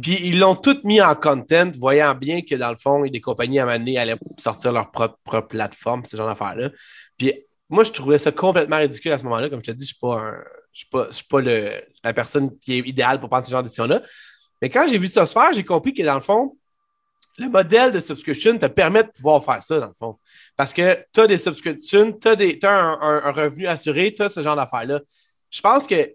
[0.00, 3.58] Puis ils l'ont tout mis en content, voyant bien que dans le fond, des compagnies
[3.58, 6.70] à un allaient sortir leur propre, plateforme, ce genre d'affaires-là.
[7.16, 7.34] Puis
[7.68, 9.50] moi, je trouvais ça complètement ridicule à ce moment-là.
[9.50, 10.32] Comme je te dis, je ne
[10.72, 11.72] suis pas, suis pas, le,
[12.04, 14.02] la personne qui est idéale pour prendre ce genre de décision-là.
[14.62, 16.56] Mais quand j'ai vu ça se faire, j'ai compris que dans le fond,
[17.38, 20.18] le modèle de subscription te permet de pouvoir faire ça, dans le fond.
[20.56, 24.56] Parce que tu as des subscriptions, tu as, un, revenu assuré, tu as ce genre
[24.56, 25.00] d'affaires-là.
[25.48, 26.12] Je pense que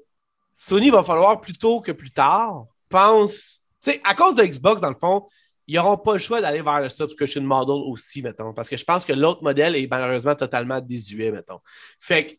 [0.55, 3.61] Sony va falloir plus tôt que plus tard, pense.
[3.81, 5.25] Tu sais, à cause de Xbox, dans le fond,
[5.65, 8.53] ils n'auront pas le choix d'aller vers le subscription model aussi, mettons.
[8.53, 11.59] Parce que je pense que l'autre modèle est malheureusement totalement désuet, mettons.
[11.99, 12.33] Fait que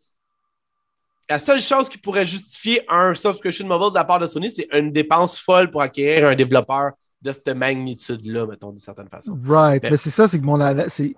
[1.31, 4.69] la seule chose qui pourrait justifier un subscription model de la part de Sony, c'est
[4.73, 6.93] une dépense folle pour acquérir un développeur
[7.25, 9.39] de cette magnitude-là, mettons, d'une certaine façon.
[9.45, 9.83] Right.
[9.83, 11.17] Mais, c'est ça, c'est que mon c'est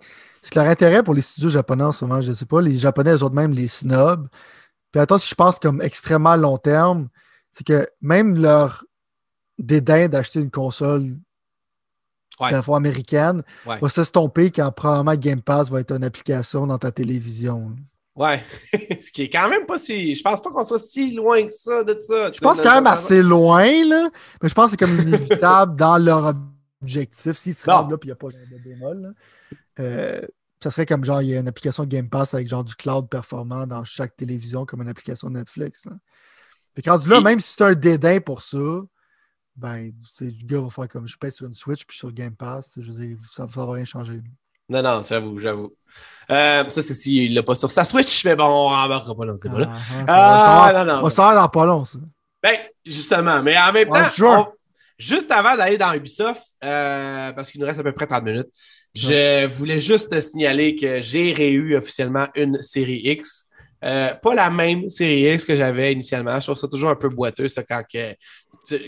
[0.54, 3.12] leur intérêt pour les studios japonais en ce moment, je ne sais pas, les Japonais,
[3.12, 4.28] eux autres même, les snobs.
[4.92, 7.08] Puis attends, si je pense comme extrêmement long terme,
[7.50, 8.84] c'est que même leur
[9.58, 11.16] dédain d'acheter une console
[12.38, 12.74] ouais.
[12.74, 17.74] américaine va s'estomper quand probablement Game Pass va être une application dans ta télévision.
[18.16, 18.42] Ouais.
[19.02, 20.14] Ce qui est quand même pas si.
[20.14, 22.32] Je pense pas qu'on soit si loin que ça de ça.
[22.32, 24.08] Je pense quand même assez loin, là.
[24.42, 26.34] Mais je pense que c'est comme inévitable dans leur
[26.82, 27.36] objectif.
[27.36, 29.14] S'ils se rendent là, puis il n'y a pas de bémol,
[29.80, 30.22] euh,
[30.62, 33.08] ça serait comme genre, il y a une application Game Pass avec genre du cloud
[33.08, 35.84] performant dans chaque télévision, comme une application Netflix.
[35.84, 35.92] Là.
[36.74, 38.82] Fait quand là, même si c'est un dédain pour ça,
[39.56, 42.72] ben, le gars va faire comme je pèse sur une Switch puis sur Game Pass.
[42.78, 44.22] Je veux dire, ça ne va rien changer.
[44.68, 45.70] Non, non, j'avoue, j'avoue.
[46.30, 49.36] Euh, ça, c'est s'il l'a pas sur sa Switch, mais bon, on rembarquera pas dans
[49.36, 49.70] ce débat-là.
[50.08, 51.00] Ah, ah, non, non.
[51.04, 51.98] On sort dans pas long, ça.
[52.42, 54.52] Ben, justement, mais en même temps,
[54.98, 58.48] juste avant d'aller dans Ubisoft, euh, parce qu'il nous reste à peu près 30 minutes,
[58.96, 63.46] je voulais juste signaler que j'ai réu officiellement une série X.
[63.84, 66.40] Euh, pas la même série X que j'avais initialement.
[66.40, 68.14] Je trouve ça toujours un peu boiteux, ça, quand que,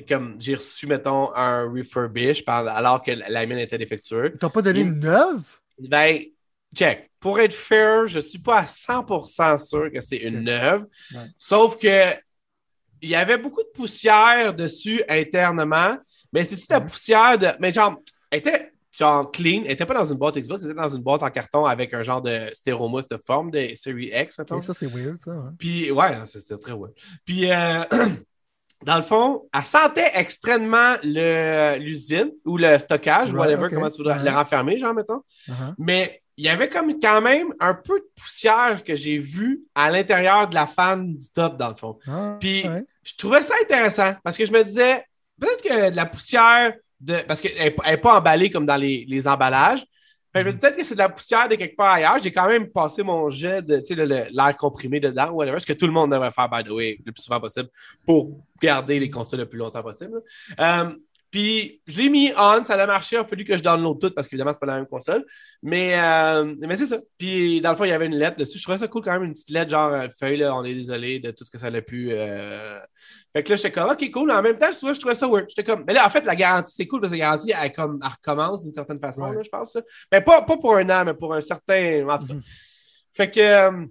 [0.08, 4.32] comme j'ai reçu, mettons, un refurbish alors que la mienne était défectueuse.
[4.40, 5.57] T'as pas donné une neuve?
[5.80, 6.20] Ben,
[6.74, 7.10] check.
[7.20, 10.86] Pour être fair, je ne suis pas à 100% sûr que c'est une neuve.
[11.36, 12.14] Sauf que
[13.00, 15.96] il y avait beaucoup de poussière dessus internement.
[16.32, 17.48] Mais c'est la poussière de.
[17.60, 17.96] Mais genre,
[18.30, 19.62] elle était genre clean.
[19.62, 21.94] Elle n'était pas dans une boîte Xbox, elle était dans une boîte en carton avec
[21.94, 24.60] un genre de stéromousse de forme de série X, mettons.
[24.60, 25.30] ça, c'est weird, ça.
[25.30, 25.54] Hein.
[25.58, 26.92] Puis, ouais, c'était très weird.
[27.24, 27.84] Puis, euh,
[28.84, 34.30] dans le fond, elle sentait extrêmement l'usine ou le stockage, whatever, comment tu voudrais le
[34.30, 35.22] renfermer, genre, mettons.
[35.48, 35.74] Uh-huh.
[35.78, 39.90] Mais il y avait comme quand même un peu de poussière que j'ai vu à
[39.90, 41.98] l'intérieur de la fan du top, dans le fond.
[42.06, 42.64] Ah, Puis
[43.02, 45.04] je trouvais ça intéressant parce que je me disais,
[45.40, 47.16] peut-être que de la poussière, de...
[47.26, 49.84] parce qu'elle n'est pas emballée comme dans les, les emballages.
[50.42, 52.18] Dis peut-être que c'est de la poussière de quelque part ailleurs.
[52.22, 55.92] J'ai quand même passé mon jet de l'air comprimé dedans, whatever, ce que tout le
[55.92, 57.68] monde devrait faire, by the way, le plus souvent possible
[58.04, 60.20] pour garder les consoles le plus longtemps possible.
[60.58, 60.90] Euh,
[61.30, 63.16] puis je l'ai mis on, ça a marché.
[63.16, 65.24] Il a fallu que je download tout parce qu'évidemment, c'est pas la même console.
[65.62, 66.98] Mais, euh, mais c'est ça.
[67.18, 68.58] Puis dans le fond, il y avait une lettre dessus.
[68.58, 70.74] Je trouvais ça cool quand même, une petite lettre genre euh, feuille, là, on est
[70.74, 72.08] désolé de tout ce que ça a pu.
[72.12, 72.78] Euh...
[73.34, 74.30] Fait que là, j'étais comme, ok, cool.
[74.30, 75.46] En même temps, je trouvais ça weird.
[75.50, 77.72] J'étais comme, mais là, en fait, la garantie, c'est cool parce que la garantie, elle,
[77.72, 79.76] comme, elle recommence d'une certaine façon, là, je pense.
[80.10, 82.08] Mais pas, pas pour un an, mais pour un certain.
[82.08, 82.34] En tout cas.
[82.34, 82.42] Mhm.
[83.12, 83.40] Fait que.
[83.40, 83.86] Euh,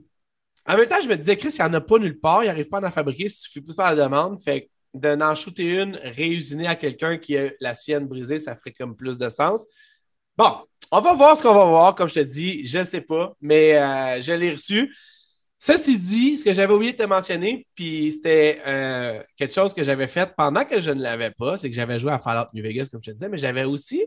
[0.69, 2.47] en même temps, je me disais, Chris, il n'y en a pas nulle part, il
[2.47, 4.41] n'arrive pas à en fabriquer, il suffit plus de faire la demande.
[4.41, 4.69] Fait
[4.99, 8.95] de n'en shooter une réusinée à quelqu'un qui a la sienne brisée, ça ferait comme
[8.95, 9.65] plus de sens.
[10.37, 10.57] Bon,
[10.91, 11.95] on va voir ce qu'on va voir.
[11.95, 14.95] Comme je te dis, je ne sais pas, mais euh, je l'ai reçu.
[15.59, 19.83] Ceci dit, ce que j'avais oublié de te mentionner, puis c'était euh, quelque chose que
[19.83, 22.61] j'avais fait pendant que je ne l'avais pas, c'est que j'avais joué à Fallout New
[22.61, 24.05] Vegas, comme je te disais, mais j'avais aussi,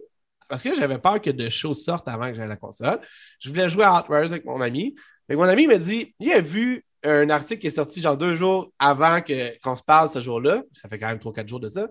[0.49, 3.01] parce que j'avais peur que de choses sortent avant que j'aie la console,
[3.41, 4.95] je voulais jouer à Outriders avec mon ami.
[5.29, 8.73] Mon ami m'a dit il a vu un article qui est sorti genre deux jours
[8.79, 10.63] avant qu'on se parle ce jour-là.
[10.73, 11.89] Ça fait quand même trois, quatre jours de ça.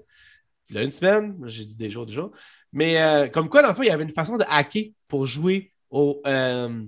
[0.76, 2.32] A une semaine, j'ai dit des jours, des jours.
[2.72, 5.26] Mais euh, comme quoi, dans le fond, il y avait une façon de hacker pour
[5.26, 6.84] jouer au, euh,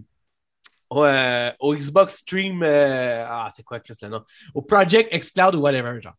[0.93, 2.63] euh, Xbox Stream.
[2.63, 4.23] ah, c'est quoi, Chris, le nom?
[4.53, 6.13] Au Project xCloud ou whatever, genre.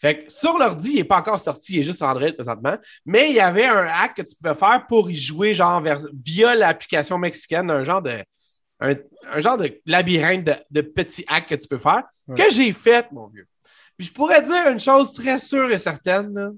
[0.00, 2.76] Fait que sur l'ordi, il n'est pas encore sorti, il est juste Android présentement.
[3.04, 5.82] Mais il y avait un hack que tu pouvais faire pour y jouer, genre,
[6.12, 8.24] via l'application mexicaine, un genre de.
[8.80, 8.94] Un,
[9.38, 12.02] genre de labyrinthe de, petits hacks que tu peux faire,
[12.36, 13.46] que j'ai fait, mon vieux.
[13.96, 16.50] Puis je pourrais dire une chose très sûre et certaine, là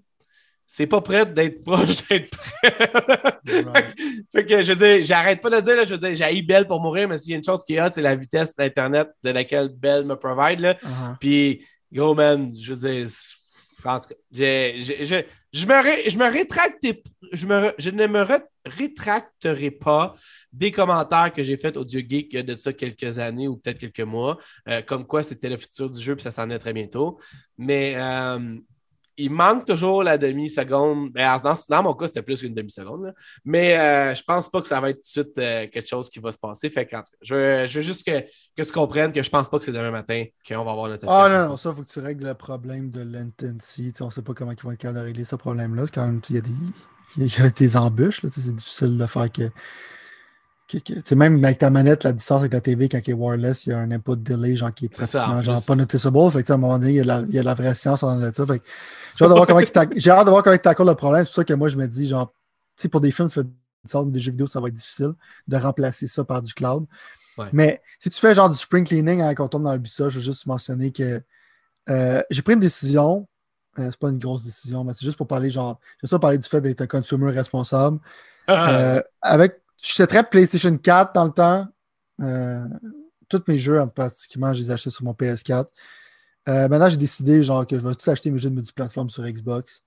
[0.70, 3.94] c'est pas prêt d'être proche d'être prêt.
[4.30, 6.66] fait que je veux dire, j'arrête pas de dire, là, je veux dire, j'ai Bell
[6.66, 9.30] pour mourir, mais s'il y a une chose qui est c'est la vitesse d'Internet de
[9.30, 10.60] laquelle Bell me provide.
[10.60, 10.74] Là.
[10.74, 11.16] Uh-huh.
[11.18, 13.08] Puis, gros man, je veux dire,
[13.82, 16.86] en tout cas, je, je, me je me rétracte,
[17.32, 18.26] je, me, je ne me
[18.66, 20.16] rétracterai pas
[20.52, 24.00] des commentaires que j'ai faits au Dieu Geek de ça quelques années ou peut-être quelques
[24.00, 24.38] mois,
[24.68, 27.18] euh, comme quoi c'était le futur du jeu, puis ça s'en est très bientôt.
[27.58, 28.58] Mais euh,
[29.18, 31.10] il manque toujours la demi-seconde.
[31.12, 33.12] Ben, dans, mon cas, c'était plus qu'une demi-seconde.
[33.44, 36.08] Mais euh, je pense pas que ça va être tout de suite euh, quelque chose
[36.08, 36.70] qui va se passer.
[36.70, 36.88] Fait
[37.20, 38.20] je, veux, juste que,
[38.56, 41.06] que, tu comprennes que je pense pas que c'est demain matin qu'on va avoir notre
[41.08, 44.00] Ah non, non, ça, il faut que tu règles le problème de l'intensity.
[44.02, 45.86] On ne sait pas comment ils vont être capables de régler ce problème-là.
[45.86, 46.50] C'est quand même, il y a des,
[47.16, 48.24] il y a des embûches.
[48.30, 49.50] C'est difficile de faire que
[50.68, 53.70] que, même avec ta manette, la distance avec la TV, quand il est wireless, il
[53.70, 56.30] y a un input delay genre, qui est pratiquement genre, pas noticeable.
[56.30, 57.46] Fait que, à un moment donné, il y, a de la, il y a de
[57.46, 58.44] la vraie science le ça.
[58.46, 61.24] j'ai hâte de voir comment j'ai hâte de voir comment tu le problème.
[61.24, 62.32] C'est pour ça que moi, je me dis, genre,
[62.76, 63.48] tu pour des films, ça fait
[64.06, 65.12] des jeux vidéo, ça va être difficile
[65.46, 66.86] de remplacer ça par du cloud.
[67.52, 70.08] Mais si tu fais genre du spring cleaning hein, quand on tombe dans le bissa,
[70.08, 71.22] je veux juste mentionner que
[71.88, 73.28] euh, j'ai pris une décision.
[73.78, 76.38] Euh, c'est pas une grosse décision, mais c'est juste pour parler, genre, je ça parler
[76.38, 78.00] du fait d'être un consumer responsable.
[78.48, 78.70] Ah.
[78.70, 81.66] Euh, avec J'étais très PlayStation 4 dans le temps.
[82.20, 82.64] Euh,
[83.28, 85.66] tous mes jeux, pratiquement, je les achetais sur mon PS4.
[86.48, 89.22] Euh, maintenant, j'ai décidé genre, que je vais tout acheter mes jeux de multiplateforme sur
[89.24, 89.82] Xbox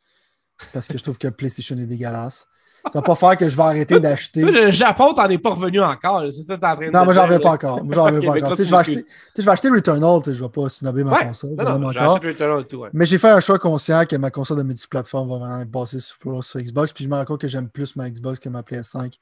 [0.73, 2.45] parce que je trouve que PlayStation est dégueulasse.
[2.91, 4.41] Ça va pas faire que je vais arrêter d'acheter.
[4.41, 6.23] Le Japon, t'en es pas revenu encore.
[6.31, 7.83] C'est ça en train de Non, moi, j'en reviens pas encore.
[7.83, 8.55] Moi, j'en reviens pas encore.
[8.55, 9.05] Je vais, acheter,
[9.37, 10.21] je vais acheter Returnal.
[10.25, 11.51] Je vais pas snobber ma console.
[11.51, 15.29] Non, non, Returnal tout, Mais j'ai fait un choix conscient que ma console de multiplateforme
[15.29, 16.93] va vraiment être basée sur, sur Xbox.
[16.93, 19.13] Puis je me rends compte que j'aime plus ma Xbox que ma PS5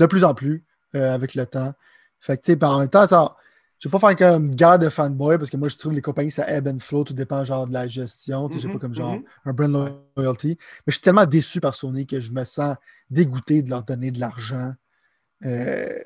[0.00, 0.64] de plus en plus
[0.96, 1.74] euh, avec le temps.
[2.18, 3.36] Fait que, tu sais, en même temps, ça,
[3.78, 5.96] je ne vais pas faire une guerre de fanboy parce que moi, je trouve que
[5.96, 8.48] les compagnies, ça ebb and flow, tout dépend genre de la gestion.
[8.48, 9.24] Tu sais, mm pas comme genre mm-hmm.
[9.44, 10.48] un brand loyalty.
[10.58, 12.76] Mais je suis tellement déçu par Sony que je me sens
[13.10, 14.72] dégoûté de leur donner de l'argent.
[15.44, 15.98] Euh,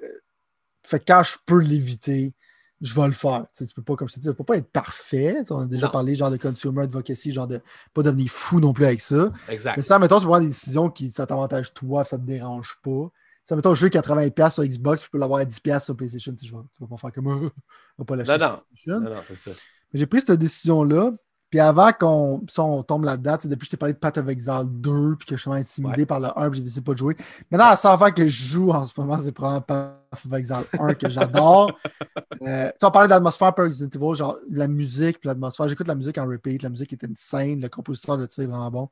[0.83, 2.35] fait que quand je peux l'éviter,
[2.81, 3.47] je vais le faire.
[3.57, 5.43] Tu, sais, peux pas, comme je te dis, ça peut pas être parfait.
[5.51, 7.61] On a déjà parlé genre de consumer advocacy, genre de
[7.93, 9.33] pas devenir fou non plus avec ça.
[9.49, 9.77] Exact.
[9.77, 13.11] Mais ça, mettons, tu prends des décisions qui ça t'avantage toi, ça te dérange pas
[13.45, 16.35] ça mettons, je jeu 80$ sur Xbox, tu peux l'avoir à 10$ sur PlayStation.
[16.35, 17.51] Tu ne vas pas faire comme un.
[17.99, 18.39] va pas l'acheter.
[18.39, 19.01] Non, non.
[19.01, 19.51] non, non c'est ça.
[19.93, 21.13] Mais j'ai pris cette décision-là.
[21.55, 25.15] Puis avant qu'on tombe là-dedans, depuis que je t'ai parlé de Path of Exile 2,
[25.17, 27.17] puis que je suis intimidé par le 1, puis j'ai décidé de pas de jouer.
[27.49, 30.65] Maintenant, la seule affaire que je joue en ce moment, c'est probablement Path of Exile
[30.77, 31.71] 1 que j'adore.
[32.43, 35.69] euh, tu on parlait d'atmosphère par Resident Evil, genre la musique, puis l'atmosphère.
[35.69, 38.73] J'écoute la musique en repeat, la musique était insane, le compositeur de ça est vraiment
[38.73, 38.89] bon.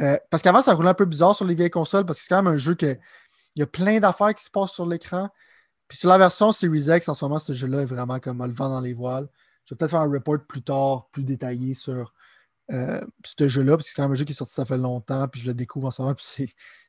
[0.00, 2.34] Euh, parce qu'avant, ça roulait un peu bizarre sur les vieilles consoles, parce que c'est
[2.34, 2.96] quand même un jeu que
[3.56, 5.28] il y a plein d'affaires qui se passent sur l'écran.
[5.88, 8.52] Puis sur la version Series X, en ce moment, ce jeu-là est vraiment comme le
[8.52, 9.28] vent dans les voiles.
[9.64, 12.12] Je vais peut-être faire un report plus tard, plus détaillé sur
[12.72, 14.78] euh, ce jeu-là, parce que c'est quand même un jeu qui est sorti ça fait
[14.78, 16.24] longtemps, puis je le découvre en ce moment, puis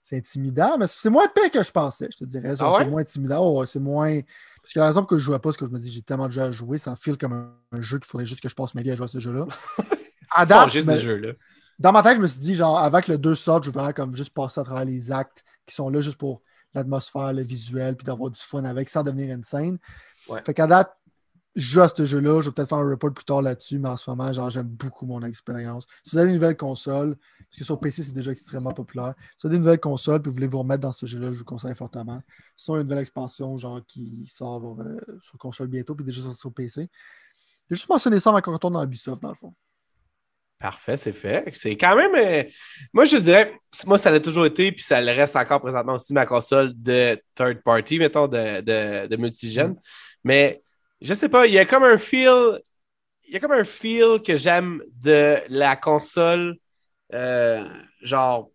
[0.04, 2.54] c'est intimidant, mais c'est moins épais que je pensais, je te dirais.
[2.60, 3.44] Ah c'est moins intimidant.
[3.44, 4.20] Oh, c'est moins.
[4.62, 6.04] Parce que la raison que je ne jouais pas, c'est que je me dis j'ai
[6.04, 8.56] tellement de jeux à jouer, ça file comme un, jeu qu'il faudrait juste que je
[8.56, 9.48] passe ma vie à jouer à ce jeu-là.
[10.36, 10.72] à date,
[11.80, 14.16] dans ma tête, je me suis dit, genre, que le 2 sorte, je voudrais comme
[14.16, 18.06] juste passer à travers les actes qui sont là juste pour l'atmosphère, le visuel, puis
[18.06, 19.78] d'avoir du fun avec sans devenir une scène.
[20.46, 20.96] Fait qu'à date,
[21.56, 22.42] je joue à ce jeu-là.
[22.42, 24.68] Je vais peut-être faire un report plus tard là-dessus, mais en ce moment, genre, j'aime
[24.68, 25.86] beaucoup mon expérience.
[26.04, 29.14] Si vous avez une nouvelle console, parce que sur PC, c'est déjà extrêmement populaire.
[29.38, 31.40] Si vous avez une nouvelle console et vous voulez vous remettre dans ce jeu-là, je
[31.40, 32.22] vous conseille fortement.
[32.56, 36.06] Sinon, il y a une nouvelle expansion, genre, qui sort euh, sur console bientôt, puis
[36.06, 36.90] déjà sur PC.
[37.70, 39.54] J'ai juste mentionné ça avant qu'on retourne dans Ubisoft, dans le fond.
[40.62, 41.50] Parfait, c'est fait.
[41.56, 42.14] C'est quand même.
[42.14, 42.44] Euh,
[42.94, 46.14] moi, je dirais, moi, ça l'a toujours été, puis ça le reste encore présentement aussi
[46.14, 48.62] ma console de third party, mettons, de,
[49.08, 49.76] de, multigène.
[50.24, 50.62] Mais
[51.02, 52.60] je sais pas, il y a comme un feel.
[53.28, 56.58] il y a comme un feel que j'aime de la console,
[57.14, 57.68] euh,
[58.04, 58.52] genre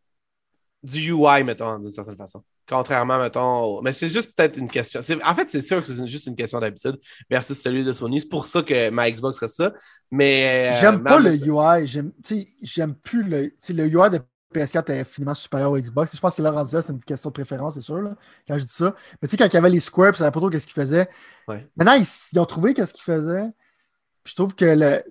[0.84, 2.44] du UI, mettons, d'une certaine façon.
[2.68, 5.00] Contrairement, mettons, mais c'est juste peut-être une question.
[5.24, 6.98] En fait, c'est sûr que c'est juste une question d'habitude
[7.30, 8.20] versus celui de Sony.
[8.20, 9.72] C'est pour ça que ma Xbox serait ça.
[10.10, 10.72] Mais.
[10.72, 11.86] euh, J'aime pas le UI.
[12.62, 13.52] J'aime plus le.
[13.70, 14.20] Le UI de
[14.54, 16.14] PS4 est infiniment supérieur au Xbox.
[16.14, 18.14] Je pense que là, rendu là, c'est une question de préférence, c'est sûr, là,
[18.48, 18.94] quand je dis ça.
[19.20, 20.66] Mais tu sais, quand il y avait les squares, puis ça savait pas trop qu'est-ce
[20.66, 21.08] qu'ils faisaient.
[21.46, 21.68] Ouais.
[21.76, 23.48] Maintenant, ils, ils ont trouvé qu'est-ce qu'ils faisaient.
[24.24, 25.02] Puis je trouve que le,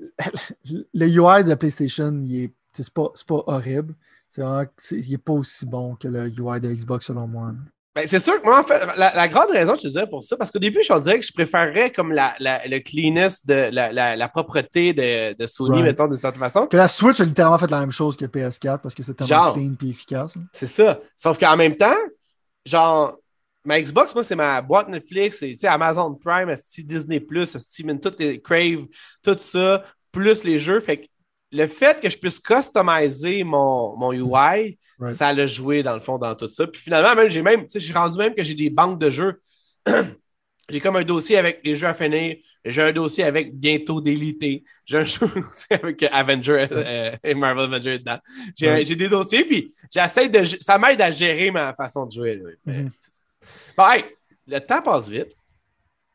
[0.94, 3.94] le UI de PlayStation, il est, c'est pas, c'est pas horrible.
[4.36, 7.54] C'est vraiment, c'est- il est pas aussi bon que le UI de Xbox, selon moi.
[7.96, 10.22] Ben, c'est sûr que moi, en fait, la, la grande raison, je te dirais pour
[10.26, 13.46] ça, parce qu'au début, je te dirais que je préférerais comme la, la- le cleanness,
[13.46, 15.86] de, la, la, la propreté de, de Sony, Right.
[15.86, 16.68] mettons, d'une certaine façon.
[16.68, 19.46] Que la Switch a littéralement fait la même chose que PS4 parce que c'est tellement
[19.46, 19.54] Genre.
[19.54, 20.36] clean et efficace.
[20.36, 20.42] là.
[20.52, 21.00] C'est ça.
[21.16, 21.96] Sauf qu'en même temps,
[22.66, 23.18] genre,
[23.64, 27.56] ma Xbox, moi, c'est ma boîte Netflix, c'est tu sais, Amazon Prime, Disney Plus,
[27.86, 28.86] même toutes les Crave,
[29.24, 30.82] tout ça, plus les jeux.
[30.82, 31.06] Fait que
[31.52, 35.14] le fait que je puisse customiser mon, mon UI, Right.
[35.14, 36.66] ça l'a joué dans le fond dans tout ça.
[36.68, 39.10] Puis finalement, même, j'ai même, tu sais, j'ai rendu même que j'ai des banques de
[39.10, 39.42] jeux.
[40.70, 42.38] j'ai comme un dossier avec les jeux à finir.
[42.64, 44.64] J'ai un dossier avec bientôt délité.
[44.86, 45.28] J'ai un jeu
[45.70, 48.20] avec Avenger euh, et Marvel Avenger dedans.
[48.58, 48.86] J'ai Ouais.
[48.86, 50.46] j'ai des dossiers, puis j'essaie de.
[50.62, 52.36] Ça m'aide à gérer ma façon de jouer.
[52.38, 52.50] là.
[52.66, 52.90] Mhm.
[52.98, 53.10] ça.
[53.78, 54.06] Bon, hey,
[54.48, 55.34] le temps passe vite.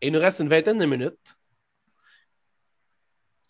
[0.01, 1.19] Et il nous reste une vingtaine de minutes.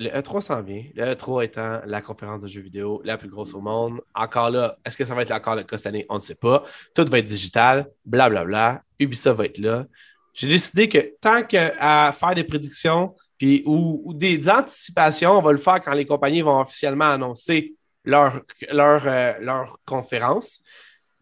[0.00, 0.82] Le E3 s'en vient.
[0.94, 4.00] Le E3 étant la conférence de jeux vidéo la plus grosse au monde.
[4.14, 6.06] Encore là, est-ce que ça va être encore le cas cette année?
[6.08, 6.64] On ne sait pas.
[6.94, 8.82] Tout va être digital, blablabla.
[8.98, 9.84] Ubisoft va être là.
[10.32, 15.58] J'ai décidé que tant qu'à faire des prédictions puis, ou, des anticipations, on va le
[15.58, 17.74] faire quand les compagnies vont officiellement annoncer
[18.04, 18.40] leur,
[18.70, 20.62] leur, euh, leur conférence.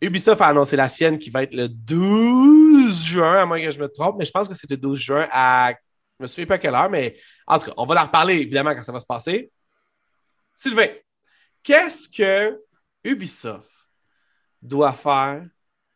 [0.00, 3.80] Ubisoft a annoncé la sienne qui va être le 12 juin, à moins que je
[3.80, 5.72] me trompe, mais je pense que c'est le 12 juin à.
[6.18, 7.16] Je me souviens pas à quelle heure, mais
[7.46, 9.52] en tout cas, on va en reparler évidemment quand ça va se passer.
[10.54, 10.88] Sylvain,
[11.62, 12.60] qu'est-ce que
[13.04, 13.70] Ubisoft
[14.60, 15.46] doit faire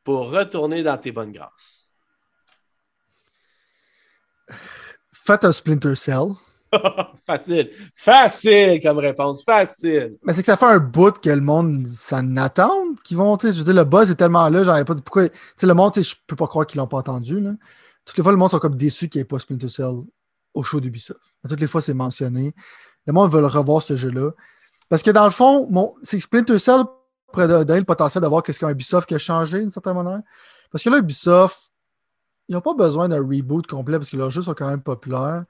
[0.05, 1.89] pour retourner dans tes bonnes grâces?
[5.12, 6.28] Faites un Splinter Cell.
[7.27, 7.70] facile.
[7.94, 9.44] Facile comme réponse.
[9.44, 10.16] Facile.
[10.23, 13.49] Mais c'est que ça fait un bout que le monde s'en attend, qu'ils vont, je
[13.49, 15.24] veux dire, le buzz est tellement là, j'aurais pas dit pourquoi,
[15.62, 17.51] le monde, je peux pas croire qu'ils l'ont pas entendu, là.
[18.05, 19.95] Toutes les fois, le monde sont comme déçus qu'il n'y ait pas Splinter Cell
[20.55, 21.20] au show d'Ubisoft.
[21.49, 22.55] Toutes les fois, c'est mentionné.
[23.07, 24.31] Le monde veut revoir ce jeu-là.
[24.89, 26.83] Parce que dans le fond, mon, c'est Splinter Cell
[27.33, 30.20] pourrait donner le potentiel d'avoir qu'est-ce qu'un Ubisoft qui a changé d'une certaine manière.
[30.70, 31.73] Parce que là, Ubisoft,
[32.49, 35.45] ils n'ont pas besoin d'un reboot complet parce que leurs jeux sont quand même populaires.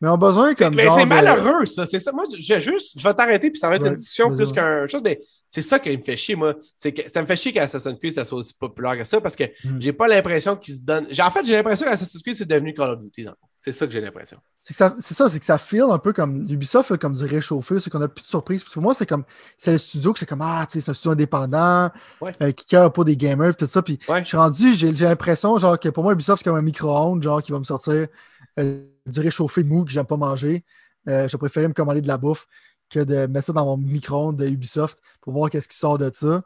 [0.00, 1.86] Mais ont besoin comme Mais genre c'est de- malheureux, ça.
[1.86, 2.12] C'est ça.
[2.12, 4.86] Moi, je, juste, je vais t'arrêter, puis ça va être Ouais, une discussion plus qu'un
[4.86, 6.54] chose, mais c'est ça qui me fait chier, moi.
[6.76, 9.34] C'est que ça me fait chier qu'Assassin's Creed, ça soit aussi populaire que ça, parce
[9.36, 9.80] que Hmm.
[9.80, 11.06] j'ai pas l'impression qu'ils se donnent.
[11.18, 13.46] En fait, j'ai l'impression qu'Assassin's Creed, c'est devenu Call of Duty, dans le fond.
[13.58, 14.36] C'est ça que j'ai l'impression.
[14.60, 17.80] C'est ça- c'est c'est que ça file un peu comme Ubisoft fait comme du réchauffé,
[17.80, 18.62] c'est qu'on a plus de surprises.
[18.62, 19.24] Parce que pour moi, c'est comme
[19.56, 21.90] c'est le studio que c'est comme Ah, tu sais, c'est un studio indépendant,
[22.20, 22.32] Ouais.
[22.42, 23.82] euh, qui cœur pas des gamers, pis tout ça.
[23.82, 24.20] Puis Ouais.
[24.22, 27.22] je suis rendu, j'ai j'ai l'impression, genre, que pour moi, Ubisoft, c'est comme un micro-ondes,
[27.22, 28.06] genre, qui va me sortir
[28.58, 30.64] euh, du réchauffé mou que j'aime pas manger.
[31.08, 31.36] Euh, je
[31.68, 32.46] me commander de la bouffe
[32.90, 36.10] que de mettre ça dans mon micro-ondes de Ubisoft pour voir qu'est-ce qui sort de
[36.12, 36.42] ça.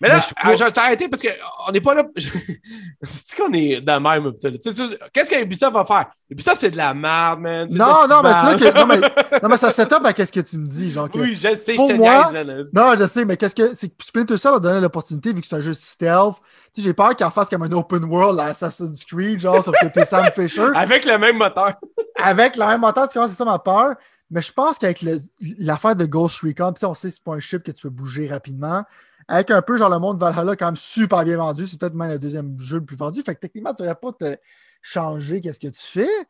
[0.00, 2.02] Mais là, Mais je vais t'arrêter parce qu'on n'est pas là.
[3.02, 4.24] C'est qu'on est dans le même.
[4.24, 4.32] là.
[4.60, 6.06] Sais, Qu'est-ce que Ubisoft va faire?
[6.28, 7.68] Ubisoft, c'est de la merde, man.
[7.70, 8.78] Non, non, mais c'est là que.
[8.78, 9.12] Non, mais, merde.
[9.42, 11.08] non, mais ça setup à qu'est-ce que tu me dis, genre.
[11.10, 12.62] que- Oui, je sais, Pour je te moi- niaise, man.
[12.72, 13.74] Non, je sais, mais qu'est-ce que.
[13.74, 16.36] C'est que Splinter Cell a donné l'opportunité, vu que c'est un jeu stealth.
[16.74, 19.62] Tu sais, j'ai peur qu'il en fasse comme un open world à Assassin's Creed, genre,
[19.62, 20.66] sauf que t'es Sam Fisher.
[20.74, 21.74] Avec le même moteur.
[22.20, 23.94] Avec la même moteur, c'est ça ma peur.
[24.30, 25.18] Mais je pense qu'avec le-
[25.58, 28.26] l'affaire de Ghost Recon, on sait que c'est pas un chip que tu peux bouger
[28.26, 28.82] rapidement.
[29.28, 31.66] Avec un peu, genre, le monde Valhalla, quand même super bien vendu.
[31.66, 33.22] C'est peut-être même le deuxième jeu le plus vendu.
[33.22, 34.36] Fait que techniquement, tu devrais pas te
[34.82, 36.26] changer qu'est-ce que tu fais.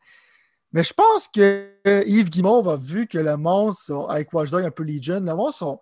[0.71, 1.69] Mais je pense que
[2.07, 5.33] Yves Guimauve a vu que le monde, sont- avec Watch Dogs, un peu Legion, le
[5.35, 5.79] monde sont.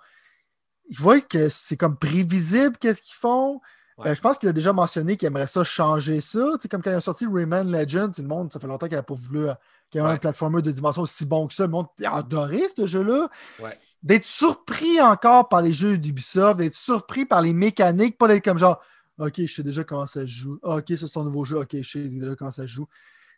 [0.90, 3.62] Ils voient que c'est comme prévisible qu'est-ce qu'ils font.
[3.98, 4.10] Ouais.
[4.10, 6.40] Euh, je pense qu'il a déjà mentionné qu'il aimerait ça changer ça.
[6.56, 8.98] Tu sais, comme quand il a sorti Rayman Legend, le monde, ça fait longtemps qu'il
[8.98, 9.54] n'a pas voulu euh,
[9.90, 10.14] qu'il y ait Ouais.
[10.14, 11.64] un platformer de dimension aussi bon que ça.
[11.66, 13.30] Le monde a adoré ce jeu-là.
[13.60, 13.78] Ouais.
[14.04, 18.58] D'être surpris encore par les jeux d'Ubisoft, d'être surpris par les mécaniques, pas d'être comme
[18.58, 18.82] genre
[19.20, 20.60] OK, je sais déjà comment ça se joue.
[20.64, 21.60] Ah, OK, ça c'est ton nouveau jeu.
[21.60, 22.88] OK, je sais déjà comment ça se joue.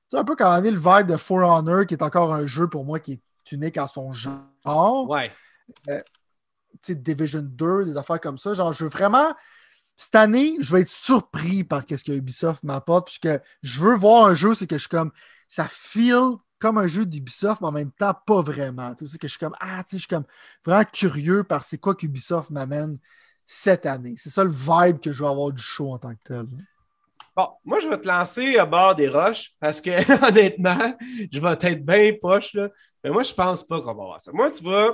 [0.08, 2.46] C'est un peu quand on est le vibe de For Honor, qui est encore un
[2.46, 5.32] jeu pour moi qui est unique en son genre Ouais.
[5.88, 5.94] tu
[6.80, 8.54] sais, Division 2, des affaires comme ça.
[8.54, 9.34] Genre, je veux vraiment.
[9.98, 13.08] Cette année, je vais être surpris par ce que Ubisoft m'apporte.
[13.08, 15.12] Puisque je veux voir un jeu, c'est que je suis comme.
[15.48, 18.94] Ça feel comme un jeu d'Ubisoft, mais en même temps, pas vraiment.
[18.96, 19.56] Tu sais, que je suis comme.
[19.60, 20.26] Ah, tu sais, je suis comme
[20.66, 22.98] vraiment curieux par c'est quoi qu'Ubisoft m'amène
[23.46, 24.16] cette année.
[24.18, 26.48] C'est ça le vibe que je veux avoir du show en tant que tel.
[27.36, 29.90] Bon, moi, je vais te lancer à bord des roches parce que,
[30.28, 30.98] honnêtement,
[31.32, 32.70] je vais être bien poche, là.
[33.04, 34.32] Mais moi, je pense pas qu'on va voir ça.
[34.34, 34.94] Moi, tu vois.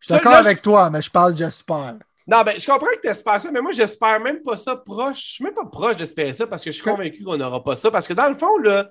[0.00, 1.96] Je suis d'accord avec toi, mais je parle j'espère.
[2.26, 5.18] Non, ben, je comprends que tu espères ça, mais moi, j'espère même pas ça proche.
[5.18, 7.74] Je suis même pas proche d'espérer ça parce que je suis convaincu qu'on n'aura pas
[7.74, 7.90] ça.
[7.90, 8.90] Parce que dans le fond, là,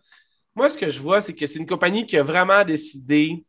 [0.57, 3.45] moi, ce que je vois, c'est que c'est une compagnie qui a vraiment décidé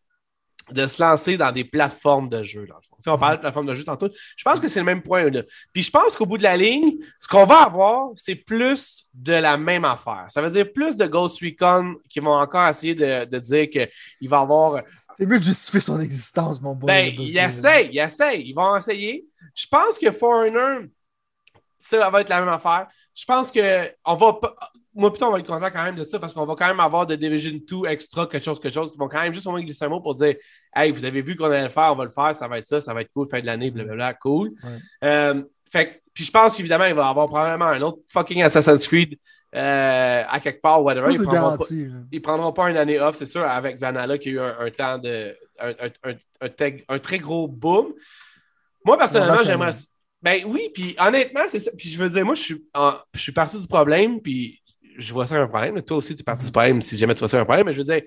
[0.71, 2.67] de se lancer dans des plateformes de jeu.
[2.67, 2.97] Dans le fond.
[2.97, 4.11] Tu sais, on parlait de plateformes de jeu tantôt.
[4.37, 5.31] Je pense que c'est le même point.
[5.31, 5.43] Là.
[5.73, 9.33] Puis je pense qu'au bout de la ligne, ce qu'on va avoir, c'est plus de
[9.33, 10.27] la même affaire.
[10.29, 14.29] Ça veut dire plus de Ghost Recon qui vont encore essayer de, de dire qu'il
[14.29, 14.83] va avoir.
[15.19, 16.87] C'est mieux de justifier son existence, mon bon.
[16.87, 18.43] Ben, il essaye, il essaye.
[18.43, 19.27] Ils vont essayer.
[19.55, 20.91] Je pense que Foreigner,
[21.79, 22.89] ça va être la même affaire.
[23.15, 24.39] Je pense que on va
[24.99, 26.81] moi, plutôt, on va être content quand même de ça parce qu'on va quand même
[26.81, 29.53] avoir de Division 2 extra, quelque chose, quelque chose, qui vont quand même juste au
[29.53, 30.35] moins glisser un mot pour dire
[30.75, 32.67] Hey, vous avez vu qu'on allait le faire, on va le faire, ça va être
[32.67, 34.51] ça, ça va être cool, fin de l'année, blablabla, cool.
[35.05, 38.89] Euh, fait puis je pense qu'évidemment, il va y avoir probablement un autre fucking Assassin's
[38.89, 39.17] Creed
[39.55, 41.13] euh, à quelque part, whatever.
[41.13, 44.31] il, prendra garanti, pas, il prendra pas une année off, c'est sûr, avec Vanilla qui
[44.31, 45.37] a eu un, temps de.
[45.61, 45.71] Un,
[46.05, 46.51] un,
[46.89, 47.95] un, très gros boom.
[48.85, 49.73] Moi, personnellement, j'aimerais.
[50.21, 51.71] Ben oui, puis honnêtement, c'est ça.
[51.77, 52.65] Puis je veux dire, moi, je suis,
[53.15, 54.61] je suis parti du problème, puis
[54.99, 55.81] je vois ça un problème.
[55.83, 57.67] Toi aussi, tu es parti du problème si jamais tu vois ça un problème.
[57.67, 58.03] Mais je veux dire,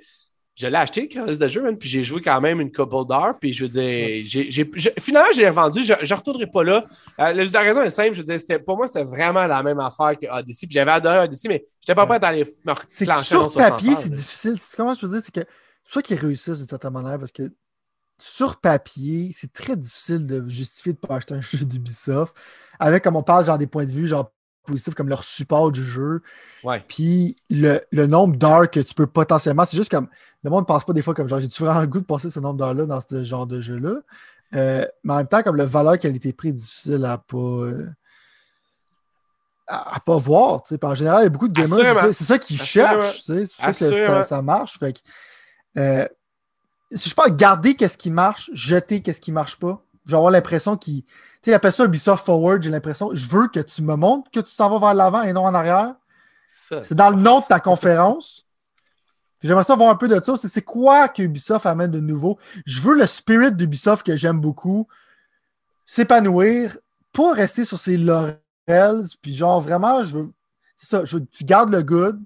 [0.56, 3.40] je l'ai acheté, le de jeu, puis j'ai joué quand même une couple d'heures.
[3.40, 4.70] Puis je veux dire, j'ai,
[5.00, 5.84] finalement, j'ai revendu.
[5.84, 6.86] Je ne retournerai pas là.
[7.20, 8.14] Euh, la raison est simple.
[8.14, 10.68] Je veux dire, pour moi, c'était vraiment la même affaire que Odyssey.
[10.68, 13.96] Puis j'avais adoré Odyssey, mais je n'étais pas prêt à aller me reclencher Sur papier,
[13.96, 14.58] c'est difficile.
[14.76, 15.22] Comment je veux dire?
[15.24, 15.50] C'est que
[15.88, 17.50] c'est ça qu'ils réussissent d'une certaine manière parce que
[18.20, 22.36] sur papier, c'est très difficile de justifier de ne pas acheter un jeu d'Ubisoft.
[22.78, 24.32] Avec, comme on parle, genre des points de vue, genre
[24.66, 26.22] positif comme leur support du jeu.
[26.88, 30.08] Puis le, nombre d'heures que tu peux potentiellement, c'est juste comme
[30.44, 32.30] le monde ne pense pas des fois comme genre j'ai-tu vraiment le goût de passer
[32.30, 33.96] ce nombre d'heures-là dans ce genre de jeu-là?
[34.54, 37.38] Euh, mais en même temps, comme le valeur qualité-prix est difficile à pas.
[37.38, 37.90] Euh,
[39.68, 40.64] à, pas voir.
[40.84, 43.24] En général, il y a beaucoup de gamers, c'est ça, qu'ils cherchent.
[43.26, 44.78] C'est ça que ça, marche.
[44.78, 45.00] Fait que,
[45.78, 46.08] euh,
[46.92, 50.76] si je peux garder qu'est-ce qui marche, jeter qu'est-ce qui marche pas, j'ai avoir l'impression
[50.76, 51.06] qu'ils
[51.42, 53.10] tu sais, appelle ça Ubisoft Forward, j'ai l'impression.
[53.14, 55.54] Je veux que tu me montres que tu t'en vas vers l'avant et non en
[55.54, 55.96] arrière.
[56.84, 58.46] C'est dans le nom de ta conférence.
[59.42, 60.38] J'aimerais ça voir un peu de ça.
[60.38, 62.38] C'est quoi que Ubisoft amène de nouveau?
[62.66, 64.88] Je veux le spirit d'Ubisoft que j'aime beaucoup
[65.86, 66.78] s'épanouir,
[67.12, 68.38] pas rester sur ses laurels.
[69.22, 70.32] Puis genre, vraiment, je veux.
[70.78, 72.22] C'est ça, je veux, tu gardes le good,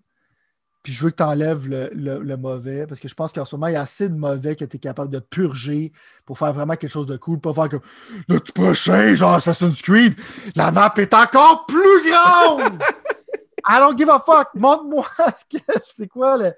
[0.86, 3.66] puis je veux que tu enlèves le, mauvais, parce que je pense qu'en ce moment,
[3.66, 5.92] il y a assez de mauvais que tu es capable de purger
[6.28, 7.40] pour faire vraiment quelque chose de cool.
[7.40, 7.82] Pas faire comme
[8.30, 10.14] notre prochain, genre Assassin's Creed,
[10.56, 12.80] la map est encore plus grande!
[13.68, 14.50] I don't give a fuck!
[14.54, 15.08] Montre-moi
[15.96, 16.54] c'est quoi le,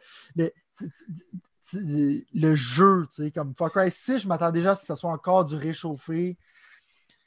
[2.34, 4.98] le, jeu, tu sais, comme Far Cry 6, je m'attends déjà à ce que ça
[4.98, 6.38] soit encore du réchauffé.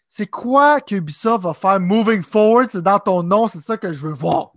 [0.06, 2.68] C'est quoi que Ubisoft va faire moving forward?
[2.68, 4.52] C'est dans ton nom, c'est ça que je veux voir.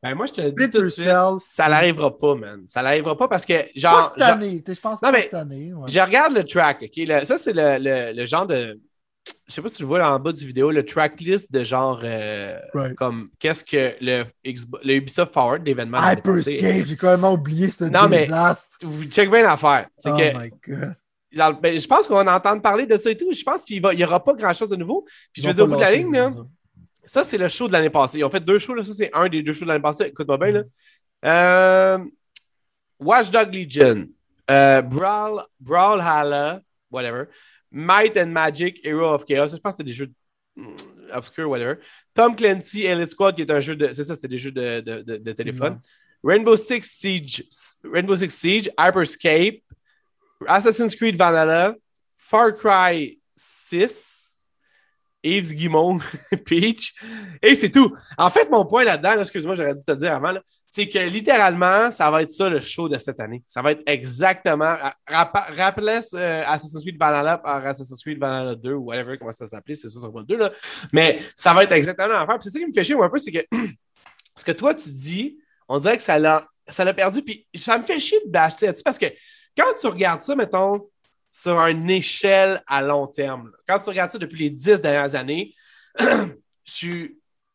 [0.00, 1.08] Ben moi, je te dis tout de suite,
[1.40, 2.62] ça n'arrivera pas, man.
[2.66, 3.96] Ça n'arrivera pas parce que, genre...
[3.96, 5.72] Pas cette année, je pense pas cette année.
[5.88, 7.24] Je regarde le track, OK?
[7.24, 8.80] ça, c'est le, le, le, genre de...
[9.48, 12.00] Je sais pas si tu le vois en bas du vidéo, le tracklist de genre...
[12.04, 12.60] Euh,
[12.96, 16.08] comme, qu'est-ce que le, le Ubisoft Forward d'événements...
[16.08, 18.78] Hyperscape, j'ai quand même oublié ce non, désastre.
[18.84, 19.88] Non, mais, check bien l'affaire.
[20.04, 21.60] Oh que, my God.
[21.60, 23.32] Ben, je pense qu'on va entendre parler de ça et tout.
[23.32, 25.04] Je pense qu'il n'y aura pas grand-chose de nouveau.
[25.32, 26.32] Puis je vais dire au bout de la ligne, là...
[27.08, 28.18] Ça, c'est le show de l'année passée.
[28.18, 28.74] Ils ont fait deux shows.
[28.74, 28.84] Là.
[28.84, 30.04] Ça, c'est un des deux shows de l'année passée.
[30.04, 30.50] Écoute-moi bien.
[30.52, 30.62] Là.
[31.24, 32.04] Euh,
[33.00, 34.06] Watchdog Legion.
[34.50, 37.28] Euh, Brawl, Brawlhalla, whatever.
[37.70, 39.48] Might and Magic, Hero of Chaos.
[39.48, 40.12] Je pense que c'était des jeux
[40.56, 40.74] mm,
[41.12, 41.76] obscurs, whatever.
[42.14, 43.92] Tom Clancy, Elite Squad, qui est un jeu de.
[43.92, 45.80] C'est ça, c'était des jeux de, de, de, téléphone.
[46.22, 47.44] Rainbow Six Siege,
[47.84, 49.62] Rainbow Six Siege, Hyperscape,
[50.46, 51.74] Assassin's Creed Vanilla,
[52.16, 54.17] Far Cry 6,
[55.22, 55.98] Yves Guimond,
[56.44, 56.94] Peach.
[57.42, 57.94] Et c'est tout.
[58.16, 60.34] En fait, mon point là-dedans, excuse-moi, j'aurais dû te dire avant,
[60.70, 63.42] c'est que littéralement, ça va être ça le show de cette année.
[63.46, 64.74] Ça va être exactement.
[65.06, 69.76] Rappelez euh, Assassin's Creed Valhalla par Assassin's Creed Valhalla 2 ou whatever, comment ça s'appelle,
[69.76, 70.52] c'est ça, ça va le 2, là.
[70.92, 72.38] Mais ça va être exactement l'affaire.
[72.40, 73.44] c'est ça qui me fait chier, un peu, c'est que
[74.36, 75.38] ce que toi, tu dis,
[75.68, 77.22] on dirait que ça l'a, ça l'a perdu.
[77.22, 79.06] Puis ça me fait chier de bâcher là-dessus parce que
[79.56, 80.88] quand tu regardes ça, mettons,
[81.38, 83.52] sur une échelle à long terme.
[83.66, 85.54] Quand tu regardes ça depuis les dix dernières années,
[86.64, 87.10] je,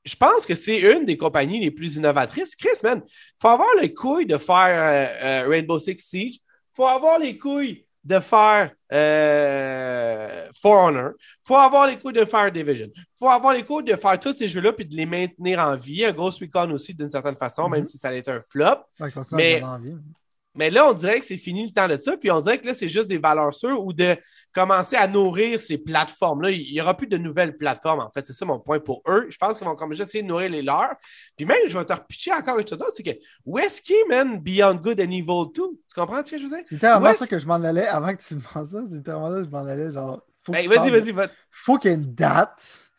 [0.06, 2.56] je pense que c'est une des compagnies les plus innovatrices.
[2.56, 3.12] Chris, man, il
[3.42, 6.36] faut avoir les couilles de faire euh, euh, Rainbow Six Siege.
[6.36, 11.12] Il faut avoir les couilles de faire euh, For Honor.
[11.20, 12.88] Il faut avoir les couilles de faire Division.
[12.96, 15.76] Il faut avoir les couilles de faire tous ces jeux-là puis de les maintenir en
[15.76, 16.06] vie.
[16.06, 17.86] Un Ghost Recon aussi, d'une certaine façon, même mm-hmm.
[17.86, 18.86] si ça allait être un flop.
[19.34, 19.62] mais,
[20.56, 22.68] Mais là, on dirait que c'est fini le temps de ça, puis on dirait que
[22.68, 24.16] là, c'est juste des valeurs sûres ou de
[24.54, 26.52] commencer à nourrir ces plateformes-là.
[26.52, 28.26] Il n'y aura plus de nouvelles plateformes, en fait.
[28.26, 29.28] C'est ça mon point pour eux.
[29.30, 30.96] Je pense qu'ils vont comme essayer de nourrir les leurs.
[31.36, 34.40] Puis même, je vais te repitcher encore une chose c'est que où est-ce qu'il man
[34.40, 35.54] Beyond Good and Evil 2?
[35.56, 36.66] Tu comprends ce que je veux dire?
[36.68, 38.84] C'était vraiment ça que je m'en allais avant que tu me penses ça.
[38.90, 39.92] C'était vraiment ça que je m'en allais.
[39.92, 41.28] Genre, ben, vas-y, vas-y, va.
[41.50, 42.93] Faut qu'il y ait une date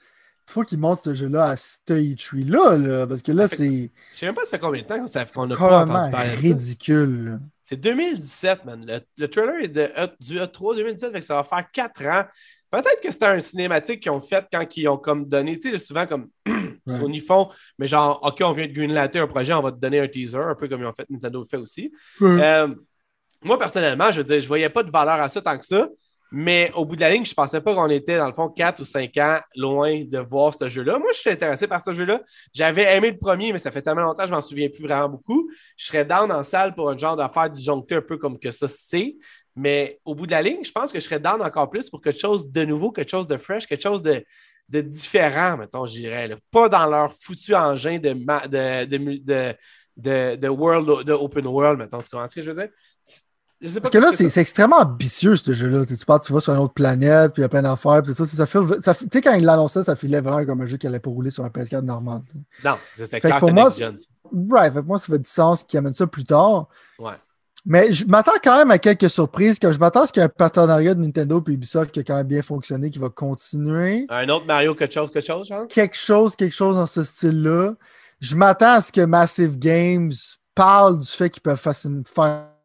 [0.46, 3.90] faut qu'ils montent ce jeu-là à ce E3-là, là, parce que là, c'est.
[4.12, 7.40] Je sais même pas ça fait combien de temps qu'on a pas entendu parler ridicule.
[7.62, 9.02] C'est 2017, man.
[9.16, 9.90] Le, trailer est de,
[10.20, 12.24] du E3 2017, fait que ça va faire 4 ans.
[12.70, 15.78] Peut-être que c'était un cinématique qu'ils ont fait quand ils ont comme donné, tu sais,
[15.78, 16.28] souvent comme
[16.88, 17.48] Sony font,
[17.78, 20.38] mais genre, OK, on vient de greenlighter un projet, on va te donner un teaser,
[20.38, 21.92] un peu comme ils ont fait, Nintendo fait aussi.
[22.20, 22.74] Euh,
[23.42, 25.88] moi, personnellement, je veux dire, je voyais pas de valeur à ça tant que ça.
[26.36, 28.48] Mais au bout de la ligne, je ne pensais pas qu'on était, dans le fond,
[28.48, 30.98] 4 ou 5 ans loin de voir ce jeu-là.
[30.98, 32.20] Moi, je suis intéressé par ce jeu-là.
[32.52, 35.08] J'avais aimé le premier, mais ça fait tellement longtemps, je ne m'en souviens plus vraiment
[35.08, 35.48] beaucoup.
[35.76, 38.66] Je serais down en salle pour un genre d'affaire disjonctée un peu comme que ça
[38.68, 39.14] c'est.
[39.54, 42.00] Mais au bout de la ligne, je pense que je serais down encore plus pour
[42.00, 44.24] quelque chose de nouveau, quelque chose de fresh, quelque chose de,
[44.68, 46.36] différent, mettons, je dirais.
[46.50, 49.54] Pas dans leur foutu engin de, de,
[49.96, 51.98] de, de, world, de open world, mettons.
[51.98, 52.72] Tu comprends ce que je veux dire?
[53.72, 55.84] Parce que là, c'est extrêmement ambitieux, ce jeu-là.
[55.84, 58.14] Tu, pars, tu vas sur une autre planète, puis il y a plein d'affaires, puis
[58.14, 58.26] ça.
[58.26, 61.00] ça, ça tu sais, quand il l'annonçait, ça filait vraiment comme un jeu qui allait
[61.00, 62.20] pas rouler sur un PS4 normal.
[62.64, 63.70] Non, c'est clair, pour moi,
[64.50, 66.68] right, fait moi, ça fait du sens qu'il amène ça plus tard.
[66.98, 67.12] Ouais.
[67.66, 69.58] Mais je m'attends quand même à quelques surprises.
[69.62, 72.02] je m'attends à ce qu'il y ait un partenariat de Nintendo et Ubisoft qui a
[72.02, 74.04] quand même bien fonctionné, qui va continuer.
[74.10, 75.66] Un autre Mario, quelque chose, quelque chose, genre?
[75.68, 77.74] Quelque chose, quelque chose dans ce style-là.
[78.20, 80.12] Je m'attends à ce que Massive Games
[80.54, 81.74] parle du fait qu'ils peuvent faire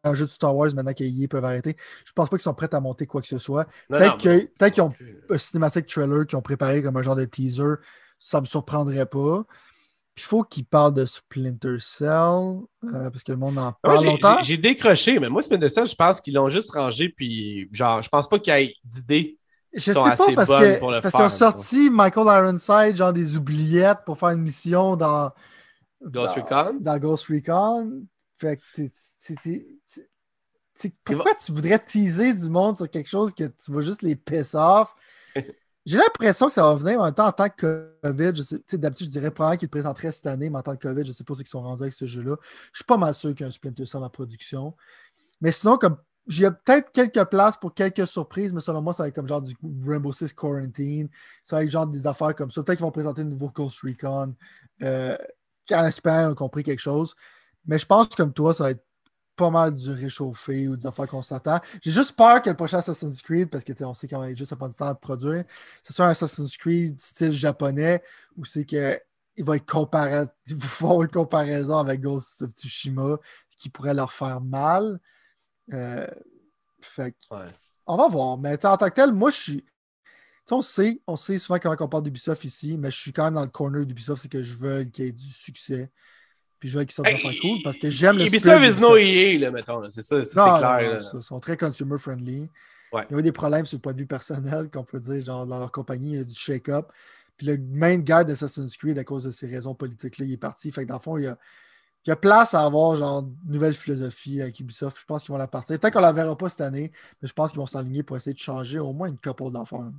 [0.04, 1.76] un jeu de Star Wars maintenant qu'ils peuvent arrêter.
[2.04, 3.66] Je pense pas qu'ils sont prêts à monter quoi que ce soit.
[3.88, 4.92] Peut-être qu'ils ont
[5.28, 7.74] un cinématique trailer qu'ils ont préparé comme un genre de teaser.
[8.18, 9.44] Ça me surprendrait pas.
[10.16, 14.42] il faut qu'ils parlent de Splinter Cell, euh, parce que le monde en parle longtemps.
[14.42, 18.08] J'ai décroché, mais moi, Splinter Cell, je pense qu'ils l'ont juste rangé, puis genre, je
[18.08, 19.38] pense pas qu'il y ait d'idées.
[19.72, 24.18] Je sais pas parce que parce qu'ils ont sorti Michael Ironside, genre des oubliettes pour
[24.18, 25.30] faire une mission dans
[26.02, 26.78] Ghost Recon.
[26.80, 28.02] Dans Ghost Recon.
[28.38, 28.82] Fait que
[31.04, 34.54] pourquoi tu voudrais teaser du monde sur quelque chose que tu vas juste les piss
[34.54, 34.94] off?
[35.86, 38.32] J'ai l'impression que ça va venir en même temps en tant que COVID.
[38.74, 41.08] D'habitude, je dirais probablement qu'ils le présenteraient cette année, mais en tant que COVID, je
[41.08, 42.36] ne sais pas ce qu'ils sont rendus avec ce jeu-là.
[42.72, 44.76] Je suis pas mal sûr qu'il y a un Splinter Cell en production.
[45.40, 45.96] Mais sinon, comme
[46.26, 49.42] j'ai peut-être quelques places pour quelques surprises, mais selon moi, ça va être comme genre
[49.42, 51.08] du Rainbow Six Quarantine.
[51.42, 52.62] Ça va être genre des affaires comme ça.
[52.62, 54.34] Peut-être qu'ils vont présenter un nouveau Ghost Recon.
[54.82, 55.16] Euh,
[55.72, 57.14] en espérant ont compris quelque chose.
[57.66, 58.84] Mais je pense que comme toi, ça va être
[59.40, 61.58] pas mal du réchauffé ou des affaires qu'on s'attend.
[61.80, 64.54] J'ai juste peur que le prochain Assassin's Creed, parce que on sait qu'il va juste
[64.54, 65.44] pas du temps de produire,
[65.82, 68.02] ce soit un Assassin's Creed style japonais
[68.36, 69.00] où c'est que
[69.36, 73.16] il va être comparé, il va avoir une comparaison avec Ghost of Tsushima,
[73.48, 75.00] ce qui pourrait leur faire mal.
[75.72, 76.06] Euh,
[76.82, 77.16] fait
[77.86, 78.36] On va voir.
[78.36, 79.64] Mais en tant que tel, moi je suis.
[80.50, 83.34] on sait, on sait souvent quand on parle d'Ubisoft ici, mais je suis quand même
[83.34, 85.90] dans le corner d'Ubisoft, c'est que je veux qu'il y ait du succès.
[86.60, 88.96] Puis je veux qu'ils sortent des affaires cool parce que j'aime le Ubisoft is no
[88.96, 89.88] EA, là, mettons.
[89.88, 91.00] C'est ça, c'est clair.
[91.14, 92.48] ils sont très consumer friendly.
[92.92, 93.06] Ouais.
[93.08, 95.24] Il y a eu des problèmes sur le point de vue personnel, qu'on peut dire,
[95.24, 96.88] genre dans leur compagnie, il y a du shake-up.
[97.36, 100.70] Puis le main guy d'Assassin's Creed, à cause de ces raisons politiques-là, il est parti.
[100.70, 101.38] Fait que dans le fond, il y a,
[102.04, 104.98] il y a place à avoir genre une nouvelle philosophie avec Ubisoft.
[105.00, 105.78] Je pense qu'ils vont la partir.
[105.78, 106.90] Peut-être qu'on ne la verra pas cette année,
[107.22, 109.90] mais je pense qu'ils vont s'aligner pour essayer de changer au moins une couple d'affaires.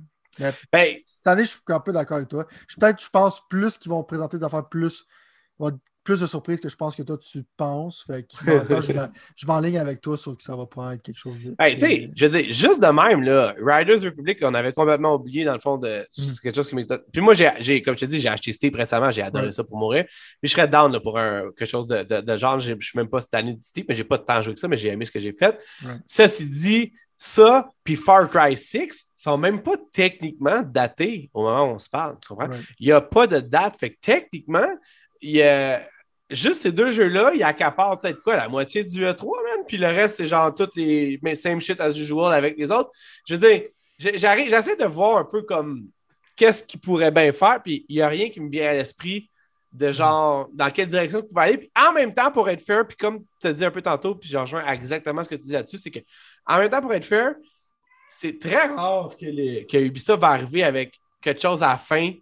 [0.72, 2.46] Ben, cette année, je suis un peu d'accord avec toi.
[2.78, 5.06] Peut-être, je pense, plus qu'ils vont présenter des affaires plus
[6.04, 8.04] plus de surprises que je pense que toi tu penses.
[8.06, 8.36] Fait que,
[9.36, 11.36] je m'enligne avec toi sur que ça va pas être quelque chose.
[11.58, 15.14] Hey, tu sais, je veux dire, juste de même, là, Riders Republic, on avait complètement
[15.14, 16.24] oublié dans le fond de mm.
[16.42, 17.02] quelque chose qui m'excite.
[17.12, 19.78] Puis moi, j'ai, comme je te dis, j'ai acheté Steam récemment, j'ai adoré ça pour
[19.78, 20.04] mourir.
[20.06, 22.58] Puis je serais down pour un, quelque chose de, de, genre.
[22.58, 24.54] Je suis même pas cette année de Steam, mais j'ai pas de temps à jouer
[24.54, 25.56] que ça, mais j'ai aimé ce que j'ai fait.
[26.06, 31.74] Ceci dit, ça, puis Far Cry 6 sont même pas techniquement datés au moment où
[31.74, 32.16] on se parle.
[32.20, 32.48] Tu comprends?
[32.80, 33.76] Il n'y a pas de date.
[33.78, 34.66] Fait que techniquement,
[35.22, 35.86] il y a
[36.30, 39.86] juste ces deux jeux-là, ils accaparent peut-être quoi, la moitié du E3, man, puis le
[39.86, 42.90] reste, c'est genre toutes les same shit as usual avec les autres.
[43.28, 43.62] Je veux dire,
[43.98, 45.88] j'essaie de voir un peu comme
[46.36, 49.28] qu'est-ce qu'ils pourraient bien faire, puis il n'y a rien qui me vient à l'esprit
[49.72, 51.58] de genre dans quelle direction pouvez aller.
[51.58, 54.14] Puis en même temps, pour être fair, puis comme tu as dit un peu tantôt,
[54.14, 56.00] puis je rejoins exactement ce que tu dis là-dessus, c'est que
[56.46, 57.34] en même temps, pour être fair,
[58.08, 62.12] c'est très rare que, que Ubisoft va arriver avec quelque chose à la fin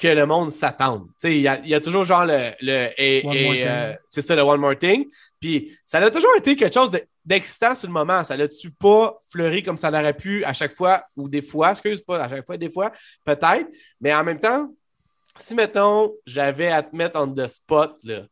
[0.00, 1.08] que le monde s'attende.
[1.22, 2.52] Il y, y, a toujours genre le.
[2.62, 5.06] Euh, c'est ça, le One More Thing.
[5.38, 6.90] Puis ça a toujours été quelque chose
[7.24, 8.24] d'excitant sur le moment.
[8.24, 12.00] Ça l'a-tu pas fleuri comme ça l'aurait pu à chaque fois, ou des fois, excuse
[12.00, 12.92] pas, à chaque fois, des fois,
[13.24, 13.68] peut-être.
[14.00, 14.72] Mais en même temps,
[15.38, 18.22] si mettons, j'avais à te mettre on the spot, là,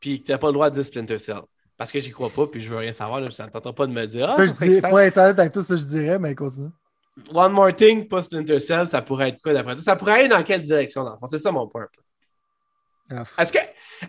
[0.00, 1.42] puis que tu n'as pas le droit de dire Splinter Cell,
[1.76, 3.20] Parce que j'y crois pas, puis je veux rien savoir.
[3.20, 4.28] Là, ça ne tentera pas de me dire.
[4.30, 6.70] Ah, Ça, je dis, pas internet avec tout ça, je dirais, mais continue.
[7.32, 9.82] One More Thing, pas Splinter Cell, ça pourrait être quoi d'après toi?
[9.82, 11.26] Ça pourrait aller dans quelle direction, dans le fond?
[11.26, 11.86] C'est ça mon point.
[13.10, 13.58] Ah, Est-ce que,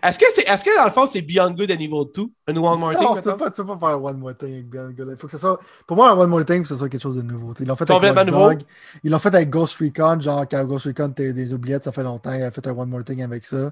[0.02, 2.22] est-ce que, c'est, est-ce que dans le fond, c'est Beyond Good and Evil 2?
[2.48, 3.36] Un One More Thing, Non, tu mettons?
[3.36, 5.20] peux pas, faire One More Thing avec Ben Good.
[5.20, 5.60] Faut que ça soit...
[5.86, 7.52] Pour moi, un One More Thing, il que ce soit quelque chose de nouveau.
[7.52, 8.48] T'sais, Ils l'ont fait avec Complètement Watch nouveau.
[8.54, 8.62] Dog.
[9.04, 10.18] Ils l'ont fait avec Ghost Recon.
[10.20, 12.32] Genre, quand Ghost Recon était des oubliettes, ça fait longtemps.
[12.32, 13.56] Il a fait un One More Thing avec ça.
[13.56, 13.70] Euh,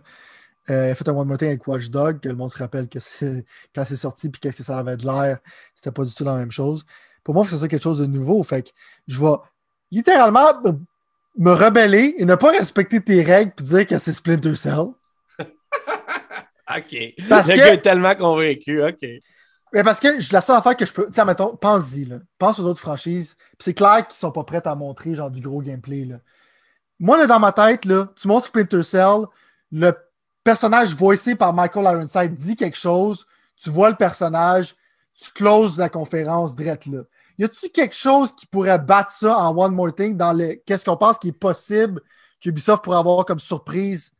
[0.68, 2.88] il a fait un One More Thing avec Watch Dog, que le monde se rappelle
[2.88, 3.46] que c'est...
[3.74, 5.38] quand c'est sorti, puis qu'est-ce que ça avait de l'air.
[5.74, 6.84] C'était pas du tout la même chose.
[7.24, 8.42] Pour moi, il faut que ce soit quelque chose de nouveau.
[8.42, 8.70] Fait que
[9.08, 9.34] je vais
[9.90, 10.52] littéralement
[11.36, 14.86] me, rebeller et ne pas respecter tes règles puis dire que c'est Splinter Cell.
[15.38, 16.96] OK.
[17.28, 18.84] Parce le que- gars est tellement convaincu.
[18.84, 19.06] OK.
[19.72, 21.08] Mais parce que la seule affaire que je peux.
[21.10, 22.18] Tiens, mettons, pense-y, là.
[22.38, 23.36] Pense aux autres franchises.
[23.58, 26.04] C'est clair qu'ils sont pas prêts à montrer genre du gros gameplay.
[26.04, 26.16] Là.
[27.00, 29.24] Moi, là, dans ma tête, là, tu montres Splinter Cell,
[29.72, 29.92] le
[30.44, 33.26] personnage voicé par Michael Ironside dit quelque chose,
[33.60, 34.76] tu vois le personnage,
[35.20, 37.00] tu closes la conférence drette là.
[37.38, 40.54] Y a-tu quelque chose qui pourrait battre ça en One More Thing dans le.
[40.66, 42.00] Qu'est-ce qu'on pense qui est possible
[42.40, 44.12] qu'Ubisoft pourrait avoir comme surprise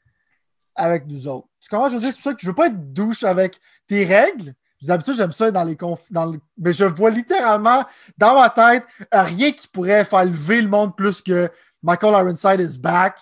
[0.75, 1.49] avec nous autres?
[1.61, 1.89] Tu comprends?
[1.89, 4.55] Je veux dire, c'est pour ça que je veux pas être douche avec tes règles.
[4.83, 6.01] D'habitude, j'aime ça dans les conf...
[6.11, 7.85] dans le- Mais je vois littéralement
[8.19, 11.49] dans ma tête rien qui pourrait faire lever le monde plus que
[11.83, 13.19] Michael Ironside is back.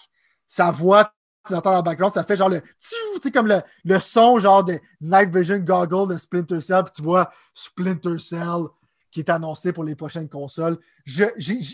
[0.49, 1.13] Sa voix,
[1.47, 4.39] tu l'entends dans le background, ça fait genre le tu sais, comme le, le son
[4.39, 8.65] genre de, du Night Vision Goggle de Splinter Cell, puis tu vois Splinter Cell
[9.13, 10.79] qui est annoncé pour les prochaines consoles.
[11.05, 11.25] Je,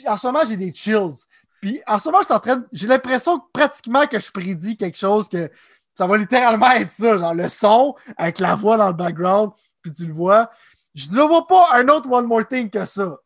[0.07, 1.25] en ce moment, j'ai des chills.
[1.63, 4.77] Puis en ce moment, je suis en train J'ai l'impression que pratiquement que je prédis
[4.77, 5.51] quelque chose que
[5.95, 9.51] ça va littéralement être ça, genre le son avec la voix dans le background,
[9.83, 10.51] puis tu le vois.
[10.95, 13.19] Je ne vois pas un autre One More Thing que ça.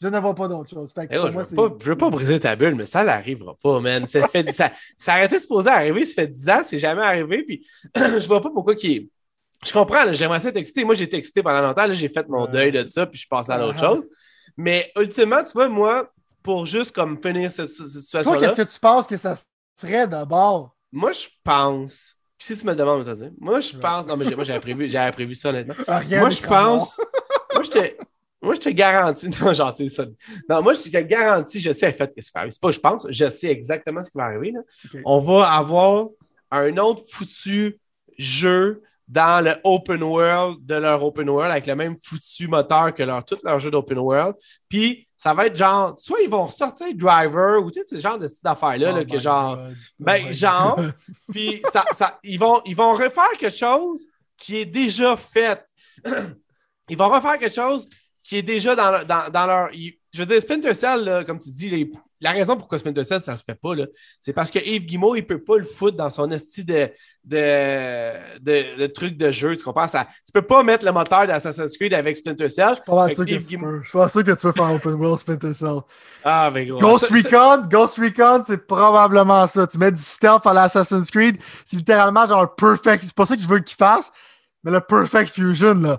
[0.00, 0.92] Je ne vois pas d'autre chose.
[0.92, 4.06] Fait que Eh je, moi, veux pas, briser ta bulle, mais ça n'arrivera pas, man.
[4.06, 6.78] Ça, fait, ça, ça a arrêté de se poser arriver, ça fait 10 ans, c'est
[6.78, 7.66] jamais arrivé, puis
[7.96, 9.08] je vois pas pourquoi est.
[9.64, 10.84] Je comprends, j'aimerais ça t'exciter.
[10.84, 13.28] Moi, j'ai été excité pendant longtemps, j'ai fait mon deuil de ça, puis je suis
[13.28, 13.86] passé à l'autre Ah.
[13.94, 14.06] chose.
[14.56, 16.10] Mais ultimement, tu vois, moi,
[16.42, 19.36] pour juste comme finir cette, cette Toi, situation-là, qu'est-ce que tu penses que ça
[19.80, 20.74] serait d'abord?
[20.92, 22.16] moi, je pense.
[22.38, 23.30] Puis si tu me le demandes, dire.
[23.40, 24.06] Moi, je pense.
[24.06, 25.74] Non, mais moi, j'avais prévu, j'avais prévu ça, honnêtement.
[25.88, 27.00] Rien moi, je pense.
[27.52, 27.78] moi, je te.
[28.42, 29.28] Moi, je te garantis.
[29.40, 30.04] Non, genre, tu sais, ça.
[30.48, 32.52] Non, moi, je te garantis, je sais en fait ce qui va arriver.
[32.52, 34.50] C'est pas je pense, je sais exactement ce qui va arriver.
[34.52, 34.60] là.
[35.06, 36.08] On va avoir
[36.50, 37.78] un autre foutu
[38.18, 43.02] jeu dans le open world de leur open world avec le même foutu moteur que
[43.02, 44.34] leur, tout leur jeu d'open world.
[44.68, 48.18] Puis, ça va être genre, soit ils vont ressortir Driver ou tu sais, ce genre
[48.18, 49.56] de style d'affaires-là, Oh là, que genre.
[49.56, 49.74] God.
[49.98, 50.94] Ben, Oh my genre, God.
[51.32, 54.02] Puis ça, ça- ils, vont, ils vont refaire quelque chose
[54.36, 55.64] qui est déjà fait.
[56.90, 57.88] Ils vont refaire quelque chose
[58.22, 59.70] qui est déjà dans, leur- dans, dans leur.
[59.72, 61.90] je veux dire, Splinter Cell, là, comme tu dis, les-
[62.24, 63.74] la raison pourquoi Splinter Cell, ça se fait pas,
[64.20, 66.90] c'est parce que Yves Guillemot, il peut pas le foutre dans son esti de,
[67.22, 69.56] de, de, de truc de jeu.
[69.56, 69.86] Tu comprends?
[69.86, 72.74] Ça, tu peux pas mettre le moteur d'Assassin's Creed avec Splinter Cell.
[72.88, 73.82] Avec sûr que tu peux.
[73.82, 75.78] Je suis pas sûr que tu peux faire Open World Splinter Cell.
[76.24, 76.78] Ah, mais gros.
[76.78, 79.66] Ghost Ça- ça- Recon, Ghost Recon, c'est probablement ça.
[79.66, 83.04] Tu mets du stealth à l'Assassin's Creed, c'est littéralement genre un perfect.
[83.04, 84.10] C'est pas ça que je veux qu'il fasse,
[84.62, 85.98] mais le perfect fusion, là.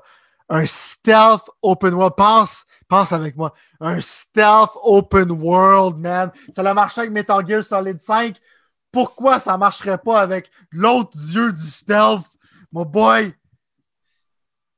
[0.50, 2.14] Un stealth open world.
[2.18, 3.54] Pense, pense avec moi.
[3.80, 6.32] Un stealth open world, man.
[6.52, 8.38] Ça a marché avec Metal Gear Solid 5.
[8.92, 12.26] Pourquoi ça marcherait pas avec l'autre dieu du stealth?
[12.72, 13.34] Mon boy?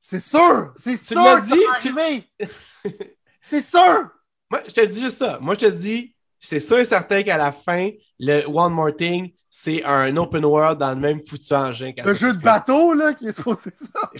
[0.00, 0.72] C'est sûr!
[0.76, 2.46] C'est sûr dit, tu-!
[3.50, 4.10] C'est sûr!
[4.50, 5.38] Moi, je te dis juste ça.
[5.40, 9.32] Moi, je te dis, c'est sûr et certain qu'à la fin, le One More Thing,
[9.60, 11.92] c'est un open world dans le même foutu engin.
[12.04, 14.10] Le jeu de bateau, là, qui est supposé ça.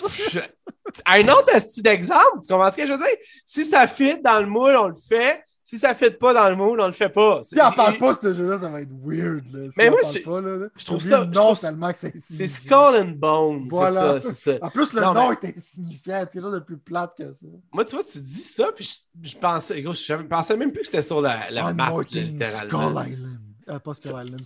[1.06, 3.06] Un autre style d'exemple, tu comprends ce que je veux dire?
[3.46, 5.44] Si ça fit dans le moule, on le fait.
[5.62, 7.42] Si ça fit pas dans le moule, on le fait pas.
[7.44, 9.44] Si on parle pas de ce jeu-là, ça va être weird.
[9.52, 9.64] Là.
[9.70, 10.66] Si Mais moi, je- pas, là, là.
[10.76, 12.46] je trouve ça- ça- tellement que c'est C'est.
[12.48, 13.68] Skull and Bones.
[13.68, 14.16] Voilà.
[14.20, 14.66] C'est ça, c'est ça.
[14.66, 16.20] En plus, le Non, nom mais- est insignifiant.
[16.22, 17.46] C'est quelque chose de plus plate que ça.
[17.72, 20.80] Moi, tu vois, tu dis ça, puis je, je pensais, gros, je pensais même plus
[20.80, 22.90] que c'était sur la, la map, littéralement.
[23.04, 23.38] Skull Island.
[23.70, 24.40] Euh, pas Skull Island,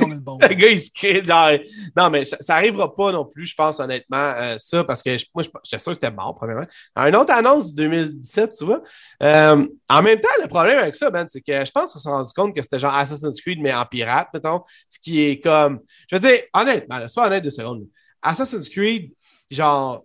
[0.00, 0.38] and Bones.
[0.40, 1.24] Le gars, il se crée.
[1.24, 1.50] Genre...
[1.96, 5.16] Non, mais ça, ça arrivera pas non plus, je pense, honnêtement, euh, ça, parce que
[5.16, 6.64] je- moi, je- j'étais sûr que c'était mort, premièrement.
[6.96, 8.82] Un autre annonce de 2017, tu vois.
[9.22, 12.08] Euh, en même temps, le problème avec ça, Ben, c'est que je pense qu'on s'est
[12.08, 14.62] rendu compte que c'était genre Assassin's Creed, mais en pirate, mettons.
[14.88, 15.80] Ce qui est comme.
[16.10, 17.86] Je veux dire, honnêtement, là, sois honnête deux secondes.
[18.22, 19.12] Assassin's Creed,
[19.50, 20.04] genre.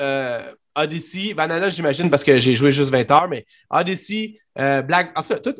[0.00, 5.12] Euh, Odyssey, Banana, j'imagine, parce que j'ai joué juste 20 heures, mais Odyssey, euh, Black.
[5.16, 5.54] En tout cas, tout.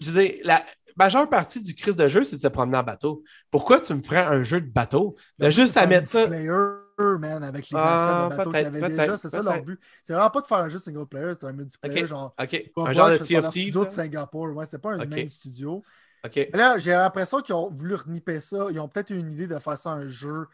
[0.00, 0.64] Je veux dire, la
[1.00, 3.22] majeure partie du crise de jeu, c'est de se promener en bateau.
[3.50, 5.16] Pourquoi tu me ferais un jeu de bateau?
[5.38, 6.26] De juste à mettre ça.
[6.28, 9.16] multiplayer, man, avec les Ah, de bateau qu'il y avait déjà.
[9.16, 9.80] C'est ça leur but.
[10.04, 12.06] C'est vraiment pas de faire un jeu single player, c'est un multiplayer Ok.
[12.06, 12.34] genre.
[12.40, 12.70] OK.
[12.74, 13.50] Pas un genre de CFT.
[13.50, 13.90] studio de?
[13.90, 14.54] Singapour.
[14.54, 15.82] Ouais, c'était pas un même studio.
[16.24, 16.36] OK.
[16.36, 18.66] Mais là, j'ai l'impression qu'ils ont voulu reniper ça.
[18.70, 20.46] Ils ont peut-être eu une idée de faire ça un jeu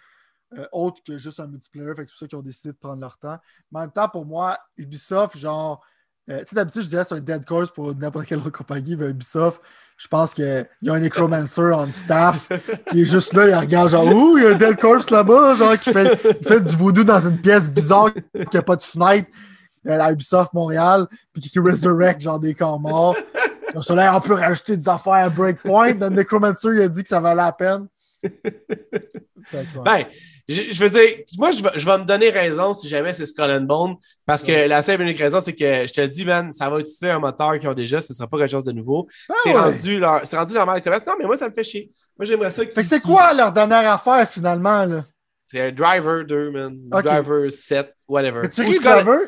[0.57, 1.93] euh, autre que juste un multiplayer.
[1.97, 3.39] Fait que c'est pour ça qu'ils ont décidé de prendre leur temps.
[3.73, 5.85] Mais en même temps, pour moi, Ubisoft, genre,
[6.31, 8.97] euh, tu sais, d'habitude, je disais c'est un dead course pour n'importe quelle autre compagnie,
[8.97, 9.61] mais Ubisoft,
[9.97, 12.49] je pense qu'il y a un necromancer en staff
[12.91, 15.55] qui est juste là, il regarde genre, ouh, il y a un dead corpse là-bas,
[15.55, 19.31] genre, qui fait, du voodoo dans une pièce bizarre qui n'a pas de fenêtre
[19.87, 23.17] à Ubisoft Montréal, puis qui resurrect genre des corps morts.
[23.75, 25.95] Donc, là, on peut rajouter des affaires à Breakpoint.
[25.95, 27.87] Le Necromancer, il a dit que ça valait la peine.
[29.85, 30.07] Ben,
[30.49, 33.27] je, je, veux dire, moi, je vais, je vais me donner raison si jamais c'est
[33.27, 34.69] Skull and Bone, parce que ouais.
[34.69, 37.59] la seule unique raison, c'est que je te dis, man, ça va utiliser un moteur
[37.59, 39.09] qu'ils ont déjà, ce ne sera pas quelque chose de nouveau.
[39.29, 39.61] Ah, c'est ouais.
[39.61, 41.05] rendu, leur, rendu normal commerce.
[41.07, 41.91] Non, mais moi, ça me fait chier.
[42.17, 42.63] Moi, j'aimerais ça.
[42.65, 45.05] Fait que c'est quoi leur dernière affaire, finalement, là?
[45.51, 46.79] C'est un Driver 2, man.
[46.93, 47.03] Okay.
[47.03, 48.41] Driver 7, whatever.
[48.43, 49.19] Mais tu ris Driver?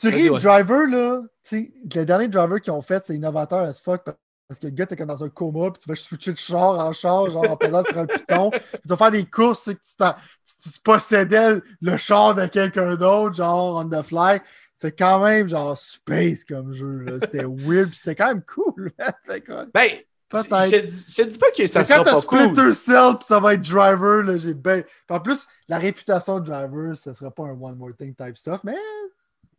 [0.00, 1.22] Tu ris Driver, là?
[1.46, 4.02] Tu sais, le dernier Driver qu'ils ont fait, c'est innovateur as fuck
[4.48, 6.78] parce que le gars, t'es comme dans un coma, puis tu vas switcher de char
[6.78, 8.50] en char, genre en pesant sur un piton.
[8.50, 13.36] Puis tu vas faire des courses, tu, tu, tu possédais le char de quelqu'un d'autre,
[13.36, 14.40] genre on the fly.
[14.74, 17.04] C'est quand même genre space comme jeu.
[17.20, 18.90] C'était weird, puis c'était quand même cool.
[19.74, 19.90] ben,
[20.30, 20.90] Peut-être.
[20.90, 22.22] Je, je, dis pas que ça sera pas cool.
[22.22, 24.84] Quand Splinter Cell puis ça va être Driver, là, j'ai ben...
[25.08, 28.60] En plus, la réputation de Driver, ça sera pas un One More Thing type stuff,
[28.62, 28.76] mais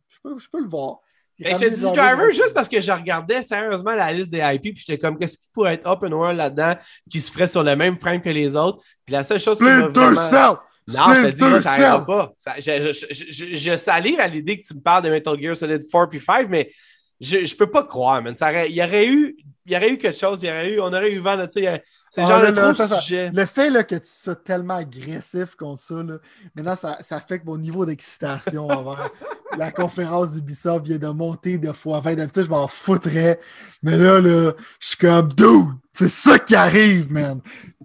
[0.08, 1.00] je peux, je peux le voir.
[1.40, 4.62] Ben, je te dis Driver juste parce que je regardais sérieusement la liste des IP,
[4.62, 6.74] puis j'étais comme, qu'est-ce qui pourrait être open world là-dedans
[7.10, 8.82] qui se ferait sur le même frame que les autres?
[9.06, 10.16] Puis la seule chose Splinter qui vraiment...
[10.20, 10.56] Cell!
[10.88, 12.32] Non, je te dis, ça n'ira pas.
[12.36, 15.56] Ça, je, je, je, je, salive à l'idée que tu me parles de Metal Gear
[15.56, 16.72] Solid 4 puis 5, mais
[17.20, 18.34] je ne peux pas croire, man.
[18.34, 19.36] Ça aurait, il, y aurait eu,
[19.66, 21.62] il y aurait eu quelque chose, il y aurait eu, on aurait eu vent, tu
[21.62, 21.82] sais,
[22.12, 23.00] c'est ah, genre là, le ça, ça,
[23.32, 26.14] Le fait là, que tu sois tellement agressif contre ça, là,
[26.56, 29.10] maintenant, ça, ça affecte mon niveau d'excitation envers
[29.56, 32.16] la conférence d'Ubisoft vient de monter de fois 20.
[32.16, 33.38] D'habitude, je m'en foutrais.
[33.84, 37.40] Mais là, là, je suis comme, dude, c'est ça qui arrive, man.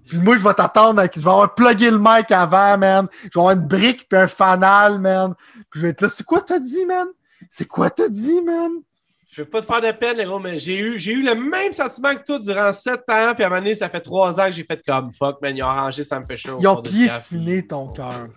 [0.08, 1.16] Puis moi, je vais t'attendre avec.
[1.16, 3.08] Je vais avoir plugué le mic avant, man.
[3.24, 5.36] Je vais avoir une brique puis un fanal, man.
[5.70, 6.10] Puis je vais être là.
[6.10, 7.08] C'est quoi t'as dit, man?
[7.50, 8.72] C'est quoi t'as dit, man?
[9.36, 11.36] Je veux pas te faire de peine, les gros, mais j'ai eu, j'ai eu le
[11.36, 14.40] même sentiment que toi durant sept ans, puis à un moment donné, ça fait trois
[14.40, 16.56] ans que j'ai fait comme fuck, man, ils ont arrangé, ça me fait chaud.
[16.58, 18.28] Ils ont piétiné ton cœur.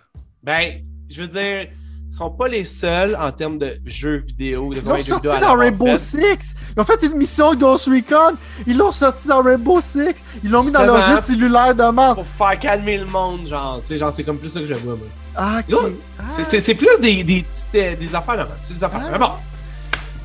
[0.43, 1.69] Ben, je veux dire,
[2.09, 4.73] ils sont pas les seuls en termes de jeux vidéo.
[4.73, 5.97] De ils l'ont sorti dans Rainbow.
[5.97, 6.53] Six.
[6.75, 8.35] Ils ont fait une mission Ghost Recon.
[8.67, 10.15] Ils l'ont sorti dans Rainbow Six.
[10.43, 12.15] Ils l'ont mis dans leur jet cellulaire de mort.
[12.15, 13.79] Pour faire calmer le monde, genre.
[13.81, 15.07] Tu sais, genre, c'est comme plus ça que je vois, moi.
[15.33, 15.93] Ah, ok.
[16.19, 16.23] Ah.
[16.45, 19.03] C'est plus des, des, des, des affaires là C'est des affaires.
[19.05, 19.09] Ah.
[19.13, 19.31] Mais bon.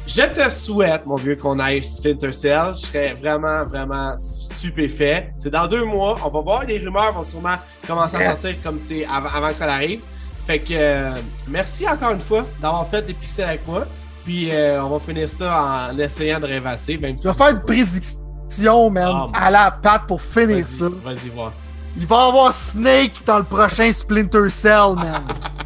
[0.07, 2.75] Je te souhaite, mon vieux, qu'on aille Splinter Cell.
[2.77, 5.33] Je serais vraiment, vraiment stupéfait.
[5.39, 6.17] C'est dans deux mois.
[6.25, 6.65] On va voir.
[6.65, 7.57] Les rumeurs vont sûrement
[7.87, 8.27] commencer yes.
[8.27, 10.01] à sortir comme c'est avant, avant, que ça arrive.
[10.47, 11.11] Fait que euh,
[11.49, 13.87] merci encore une fois d'avoir fait des pixels avec moi.
[14.25, 16.99] Puis euh, on va finir ça en essayant de rêvasser.
[16.99, 20.87] Même si je vais faire une prédiction, man, oh, à la patte pour finir ça.
[21.03, 21.53] Vas-y, voir.
[21.97, 25.23] Il va y avoir Snake dans le prochain Splinter Cell, man.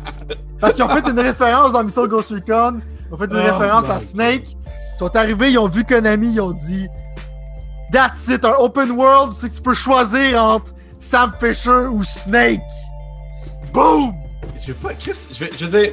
[0.60, 2.80] Parce qu'ils ont fait une référence dans Mission Ghost Recon.
[3.08, 4.48] Ils ont fait une oh référence à Snake.
[4.50, 6.88] Ils sont arrivés, ils ont vu Konami, ils ont dit
[7.92, 12.60] That's it, un open world, c'est que tu peux choisir entre Sam Fisher ou Snake.
[13.72, 14.12] Boom!
[14.60, 15.92] Je veux pas, Chris, je, veux, je veux dire.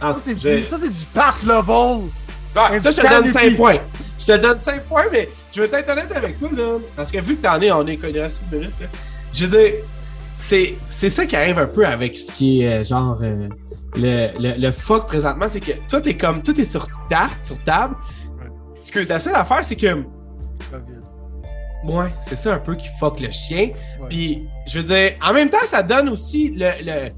[0.00, 2.08] Ça, c'est du, ça, du pack level.
[2.50, 3.78] Ça, ça, je te donne 5 points.
[4.18, 6.78] Je te donne 5 points, mais je vais être honnête avec toi, là.
[6.96, 8.86] Parce que vu que t'en es, on est connu à 6 minutes, là.
[9.32, 9.72] Je veux dire,
[10.42, 13.18] c'est, c'est ça qui arrive un peu avec ce qui est euh, genre.
[13.22, 13.48] Euh,
[13.94, 16.42] le, le, le fuck présentement, c'est que tout est comme.
[16.42, 17.30] Tout est sur table.
[17.42, 17.94] Sur table.
[18.78, 20.02] Excuse, la seule affaire, c'est que.
[21.84, 23.70] Ouais, c'est ça un peu qui fuck le chien.
[24.00, 24.08] Ouais.
[24.08, 27.10] Puis, je veux dire, en même temps, ça donne aussi le, le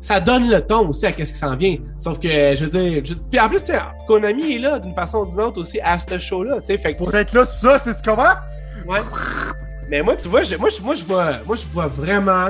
[0.00, 1.76] ça donne le ton aussi à qu'est-ce qui s'en vient.
[1.98, 3.14] Sauf que, je veux dire, je...
[3.14, 3.62] puis en plus,
[4.06, 6.78] Konami est là d'une façon ou d'une autre aussi à ce show-là, tu sais.
[6.78, 8.34] Fait Pour être là, c'est ça, tu comment?
[8.86, 9.00] Ouais.
[9.88, 12.48] Mais moi, tu vois, je, moi, je, moi, je vois, moi, je vois vraiment,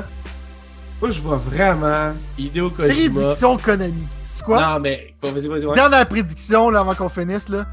[1.01, 3.21] moi, je vois vraiment Hideo Kojima.
[3.21, 4.07] Prédiction Konami.
[4.25, 4.61] C'est quoi?
[4.61, 5.75] Non, mais, vas-y, vas-y, ouais.
[5.75, 7.67] Dernière prédiction, là, avant qu'on finisse, là.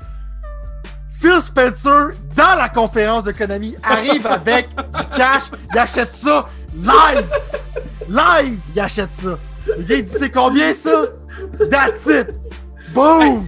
[1.21, 7.29] Phil Spencer, dans la conférence de Konami, arrive avec du cash, il achète ça live!
[8.09, 9.37] Live, il achète ça.
[9.77, 11.05] Le gars, il dit c'est combien ça?
[11.71, 12.27] That's it!
[12.93, 13.21] Boom!
[13.21, 13.39] Hey,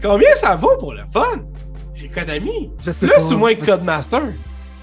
[0.00, 1.40] combien ça vaut pour le fun?
[1.94, 2.70] J'ai Konami.
[2.80, 3.24] Je sais plus pas.
[3.24, 4.22] ou moins que Codemaster?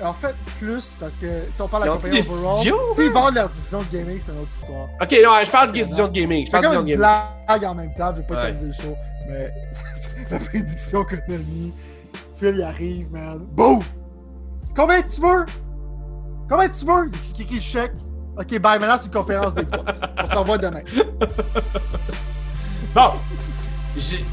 [0.04, 2.58] En fait, plus, parce que si on parle de la compagnie overall,
[2.96, 4.90] s'ils vendent leur division de gaming, c'est une autre histoire.
[5.02, 6.48] Ok, non, je parle de division de gaming.
[6.48, 8.54] Je parle de comme une blague en même temps, je vais pas ouais.
[8.54, 8.96] te dire chaud,
[9.28, 9.54] mais
[10.32, 11.74] la prédiction Konami,
[12.34, 13.46] Phil y arrive, man.
[13.52, 13.82] Boom!
[14.76, 15.46] Combien tu veux?
[16.50, 17.12] Combien tu veux?
[17.36, 17.94] Il écrit le chèque.
[18.38, 18.80] Ok, bye.
[18.80, 20.00] Maintenant, c'est une conférence d'Xbox.
[20.18, 20.82] on s'en va demain.
[22.96, 23.12] bon.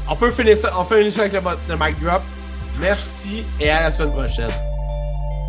[0.09, 0.71] On peut finir ça.
[0.79, 2.21] On finir ça avec le, le mic drop.
[2.79, 4.49] Merci et à la semaine prochaine.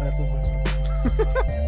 [0.01, 1.60] À la semaine prochaine.